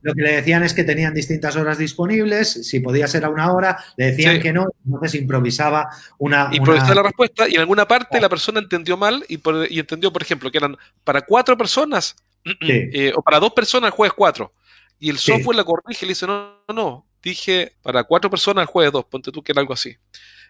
Lo 0.01 0.13
que, 0.13 0.21
le 0.21 0.31
decían, 0.31 0.63
es 0.63 0.73
que 0.73 0.85
tenían 0.85 1.13
distintas 1.13 1.57
horas 1.57 1.77
disponibles, 1.77 2.69
si 2.69 2.79
podía 2.79 3.05
ser 3.05 3.25
a 3.25 3.29
una 3.29 3.51
hora, 3.51 3.77
le 3.97 4.11
decían 4.11 4.39
que 4.39 4.53
no, 4.53 4.65
entonces 4.85 5.19
improvisaba 5.19 5.89
una... 6.17 6.47
Improvisaba 6.53 6.95
la 6.95 7.03
respuesta 7.03 7.49
y 7.49 7.55
en 7.55 7.59
alguna 7.59 7.85
parte 7.85 8.21
la 8.21 8.29
persona 8.29 8.61
entendió 8.61 8.95
mal 8.95 9.25
y, 9.27 9.41
entendió, 9.77 10.13
por 10.13 10.21
ejemplo, 10.21 10.49
que 10.49 10.57
eran 10.57 10.77
para 11.03 11.19
cuatro 11.21 11.57
personas 11.57 12.15
eh, 12.61 13.11
o 13.13 13.21
para 13.21 13.37
dos 13.37 13.51
personas 13.51 13.89
el 13.89 13.93
jueves 13.93 14.13
cuatro. 14.15 14.53
Y 14.97 15.09
el 15.09 15.17
software 15.17 15.57
la 15.57 15.65
corrige 15.65 16.05
y 16.05 16.07
le 16.07 16.11
dice, 16.11 16.25
no, 16.25 16.61
no, 16.69 16.73
no, 16.73 17.07
dije 17.21 17.73
para 17.81 18.05
cuatro 18.05 18.29
personas 18.29 18.61
el 18.61 18.67
jueves 18.67 18.93
dos, 18.93 19.03
ponte 19.03 19.33
tú 19.33 19.43
que 19.43 19.51
era 19.51 19.59
algo 19.59 19.73
así. 19.73 19.97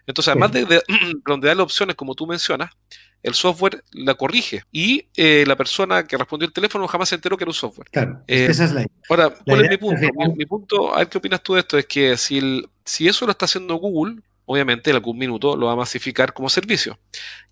Entonces, 0.06 0.28
además 0.28 0.52
de, 0.52 0.64
de, 0.64 0.80
donde 1.26 1.48
da 1.48 1.56
las 1.56 1.64
opciones, 1.64 1.96
como 1.96 2.14
tú 2.14 2.24
mencionas, 2.24 2.70
el 3.22 3.34
software 3.34 3.82
la 3.92 4.14
corrige 4.14 4.62
y 4.70 5.08
eh, 5.16 5.44
la 5.46 5.56
persona 5.56 6.06
que 6.06 6.16
respondió 6.16 6.46
el 6.46 6.52
teléfono 6.52 6.86
jamás 6.86 7.08
se 7.08 7.16
enteró 7.16 7.36
que 7.36 7.44
era 7.44 7.50
un 7.50 7.54
software. 7.54 7.88
Claro, 7.90 8.22
eh, 8.26 8.46
esa 8.48 8.64
es 8.64 8.72
la 8.72 8.86
Ahora, 9.08 9.34
¿cuál 9.44 9.64
es 9.64 9.70
mi 9.70 9.76
punto? 9.76 10.06
Mi, 10.36 10.46
punto, 10.46 10.94
a 10.94 10.98
ver 10.98 11.08
qué 11.08 11.18
opinas 11.18 11.42
tú 11.42 11.54
de 11.54 11.60
esto, 11.60 11.78
es 11.78 11.86
que 11.86 12.16
si, 12.16 12.64
si 12.84 13.08
eso 13.08 13.24
lo 13.24 13.32
está 13.32 13.46
haciendo 13.46 13.74
Google, 13.76 14.22
obviamente 14.46 14.90
en 14.90 14.96
algún 14.96 15.18
minuto 15.18 15.56
lo 15.56 15.66
va 15.66 15.72
a 15.72 15.76
masificar 15.76 16.32
como 16.32 16.48
servicio. 16.48 16.98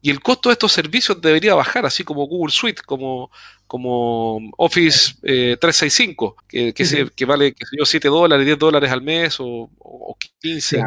Y 0.01 0.11
el 0.11 0.21
costo 0.21 0.49
de 0.49 0.55
estos 0.55 0.73
servicios 0.73 1.21
debería 1.21 1.55
bajar, 1.55 1.85
así 1.87 2.05
como 2.05 2.27
Google 2.27 2.53
Suite, 2.53 2.83
como, 2.87 3.31
como 3.67 4.41
Office 4.57 5.15
365, 5.23 6.37
eh, 6.53 6.73
que, 6.73 7.11
que, 7.15 7.25
vale, 7.25 7.53
que 7.53 7.67
sé 7.67 7.77
yo, 7.79 7.85
7 7.85 8.09
dólares, 8.09 8.47
10 8.47 8.59
dólares 8.59 8.91
al 8.91 9.03
mes 9.03 9.39
o, 9.41 9.71
o 9.79 10.17
15. 10.41 10.83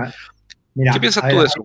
¿Qué 0.93 0.99
piensas 0.99 1.29
tú 1.29 1.39
de 1.39 1.45
eso? 1.45 1.61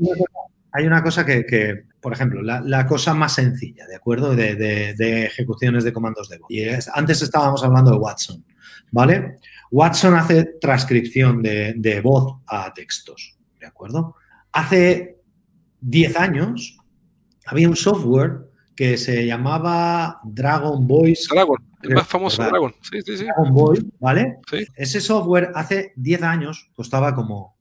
Hay 0.72 0.86
una 0.86 1.02
cosa 1.02 1.24
que, 1.24 1.84
por 2.03 2.12
ejemplo, 2.12 2.42
la, 2.42 2.86
cosa 2.86 3.14
más 3.14 3.34
sencilla, 3.34 3.86
¿de 3.86 3.94
acuerdo? 3.94 4.34
De, 4.34 5.24
ejecuciones 5.24 5.84
de 5.84 5.92
comandos 5.92 6.28
de 6.28 6.38
voz. 6.38 6.50
Y 6.50 6.64
antes 6.92 7.22
estábamos 7.22 7.62
hablando 7.62 7.92
de 7.92 7.96
Watson, 7.96 8.44
¿vale? 8.90 9.36
Watson 9.70 10.14
hace 10.16 10.44
transcripción 10.61 11.40
de, 11.42 12.00
voz 12.03 12.40
a 12.48 12.74
textos, 12.74 13.38
¿de 13.61 13.66
acuerdo? 13.66 14.16
Hace 14.50 15.20
10 15.80 16.16
años 16.16 16.76
había 17.46 17.68
un 17.68 17.76
software 17.76 18.50
que 18.74 18.98
se 18.98 19.24
llamaba 19.24 20.20
Dragon 20.24 20.84
Voice. 20.84 21.28
Dragon, 21.32 21.57
el 21.82 21.94
más 21.94 22.09
famoso 22.09 22.42
Dragon. 22.42 22.74
Sí, 22.82 23.00
sí, 23.07 23.16
sí. 23.16 23.24
Dragon 23.24 23.53
Voice, 23.53 23.84
¿vale? 24.00 24.38
Ese 24.74 25.00
software 25.00 25.53
hace 25.55 25.92
10 25.94 26.22
años 26.24 26.68
costaba 26.74 27.14
como 27.14 27.57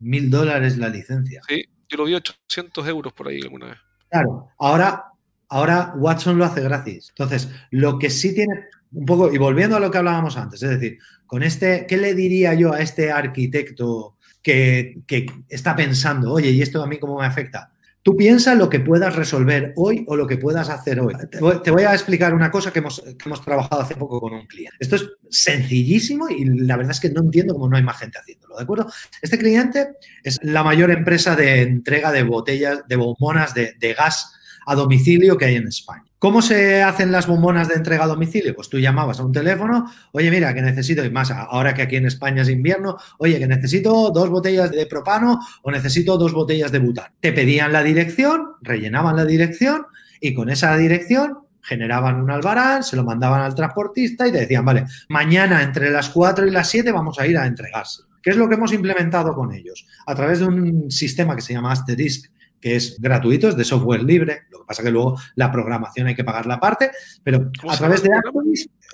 mil 0.00 0.30
dólares 0.30 0.76
la 0.78 0.88
licencia. 0.88 1.42
Sí, 1.46 1.64
yo 1.88 1.96
lo 1.96 2.04
vi 2.04 2.14
800 2.14 2.86
euros 2.86 3.12
por 3.12 3.28
ahí 3.28 3.40
alguna 3.40 3.66
vez. 3.66 3.78
Claro, 4.10 4.48
ahora, 4.58 5.04
ahora 5.48 5.92
Watson 5.96 6.38
lo 6.38 6.44
hace 6.44 6.60
gratis. 6.60 7.08
Entonces, 7.10 7.48
lo 7.70 7.98
que 7.98 8.10
sí 8.10 8.34
tiene 8.34 8.66
un 8.92 9.04
poco, 9.04 9.32
y 9.32 9.38
volviendo 9.38 9.76
a 9.76 9.80
lo 9.80 9.90
que 9.90 9.98
hablábamos 9.98 10.36
antes, 10.36 10.62
es 10.62 10.70
decir, 10.70 10.98
con 11.26 11.42
este, 11.42 11.86
¿qué 11.86 11.96
le 11.98 12.14
diría 12.14 12.54
yo 12.54 12.72
a 12.72 12.80
este 12.80 13.10
arquitecto 13.12 14.16
que, 14.42 15.02
que 15.06 15.26
está 15.48 15.76
pensando, 15.76 16.32
oye, 16.32 16.50
¿y 16.50 16.62
esto 16.62 16.82
a 16.82 16.86
mí 16.86 16.98
cómo 16.98 17.18
me 17.18 17.26
afecta? 17.26 17.72
Tú 18.08 18.16
piensas 18.16 18.56
lo 18.56 18.70
que 18.70 18.80
puedas 18.80 19.14
resolver 19.14 19.74
hoy 19.76 20.02
o 20.08 20.16
lo 20.16 20.26
que 20.26 20.38
puedas 20.38 20.70
hacer 20.70 20.98
hoy. 20.98 21.12
Te 21.30 21.70
voy, 21.70 21.82
a 21.82 21.92
explicar 21.92 22.32
una 22.32 22.50
cosa 22.50 22.72
que 22.72 22.78
hemos, 22.78 23.02
que 23.02 23.26
hemos, 23.26 23.44
trabajado 23.44 23.82
hace 23.82 23.96
poco 23.96 24.18
con 24.18 24.32
un 24.32 24.46
cliente. 24.46 24.78
Esto 24.80 24.96
es 24.96 25.10
sencillísimo 25.28 26.26
y 26.30 26.46
la 26.46 26.78
verdad 26.78 26.92
es 26.92 27.00
que 27.00 27.10
no 27.10 27.20
entiendo 27.20 27.52
cómo 27.52 27.68
no 27.68 27.76
hay 27.76 27.82
más 27.82 27.98
gente 27.98 28.16
haciéndolo, 28.18 28.56
¿de 28.56 28.62
acuerdo? 28.62 28.90
Este 29.20 29.36
cliente 29.36 29.88
es 30.24 30.38
la 30.42 30.64
mayor 30.64 30.90
empresa 30.90 31.36
de 31.36 31.60
entrega 31.60 32.10
de 32.10 32.22
botellas, 32.22 32.88
de 32.88 32.96
bombonas 32.96 33.52
de, 33.52 33.74
de 33.78 33.92
gas 33.92 34.37
a 34.68 34.74
domicilio 34.74 35.38
que 35.38 35.46
hay 35.46 35.56
en 35.56 35.66
España. 35.66 36.04
¿Cómo 36.18 36.42
se 36.42 36.82
hacen 36.82 37.10
las 37.10 37.26
bombonas 37.26 37.68
de 37.68 37.74
entrega 37.74 38.04
a 38.04 38.06
domicilio? 38.06 38.54
Pues 38.54 38.68
tú 38.68 38.78
llamabas 38.78 39.18
a 39.18 39.24
un 39.24 39.32
teléfono, 39.32 39.90
oye, 40.12 40.30
mira, 40.30 40.52
que 40.52 40.60
necesito, 40.60 41.02
y 41.02 41.10
más 41.10 41.30
ahora 41.30 41.72
que 41.72 41.80
aquí 41.80 41.96
en 41.96 42.04
España 42.04 42.42
es 42.42 42.50
invierno, 42.50 42.98
oye, 43.18 43.38
que 43.38 43.46
necesito 43.46 44.10
dos 44.10 44.28
botellas 44.28 44.70
de 44.70 44.84
propano 44.84 45.40
o 45.62 45.70
necesito 45.70 46.18
dos 46.18 46.34
botellas 46.34 46.70
de 46.70 46.80
butano. 46.80 47.14
Te 47.18 47.32
pedían 47.32 47.72
la 47.72 47.82
dirección, 47.82 48.56
rellenaban 48.60 49.16
la 49.16 49.24
dirección 49.24 49.86
y 50.20 50.34
con 50.34 50.50
esa 50.50 50.76
dirección 50.76 51.38
generaban 51.62 52.20
un 52.20 52.30
albarán, 52.30 52.84
se 52.84 52.96
lo 52.96 53.04
mandaban 53.04 53.40
al 53.40 53.54
transportista 53.54 54.28
y 54.28 54.32
te 54.32 54.40
decían, 54.40 54.66
vale, 54.66 54.84
mañana 55.08 55.62
entre 55.62 55.90
las 55.90 56.10
4 56.10 56.46
y 56.46 56.50
las 56.50 56.68
7 56.68 56.92
vamos 56.92 57.18
a 57.18 57.26
ir 57.26 57.38
a 57.38 57.46
entregarse. 57.46 58.02
¿Qué 58.22 58.30
es 58.30 58.36
lo 58.36 58.48
que 58.48 58.56
hemos 58.56 58.72
implementado 58.74 59.34
con 59.34 59.52
ellos? 59.54 59.86
A 60.06 60.14
través 60.14 60.40
de 60.40 60.44
un 60.44 60.90
sistema 60.90 61.34
que 61.34 61.40
se 61.42 61.54
llama 61.54 61.72
Asterisk, 61.72 62.30
que 62.60 62.76
es 62.76 63.00
gratuito, 63.00 63.48
es 63.48 63.56
de 63.56 63.64
software 63.64 64.02
libre, 64.02 64.42
lo 64.50 64.60
que 64.60 64.64
pasa 64.66 64.82
que 64.82 64.90
luego 64.90 65.18
la 65.34 65.50
programación 65.50 66.06
hay 66.06 66.14
que 66.14 66.24
pagar 66.24 66.46
la 66.46 66.60
parte, 66.60 66.90
pero 67.22 67.50
a 67.68 67.76
través 67.76 68.02
de 68.02 68.10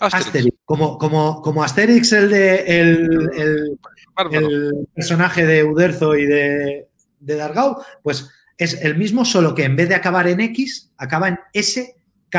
Asterix, 0.00 0.56
como, 0.64 0.98
como, 0.98 1.40
como 1.42 1.62
Asterix, 1.62 2.12
el 2.12 2.30
de 2.30 2.80
el, 2.80 3.30
el, 3.36 3.78
personaje 4.94 5.46
de 5.46 5.64
Uderzo 5.64 6.16
y 6.16 6.26
de, 6.26 6.88
de 7.20 7.36
Dargau, 7.36 7.82
pues 8.02 8.30
es 8.58 8.82
el 8.82 8.96
mismo, 8.96 9.24
solo 9.24 9.54
que 9.54 9.64
en 9.64 9.76
vez 9.76 9.88
de 9.88 9.94
acabar 9.94 10.28
en 10.28 10.40
X, 10.40 10.92
acaba 10.96 11.28
en 11.28 11.38
SK. 11.52 12.36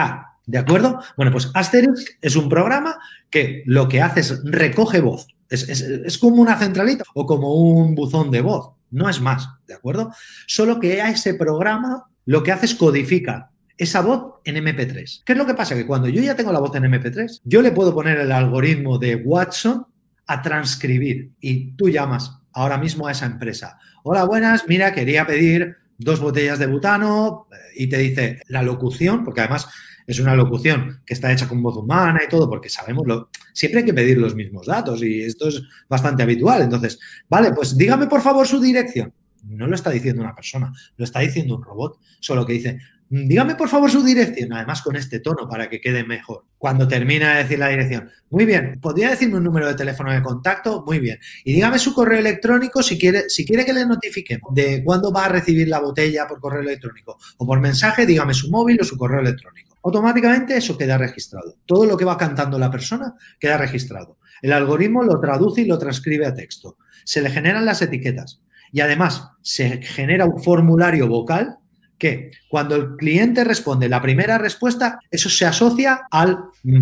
¿De 0.47 0.59
acuerdo? 0.59 0.99
Bueno, 1.17 1.32
pues 1.32 1.49
Asterix 1.53 2.17
es 2.21 2.36
un 2.36 2.47
programa 2.49 2.99
que 3.32 3.63
lo 3.65 3.89
que 3.89 4.01
hace 4.01 4.19
es 4.19 4.41
recoge 4.43 5.01
voz. 5.01 5.28
Es, 5.49 5.67
es, 5.69 5.82
es 5.82 6.17
como 6.17 6.38
una 6.41 6.57
centralita 6.57 7.03
o 7.15 7.26
como 7.26 7.55
un 7.55 7.95
buzón 7.95 8.30
de 8.32 8.41
voz 8.41 8.76
no 8.96 9.10
es 9.10 9.20
más, 9.20 9.50
¿de 9.68 9.74
acuerdo? 9.74 10.12
Solo 10.48 10.80
que 10.80 11.02
a 11.02 11.10
ese 11.10 11.34
programa 11.34 12.06
lo 12.26 12.41
que 12.43 12.52
hace 12.52 12.66
es 12.66 12.76
codifica 12.76 13.52
esa 13.78 14.00
voz 14.00 14.36
en 14.46 14.56
MP3. 14.56 15.24
¿Qué 15.26 15.34
es 15.34 15.38
lo 15.38 15.46
que 15.46 15.54
pasa? 15.54 15.76
Que 15.76 15.86
cuando 15.86 16.08
yo 16.08 16.22
ya 16.22 16.36
tengo 16.36 16.54
la 16.54 16.60
voz 16.60 16.74
en 16.76 16.84
MP3, 16.84 17.41
yo 17.43 17.62
le 17.62 17.72
puedo 17.72 17.93
poner 17.93 18.18
el 18.20 18.32
algoritmo 18.32 18.98
de 18.98 19.18
Watson 19.18 19.86
a 20.28 20.41
transcribir 20.41 21.32
y 21.41 21.72
tú 21.72 21.89
llamas 21.89 22.39
ahora 22.54 22.78
mismo 22.78 23.08
a 23.08 23.12
esa 23.12 23.26
empresa. 23.26 23.78
Hola, 24.04 24.24
buenas, 24.24 24.66
mira, 24.68 24.93
quería 24.93 25.28
pedir 25.28 25.76
dos 25.98 26.22
botellas 26.22 26.58
de 26.58 26.68
butano 26.68 27.48
eh, 27.52 27.84
y 27.84 27.88
te 27.88 27.98
dice 27.98 28.41
la 28.48 28.64
locución, 28.64 29.26
porque 29.26 29.41
además 29.41 29.68
es 30.08 30.20
una 30.20 30.36
locución 30.36 31.02
que 31.06 31.14
está 31.14 31.32
hecha 31.34 31.50
con 31.50 31.62
voz 31.62 31.76
humana 31.76 32.22
y 32.26 32.30
todo, 32.30 32.50
porque 32.50 32.70
sabemos 32.70 33.06
lo. 33.06 33.30
Siempre 33.56 33.80
hay 33.80 33.86
que 33.86 33.93
pedir 33.93 34.18
los 34.18 34.36
mismos 34.36 34.68
datos 34.68 35.01
y 35.01 35.22
esto 35.22 35.47
es 35.47 35.64
bastante 35.88 36.24
habitual. 36.24 36.62
Entonces, 36.62 36.99
vale, 37.30 37.53
pues 37.53 37.78
dígame 37.78 38.08
por 38.08 38.22
favor 38.22 38.45
su 38.45 38.60
dirección. 38.60 39.14
No 39.45 39.66
lo 39.66 39.76
está 39.76 39.91
diciendo 39.91 40.22
una 40.22 40.36
persona, 40.36 40.74
lo 40.97 41.06
está 41.06 41.22
diciendo 41.22 41.56
un 41.56 41.64
robot. 41.64 41.97
Solo 42.20 42.45
que 42.45 42.51
dice, 42.51 42.80
dígame 43.10 43.56
por 43.56 43.70
favor 43.70 43.89
su 43.89 44.03
dirección, 44.03 44.53
además 44.53 44.82
con 44.82 44.95
este 44.95 45.20
tono 45.20 45.47
para 45.47 45.70
que 45.70 45.80
quede 45.80 46.03
mejor. 46.03 46.45
Cuando 46.58 46.88
termina 46.88 47.36
de 47.36 47.43
decir 47.43 47.60
la 47.60 47.70
dirección, 47.70 48.10
muy 48.30 48.45
bien, 48.45 48.80
¿podría 48.82 49.10
decirme 49.10 49.38
un 49.38 49.43
número 49.43 49.68
de 49.68 49.76
teléfono 49.76 50.12
de 50.12 50.22
contacto? 50.22 50.84
Muy 50.86 50.99
bien. 50.99 51.20
Y 51.43 51.53
dígame 51.53 51.80
su 51.80 51.93
correo 51.93 52.20
electrónico 52.20 52.82
si 52.82 52.97
quiere, 52.97 53.30
si 53.30 53.45
quiere 53.45 53.66
que 53.66 53.74
le 53.74 53.86
notifiquemos 53.86 54.53
de 54.53 54.84
cuándo 54.84 55.12
va 55.12 55.26
a 55.26 55.30
recibir 55.30 55.68
la 55.68 55.80
botella 55.80 56.28
por 56.28 56.39
correo 56.39 56.62
electrónico 56.62 57.18
o 57.38 57.45
por 57.45 57.60
mensaje, 57.60 58.06
dígame 58.06 58.34
su 58.34 58.49
móvil 58.49 58.80
o 58.82 58.84
su 58.84 58.97
correo 58.97 59.22
electrónico. 59.22 59.76
Automáticamente 59.84 60.58
eso 60.58 60.78
queda 60.78 60.97
registrado. 60.97 61.58
Todo 61.66 61.86
lo 61.86 61.95
que 61.95 62.06
va 62.06 62.18
cantando 62.18 62.58
la 62.58 62.72
persona 62.72 63.14
queda 63.39 63.58
registrado. 63.58 64.18
El 64.41 64.51
algoritmo 64.51 65.03
lo 65.03 65.20
traduce 65.20 65.62
y 65.62 65.66
lo 65.66 65.78
transcribe 65.78 66.26
a 66.26 66.34
texto. 66.34 66.78
Se 67.03 67.22
le 67.22 67.30
generan 67.30 67.66
las 67.66 67.82
etiquetas. 67.82 68.41
Y 68.72 68.82
además 68.82 69.30
se 69.41 69.82
genera 69.84 70.26
un 70.26 70.41
formulario 70.41 71.08
vocal 71.08 71.60
que 71.98 72.32
cuando 72.48 72.76
el 72.76 72.96
cliente 72.96 73.43
responde 73.43 73.89
la 73.89 74.02
primera 74.02 74.38
respuesta, 74.38 75.00
eso 75.10 75.30
se 75.30 75.46
asocia 75.46 76.08
al 76.12 76.38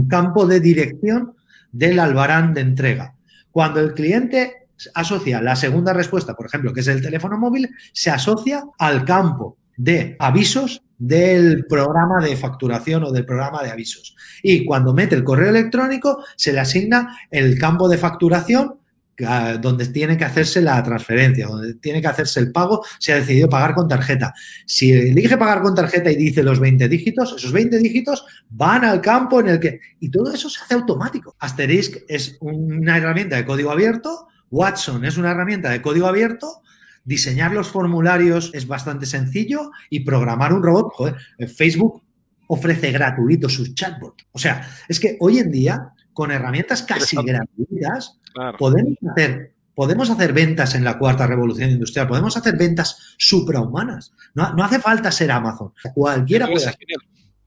campo 0.08 0.46
de 0.46 0.60
dirección 0.60 1.36
del 1.72 2.00
albarán 2.00 2.54
de 2.54 2.62
entrega. 2.62 3.16
Cuando 3.52 3.80
el 3.80 3.94
cliente 3.94 4.68
asocia 4.94 5.42
la 5.42 5.56
segunda 5.56 5.94
respuesta, 5.94 6.36
por 6.36 6.48
ejemplo, 6.48 6.74
que 6.74 6.82
es 6.82 6.88
el 6.88 7.02
teléfono 7.02 7.38
móvil, 7.38 7.70
se 7.92 8.10
asocia 8.10 8.64
al 8.78 9.06
campo 9.06 9.58
de 9.78 10.16
avisos 10.20 10.82
del 10.98 11.66
programa 11.66 12.24
de 12.24 12.38
facturación 12.38 13.04
o 13.04 13.12
del 13.12 13.26
programa 13.26 13.62
de 13.64 13.72
avisos. 13.72 14.16
Y 14.42 14.66
cuando 14.66 14.94
mete 14.94 15.16
el 15.16 15.24
correo 15.24 15.50
electrónico, 15.50 16.24
se 16.36 16.54
le 16.54 16.60
asigna 16.60 17.18
el 17.30 17.58
campo 17.58 17.90
de 17.90 17.98
facturación 17.98 18.76
donde 19.18 19.88
tiene 19.88 20.18
que 20.18 20.26
hacerse 20.26 20.62
la 20.62 20.82
transferencia, 20.84 21.48
donde 21.48 21.76
tiene 21.76 22.02
que 22.02 22.08
hacerse 22.08 22.40
el 22.40 22.52
pago, 22.52 22.84
se 23.00 23.14
ha 23.14 23.18
decidido 23.18 23.50
pagar 23.50 23.76
con 23.76 23.88
tarjeta. 23.88 24.34
Si 24.66 24.92
elige 24.92 25.38
pagar 25.38 25.62
con 25.62 25.76
tarjeta 25.76 26.12
y 26.12 26.16
dice 26.16 26.44
los 26.44 26.60
20 26.60 26.88
dígitos, 26.88 27.36
esos 27.38 27.52
20 27.52 27.78
dígitos 27.80 28.26
van 28.50 28.86
al 28.86 29.02
campo 29.02 29.40
en 29.40 29.50
el 29.50 29.60
que... 29.60 29.80
Y 30.00 30.10
todo 30.10 30.34
eso 30.34 30.50
se 30.50 30.64
hace 30.64 30.74
automático. 30.74 31.36
Asterisk 31.40 31.98
es 32.08 32.38
una 32.42 32.98
herramienta 32.98 33.36
de 33.36 33.46
código 33.46 33.72
abierto, 33.72 34.28
Watson 34.50 35.06
es 35.06 35.18
una 35.18 35.32
herramienta 35.32 35.70
de 35.70 35.82
código 35.82 36.08
abierto, 36.08 36.62
diseñar 37.04 37.52
los 37.52 37.70
formularios 37.70 38.52
es 38.54 38.68
bastante 38.68 39.06
sencillo 39.06 39.72
y 39.90 40.02
programar 40.02 40.54
un 40.54 40.64
robot, 40.64 40.94
joder, 40.94 41.16
Facebook 41.50 42.04
ofrece 42.48 42.92
gratuito 42.92 43.50
sus 43.50 43.74
chatbot. 43.74 44.22
O 44.32 44.40
sea, 44.40 44.68
es 44.88 45.00
que 45.00 45.18
hoy 45.20 45.40
en 45.40 45.52
día, 45.52 45.94
con 46.14 46.32
herramientas 46.32 46.84
casi 46.84 47.18
gratuitas, 47.18 48.20
Podemos, 48.58 48.98
hacer, 49.12 49.54
podemos 49.76 50.10
hacer 50.10 50.34
ventas 50.34 50.76
en 50.76 50.84
la 50.84 50.98
cuarta 50.98 51.28
revolución 51.28 51.70
industrial, 51.70 52.08
podemos 52.08 52.36
hacer 52.38 52.58
ventas 52.58 53.16
suprahumanas. 53.18 54.14
No, 54.34 54.54
no 54.54 54.64
hace 54.64 54.80
falta 54.80 55.12
ser 55.12 55.32
Amazon. 55.32 55.74
Cualquiera 55.94 56.48
puede 56.48 56.66
hacer. 56.66 56.78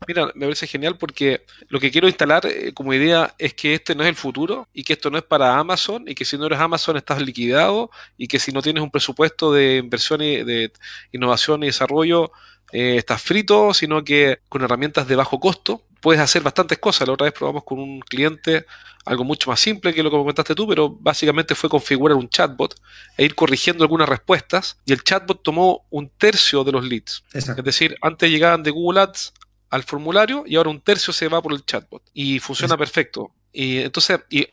Mira, 0.06 0.26
me 0.34 0.46
parece 0.46 0.66
genial 0.66 0.98
porque 0.98 1.44
lo 1.68 1.80
que 1.80 1.90
quiero 1.90 2.06
instalar 2.06 2.44
eh, 2.46 2.72
como 2.74 2.92
idea 2.92 3.34
es 3.38 3.54
que 3.54 3.74
este 3.74 3.94
no 3.94 4.02
es 4.02 4.08
el 4.10 4.14
futuro 4.14 4.68
y 4.72 4.84
que 4.84 4.92
esto 4.92 5.10
no 5.10 5.16
es 5.16 5.24
para 5.24 5.58
Amazon 5.58 6.04
y 6.06 6.14
que 6.14 6.24
si 6.24 6.36
no 6.36 6.46
eres 6.46 6.60
Amazon 6.60 6.96
estás 6.96 7.20
liquidado 7.22 7.90
y 8.18 8.28
que 8.28 8.38
si 8.38 8.52
no 8.52 8.60
tienes 8.60 8.82
un 8.82 8.90
presupuesto 8.90 9.52
de 9.52 9.78
inversión 9.78 10.20
y 10.20 10.44
de 10.44 10.70
innovación 11.12 11.62
y 11.62 11.66
desarrollo 11.66 12.30
eh, 12.72 12.96
estás 12.98 13.22
frito, 13.22 13.72
sino 13.72 14.04
que 14.04 14.40
con 14.48 14.62
herramientas 14.62 15.08
de 15.08 15.16
bajo 15.16 15.40
costo 15.40 15.82
puedes 16.00 16.20
hacer 16.20 16.42
bastantes 16.42 16.78
cosas. 16.78 17.06
La 17.08 17.14
otra 17.14 17.24
vez 17.26 17.34
probamos 17.34 17.64
con 17.64 17.78
un 17.78 18.00
cliente 18.00 18.66
algo 19.04 19.22
mucho 19.22 19.50
más 19.50 19.60
simple 19.60 19.94
que 19.94 20.02
lo 20.02 20.10
que 20.10 20.16
comentaste 20.16 20.54
tú, 20.54 20.66
pero 20.66 20.90
básicamente 20.90 21.54
fue 21.54 21.70
configurar 21.70 22.16
un 22.16 22.28
chatbot 22.28 22.74
e 23.16 23.24
ir 23.24 23.34
corrigiendo 23.36 23.84
algunas 23.84 24.08
respuestas 24.08 24.78
y 24.84 24.92
el 24.92 25.02
chatbot 25.02 25.42
tomó 25.42 25.86
un 25.90 26.08
tercio 26.08 26.64
de 26.64 26.72
los 26.72 26.84
leads. 26.84 27.22
Es 27.32 27.46
decir, 27.62 27.96
antes 28.02 28.28
llegaban 28.28 28.64
de 28.64 28.72
Google 28.72 29.00
Ads 29.00 29.32
al 29.70 29.84
formulario 29.84 30.44
y 30.46 30.56
ahora 30.56 30.70
un 30.70 30.80
tercio 30.80 31.12
se 31.12 31.28
va 31.28 31.40
por 31.40 31.52
el 31.52 31.64
chatbot 31.64 32.02
y 32.12 32.40
funciona 32.40 32.76
perfecto. 32.76 33.32
Y 33.52 33.78
entonces, 33.78 34.20
y, 34.28 34.48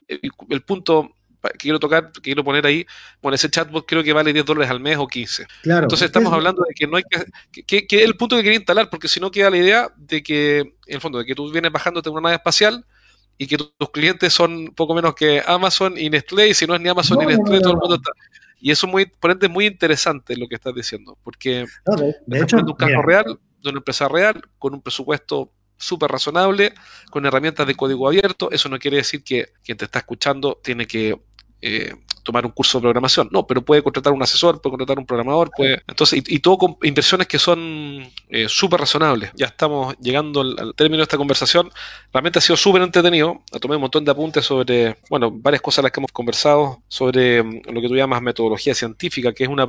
el 0.50 0.62
punto 0.62 1.16
quiero 1.52 1.80
tocar, 1.80 2.12
quiero 2.22 2.44
poner 2.44 2.66
ahí, 2.66 2.86
bueno, 3.22 3.36
ese 3.36 3.50
chatbot 3.50 3.86
creo 3.86 4.04
que 4.04 4.14
vale 4.14 4.34
10 4.34 4.46
dólares 4.46 4.72
al 4.72 4.80
mes 4.80 4.98
o 4.98 5.08
15. 5.08 5.46
Claro, 5.62 5.84
Entonces 5.84 6.06
estamos 6.06 6.32
hablando 6.32 6.64
de 6.68 6.74
que 6.74 6.88
no 6.88 6.98
hay 6.98 7.04
que, 7.04 7.64
que, 7.64 7.88
que, 7.88 7.98
es 7.98 8.04
el 8.04 8.16
punto 8.16 8.36
que 8.36 8.44
quería 8.44 8.58
instalar, 8.58 8.90
porque 8.90 9.08
si 9.08 9.20
no 9.20 9.32
queda 9.32 9.50
la 9.50 9.58
idea 9.58 9.94
de 9.98 10.24
que, 10.24 10.60
en 10.60 10.74
el 10.88 11.02
fondo, 11.02 11.20
de 11.20 11.26
que 11.26 11.36
tú 11.36 11.52
vienes 11.52 11.72
bajándote 11.72 12.10
una 12.10 12.22
nave 12.22 12.36
espacial 12.36 12.86
y 13.38 13.48
que 13.48 13.58
tus 13.58 13.90
clientes 13.92 14.32
son 14.32 14.74
poco 14.76 14.94
menos 14.94 15.16
que 15.16 15.44
Amazon 15.46 15.98
y 15.98 16.10
Nestlé, 16.10 16.50
y 16.50 16.54
si 16.54 16.66
no 16.66 16.76
es 16.76 16.82
ni 16.82 16.90
Amazon 16.90 17.20
ni 17.20 17.26
Nestlé, 17.26 17.60
todo 17.60 17.74
el 17.74 17.80
mundo 17.80 17.96
está. 17.96 18.12
Y 18.60 18.72
eso 18.72 18.88
muy, 18.88 19.06
por 19.06 19.32
ende, 19.32 19.48
es 19.48 19.52
muy 19.52 19.66
interesante 19.66 20.38
lo 20.38 20.48
que 20.48 20.56
estás 20.56 20.74
diciendo, 20.74 21.18
porque 21.24 21.66
de, 22.26 22.40
hecho, 22.40 22.58
un 22.58 22.74
caso 22.74 23.02
real, 23.02 23.38
de 23.62 23.70
una 23.70 23.80
empresa 23.80 24.08
real, 24.08 24.42
con 24.58 24.74
un 24.74 24.82
presupuesto 24.82 25.52
súper 25.78 26.10
razonable, 26.10 26.74
con 27.12 27.26
herramientas 27.26 27.68
de 27.68 27.76
código 27.76 28.08
abierto. 28.08 28.52
Eso 28.52 28.70
no 28.70 28.80
quiere 28.80 28.98
decir 28.98 29.24
que 29.24 29.50
quien 29.64 29.78
te 29.78 29.86
está 29.86 30.00
escuchando 30.00 30.60
tiene 30.64 30.88
que 30.88 31.20
eh, 31.66 31.96
tomar 32.24 32.46
un 32.46 32.52
curso 32.52 32.78
de 32.78 32.84
programación. 32.84 33.30
No, 33.32 33.48
pero 33.48 33.64
puede 33.64 33.82
contratar 33.82 34.12
un 34.12 34.22
asesor, 34.22 34.62
puede 34.62 34.72
contratar 34.72 35.00
un 35.00 35.06
programador, 35.06 35.50
puede. 35.56 35.82
Entonces, 35.88 36.22
y, 36.28 36.40
todo 36.40 36.58
con 36.58 36.78
inversiones 36.84 37.28
que 37.28 37.40
son 37.40 38.06
eh, 38.36 38.50
súper 38.50 38.80
razonables. 38.80 39.30
Ya 39.36 39.46
estamos 39.46 39.96
llegando 40.00 40.42
al, 40.42 40.74
término 40.76 40.98
de 40.98 41.04
esta 41.04 41.18
conversación. 41.18 41.70
Realmente 42.12 42.40
ha 42.40 42.42
sido 42.42 42.58
súper 42.58 42.82
entretenido. 42.82 43.44
Tomé 43.62 43.76
un 43.76 43.82
montón 43.82 44.04
de 44.04 44.10
apuntes 44.10 44.44
sobre, 44.44 44.98
bueno, 45.08 45.30
varias 45.30 45.62
cosas 45.62 45.84
las 45.84 45.92
que 45.92 46.00
hemos 46.00 46.12
conversado, 46.12 46.82
sobre 46.88 47.44
mm, 47.44 47.62
lo 47.72 47.80
que 47.80 47.88
tú 47.88 47.96
llamas 47.96 48.24
metodología 48.24 48.74
científica, 48.74 49.34
que 49.34 49.44
es 49.44 49.50
una 49.52 49.68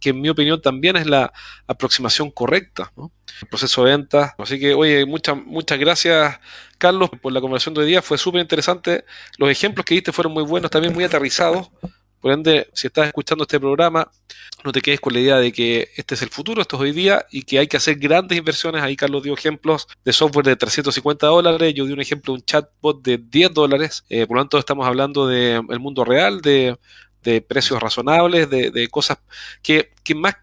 que 0.00 0.08
en 0.08 0.22
mi 0.22 0.30
opinión 0.30 0.62
también 0.62 0.96
es 0.96 1.06
la 1.06 1.30
aproximación 1.66 2.30
correcta, 2.30 2.90
¿no? 2.96 3.12
El 3.42 3.48
proceso 3.48 3.84
de 3.84 3.90
venta. 3.90 4.34
Así 4.38 4.58
que, 4.58 4.72
oye, 4.72 5.04
muchas, 5.04 5.36
muchas 5.44 5.78
gracias 5.78 6.40
Carlos, 6.78 7.10
por 7.20 7.30
la 7.32 7.42
conversación 7.42 7.74
de 7.74 7.82
hoy 7.82 7.88
día. 7.88 8.00
Fue 8.00 8.16
súper 8.16 8.40
interesante. 8.40 9.04
Los 9.36 9.50
ejemplos 9.50 9.84
que 9.84 9.96
diste 9.96 10.12
fueron 10.12 10.32
muy 10.32 10.44
buenos, 10.44 10.70
también 10.70 10.94
muy 10.94 11.04
aterrizados. 11.04 11.68
Por 12.20 12.32
ende, 12.32 12.68
si 12.72 12.88
estás 12.88 13.06
escuchando 13.06 13.44
este 13.44 13.60
programa, 13.60 14.10
no 14.64 14.72
te 14.72 14.80
quedes 14.80 15.00
con 15.00 15.12
la 15.12 15.20
idea 15.20 15.36
de 15.36 15.52
que 15.52 15.90
este 15.96 16.14
es 16.14 16.22
el 16.22 16.30
futuro, 16.30 16.60
esto 16.60 16.76
es 16.76 16.82
hoy 16.82 16.92
día 16.92 17.24
y 17.30 17.42
que 17.42 17.58
hay 17.58 17.68
que 17.68 17.76
hacer 17.76 17.96
grandes 17.96 18.36
inversiones. 18.36 18.82
Ahí 18.82 18.96
Carlos 18.96 19.22
dio 19.22 19.34
ejemplos 19.34 19.86
de 20.04 20.12
software 20.12 20.46
de 20.46 20.56
350 20.56 21.26
dólares, 21.26 21.74
yo 21.74 21.86
di 21.86 21.92
un 21.92 22.00
ejemplo 22.00 22.32
de 22.32 22.40
un 22.40 22.44
chatbot 22.44 23.02
de 23.02 23.18
10 23.18 23.54
dólares. 23.54 24.04
Eh, 24.08 24.26
por 24.26 24.36
lo 24.36 24.42
tanto, 24.42 24.58
estamos 24.58 24.86
hablando 24.86 25.26
del 25.28 25.80
mundo 25.80 26.04
real, 26.04 26.40
de, 26.40 26.76
precios 27.46 27.80
razonables, 27.80 28.48
de, 28.48 28.88
cosas 28.88 29.18
que, 29.62 29.90
más 30.16 30.36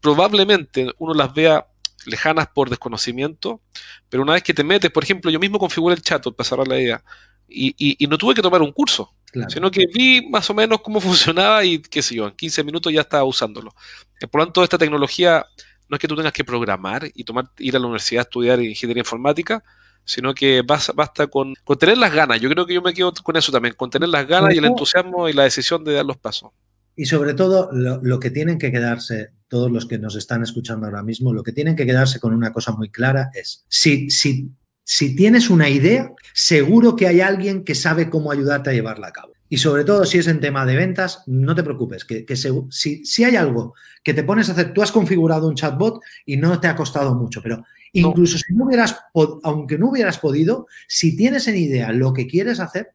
probablemente 0.00 0.88
uno 0.98 1.14
las 1.14 1.32
vea 1.32 1.66
lejanas 2.04 2.48
por 2.48 2.68
desconocimiento, 2.68 3.60
pero 4.08 4.24
una 4.24 4.32
vez 4.32 4.42
que 4.42 4.52
te 4.52 4.64
metes, 4.64 4.90
por 4.90 5.04
ejemplo, 5.04 5.30
yo 5.30 5.38
mismo 5.38 5.60
configuré 5.60 5.94
el 5.94 6.02
chat 6.02 6.24
para 6.24 6.48
cerrar 6.48 6.66
la 6.66 6.80
idea, 6.80 7.04
y, 7.48 8.06
no 8.08 8.18
tuve 8.18 8.34
que 8.34 8.42
tomar 8.42 8.60
un 8.60 8.72
curso, 8.72 9.14
sino 9.48 9.70
que 9.70 9.86
vi 9.92 10.28
más 10.28 10.48
o 10.50 10.54
menos 10.54 10.80
cómo 10.80 11.00
funcionaba 11.00 11.64
y 11.64 11.80
qué 11.80 12.02
sé 12.02 12.14
yo, 12.14 12.26
en 12.26 12.34
15 12.34 12.64
minutos 12.64 12.92
ya 12.92 13.02
estaba 13.02 13.24
usándolo. 13.24 13.74
Eh, 14.20 14.26
por 14.26 14.40
lo 14.40 14.46
tanto, 14.46 14.64
esta 14.64 14.78
tecnología 14.78 15.44
no 15.88 15.96
es 15.96 16.00
que 16.00 16.08
tú 16.08 16.16
tengas 16.16 16.32
que 16.32 16.44
programar 16.44 17.10
y 17.14 17.24
tomar, 17.24 17.46
ir 17.58 17.76
a 17.76 17.78
la 17.78 17.86
universidad 17.86 18.20
a 18.20 18.22
estudiar 18.22 18.60
ingeniería 18.60 19.02
informática, 19.02 19.62
sino 20.04 20.34
que 20.34 20.62
basta, 20.62 20.92
basta 20.92 21.26
con, 21.26 21.54
con, 21.64 21.78
tener 21.78 21.98
las 21.98 22.12
ganas. 22.12 22.40
Yo 22.40 22.48
creo 22.48 22.66
que 22.66 22.74
yo 22.74 22.82
me 22.82 22.94
quedo 22.94 23.12
con 23.22 23.36
eso 23.36 23.52
también, 23.52 23.74
con 23.74 23.90
tener 23.90 24.08
las 24.08 24.26
ganas 24.26 24.54
y 24.54 24.58
el 24.58 24.64
entusiasmo 24.64 25.28
y 25.28 25.32
la 25.32 25.44
decisión 25.44 25.84
de 25.84 25.92
dar 25.92 26.04
los 26.04 26.16
pasos. 26.16 26.50
Y 26.94 27.06
sobre 27.06 27.34
todo, 27.34 27.70
lo, 27.72 28.20
que 28.20 28.30
tienen 28.30 28.58
que 28.58 28.70
quedarse, 28.70 29.32
todos 29.48 29.70
los 29.70 29.86
que 29.86 29.98
nos 29.98 30.14
están 30.14 30.42
escuchando 30.42 30.86
ahora 30.86 31.02
mismo, 31.02 31.32
lo 31.32 31.42
que 31.42 31.52
tienen 31.52 31.74
que 31.74 31.86
quedarse 31.86 32.20
con 32.20 32.34
una 32.34 32.52
cosa 32.52 32.72
muy 32.72 32.90
clara 32.90 33.30
es, 33.32 33.64
si, 33.68 34.10
si, 34.10 34.50
si 34.84 35.14
tienes 35.14 35.50
una 35.50 35.68
idea, 35.68 36.12
seguro 36.34 36.96
que 36.96 37.06
hay 37.06 37.20
alguien 37.20 37.64
que 37.64 37.74
sabe 37.74 38.10
cómo 38.10 38.32
ayudarte 38.32 38.70
a 38.70 38.72
llevarla 38.72 39.08
a 39.08 39.12
cabo. 39.12 39.32
Y 39.48 39.58
sobre 39.58 39.84
todo 39.84 40.04
si 40.06 40.18
es 40.18 40.26
en 40.28 40.40
tema 40.40 40.64
de 40.64 40.76
ventas, 40.76 41.24
no 41.26 41.54
te 41.54 41.62
preocupes, 41.62 42.06
que, 42.06 42.24
si, 42.70 43.04
si, 43.04 43.24
hay 43.24 43.36
algo 43.36 43.74
que 44.02 44.14
te 44.14 44.24
pones 44.24 44.48
a 44.48 44.52
hacer, 44.52 44.72
tú 44.72 44.82
has 44.82 44.90
configurado 44.90 45.46
un 45.46 45.54
chatbot 45.54 46.00
y 46.24 46.38
no 46.38 46.58
te 46.58 46.68
ha 46.68 46.74
costado 46.74 47.14
mucho, 47.14 47.42
pero 47.42 47.62
incluso 47.92 48.38
si 48.38 48.54
no 48.54 48.64
hubieras, 48.64 48.98
aunque 49.42 49.76
no 49.76 49.90
hubieras 49.90 50.18
podido, 50.18 50.66
si 50.88 51.16
tienes 51.16 51.48
en 51.48 51.58
idea 51.58 51.92
lo 51.92 52.14
que 52.14 52.26
quieres 52.26 52.60
hacer, 52.60 52.94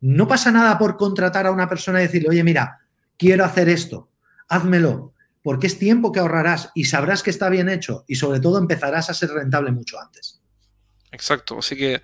no 0.00 0.26
pasa 0.26 0.50
nada 0.50 0.78
por 0.78 0.96
contratar 0.96 1.46
a 1.46 1.52
una 1.52 1.68
persona 1.68 2.00
y 2.00 2.06
decirle, 2.06 2.30
oye, 2.30 2.42
mira, 2.42 2.80
quiero 3.18 3.44
hacer 3.44 3.68
esto, 3.68 4.08
házmelo, 4.48 5.12
porque 5.42 5.66
es 5.66 5.78
tiempo 5.78 6.10
que 6.10 6.20
ahorrarás 6.20 6.70
y 6.74 6.86
sabrás 6.86 7.22
que 7.22 7.30
está 7.30 7.48
bien 7.50 7.68
hecho 7.68 8.04
y 8.08 8.14
sobre 8.14 8.40
todo 8.40 8.58
empezarás 8.58 9.10
a 9.10 9.14
ser 9.14 9.30
rentable 9.30 9.72
mucho 9.72 10.00
antes. 10.00 10.41
Exacto, 11.12 11.58
así 11.58 11.76
que 11.76 12.02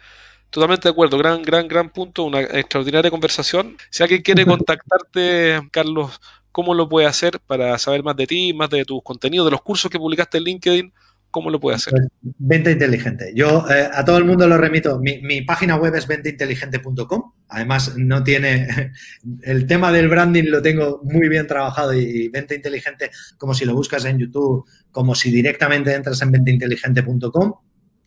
totalmente 0.50 0.88
de 0.88 0.92
acuerdo, 0.92 1.18
gran, 1.18 1.42
gran, 1.42 1.68
gran 1.68 1.90
punto, 1.90 2.24
una 2.24 2.40
extraordinaria 2.40 3.11
conversación. 3.11 3.76
Si 3.90 4.02
alguien 4.02 4.22
quiere 4.22 4.44
contactarte, 4.46 5.61
Carlos, 5.70 6.20
¿cómo 6.52 6.74
lo 6.74 6.88
puede 6.88 7.06
hacer 7.06 7.40
para 7.46 7.78
saber 7.78 8.02
más 8.02 8.16
de 8.16 8.26
ti, 8.26 8.52
más 8.52 8.70
de 8.70 8.84
tus 8.84 9.02
contenidos, 9.02 9.46
de 9.46 9.52
los 9.52 9.62
cursos 9.62 9.90
que 9.90 9.98
publicaste 9.98 10.38
en 10.38 10.44
LinkedIn? 10.44 10.92
¿Cómo 11.30 11.50
lo 11.50 11.61
puede 11.61 11.76
hacer? 11.76 11.92
Pues, 11.92 12.09
venta 12.38 12.70
inteligente. 12.70 13.32
Yo 13.34 13.66
eh, 13.68 13.86
a 13.92 14.02
todo 14.02 14.16
el 14.16 14.24
mundo 14.24 14.48
lo 14.48 14.56
remito. 14.56 14.98
Mi, 14.98 15.42
página 15.42 15.76
web 15.76 15.94
es 15.94 16.06
ventainteligente.com. 16.06 17.32
Además, 17.48 17.98
no 17.98 18.24
tiene. 18.24 18.92
El 19.42 19.66
tema 19.66 19.92
del 19.92 20.09
branding 20.09 20.44
lo 20.44 20.62
tengo 20.62 21.02
muy 21.04 21.28
bien 21.28 21.46
trabajado 21.46 21.92
y, 21.92 22.28
venta 22.28 22.54
inteligente, 22.54 23.11
como 23.36 23.52
si 23.52 23.66
lo 23.66 23.74
buscas 23.74 24.06
en 24.06 24.18
YouTube, 24.18 24.64
como 24.90 25.14
si 25.14 25.30
directamente 25.30 25.94
entras 25.94 26.22
en 26.22 26.32
ventainteligente.com. 26.32 27.54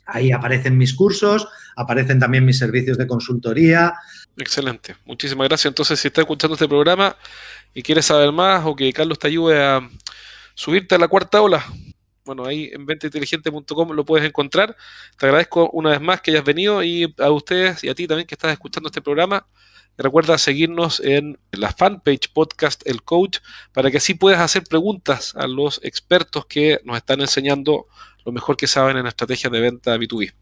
Ahí 0.06 0.32
aparecen 0.32 0.78
mis 0.78 0.94
cursos, 0.94 1.48
aparecen 1.76 2.20
también 2.20 2.46
mis 2.46 2.58
servicios 2.58 2.98
de 2.98 3.08
consultoría. 3.08 3.94
Excelente. 4.38 4.96
Muchísimas 5.06 5.48
gracias. 5.48 5.70
Entonces, 5.70 6.00
si 6.00 6.08
estás 6.08 6.24
escuchando 6.24 6.56
este 6.56 6.68
programa 6.68 7.16
y 7.74 7.82
quieres 7.82 8.06
saber 8.06 8.32
más 8.32 8.66
o 8.66 8.76
que 8.76 8.92
Carlos 8.94 9.20
te 9.20 9.28
ayude 9.28 9.64
a 9.64 9.88
subirte 10.56 10.96
a 10.96 10.98
la 10.98 11.08
cuarta 11.08 11.42
ola, 11.42 11.66
bueno, 12.24 12.46
ahí 12.46 12.70
en 12.72 12.86
ventainteligente.com 12.86 13.92
lo 13.92 14.06
puedes 14.06 14.28
encontrar. 14.28 14.76
Te 15.18 15.26
agradezco 15.26 15.70
una 15.72 15.92
vez 15.92 16.02
más 16.02 16.22
que 16.22 16.32
hayas 16.32 16.44
venido 16.44 16.84
y 16.84 17.14
a 17.18 17.32
ustedes 17.32 17.84
y 17.84 17.90
a 17.90 17.96
ti 17.96 18.08
también 18.08 18.28
que 18.28 18.36
estás 18.36 18.52
escuchando 18.52 18.88
este 18.88 19.02
programa. 19.02 19.48
Recuerda 19.98 20.38
seguirnos 20.38 21.00
en 21.02 21.38
la 21.52 21.72
fanpage 21.72 22.32
podcast 22.34 22.82
El 22.88 23.04
Coach 23.04 23.40
para 23.74 23.92
que 23.92 23.98
así 23.98 24.14
puedas 24.14 24.40
hacer 24.40 24.64
preguntas 24.64 25.36
a 25.36 25.48
los 25.48 25.80
expertos 25.84 26.46
que 26.46 26.80
nos 26.86 26.98
están 26.98 27.22
enseñando 27.22 27.88
lo 28.26 28.32
mejor 28.32 28.58
que 28.58 28.68
saben 28.68 28.98
en 28.98 29.08
estrategias 29.08 29.52
de 29.52 29.60
venta 29.60 29.98
B2B. 29.98 30.34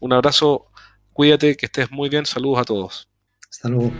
Un 0.00 0.12
abrazo, 0.12 0.66
cuídate, 1.12 1.56
que 1.56 1.66
estés 1.66 1.90
muy 1.90 2.08
bien, 2.08 2.26
saludos 2.26 2.60
a 2.60 2.64
todos. 2.64 3.08
Hasta 3.50 3.68
luego. 3.68 3.92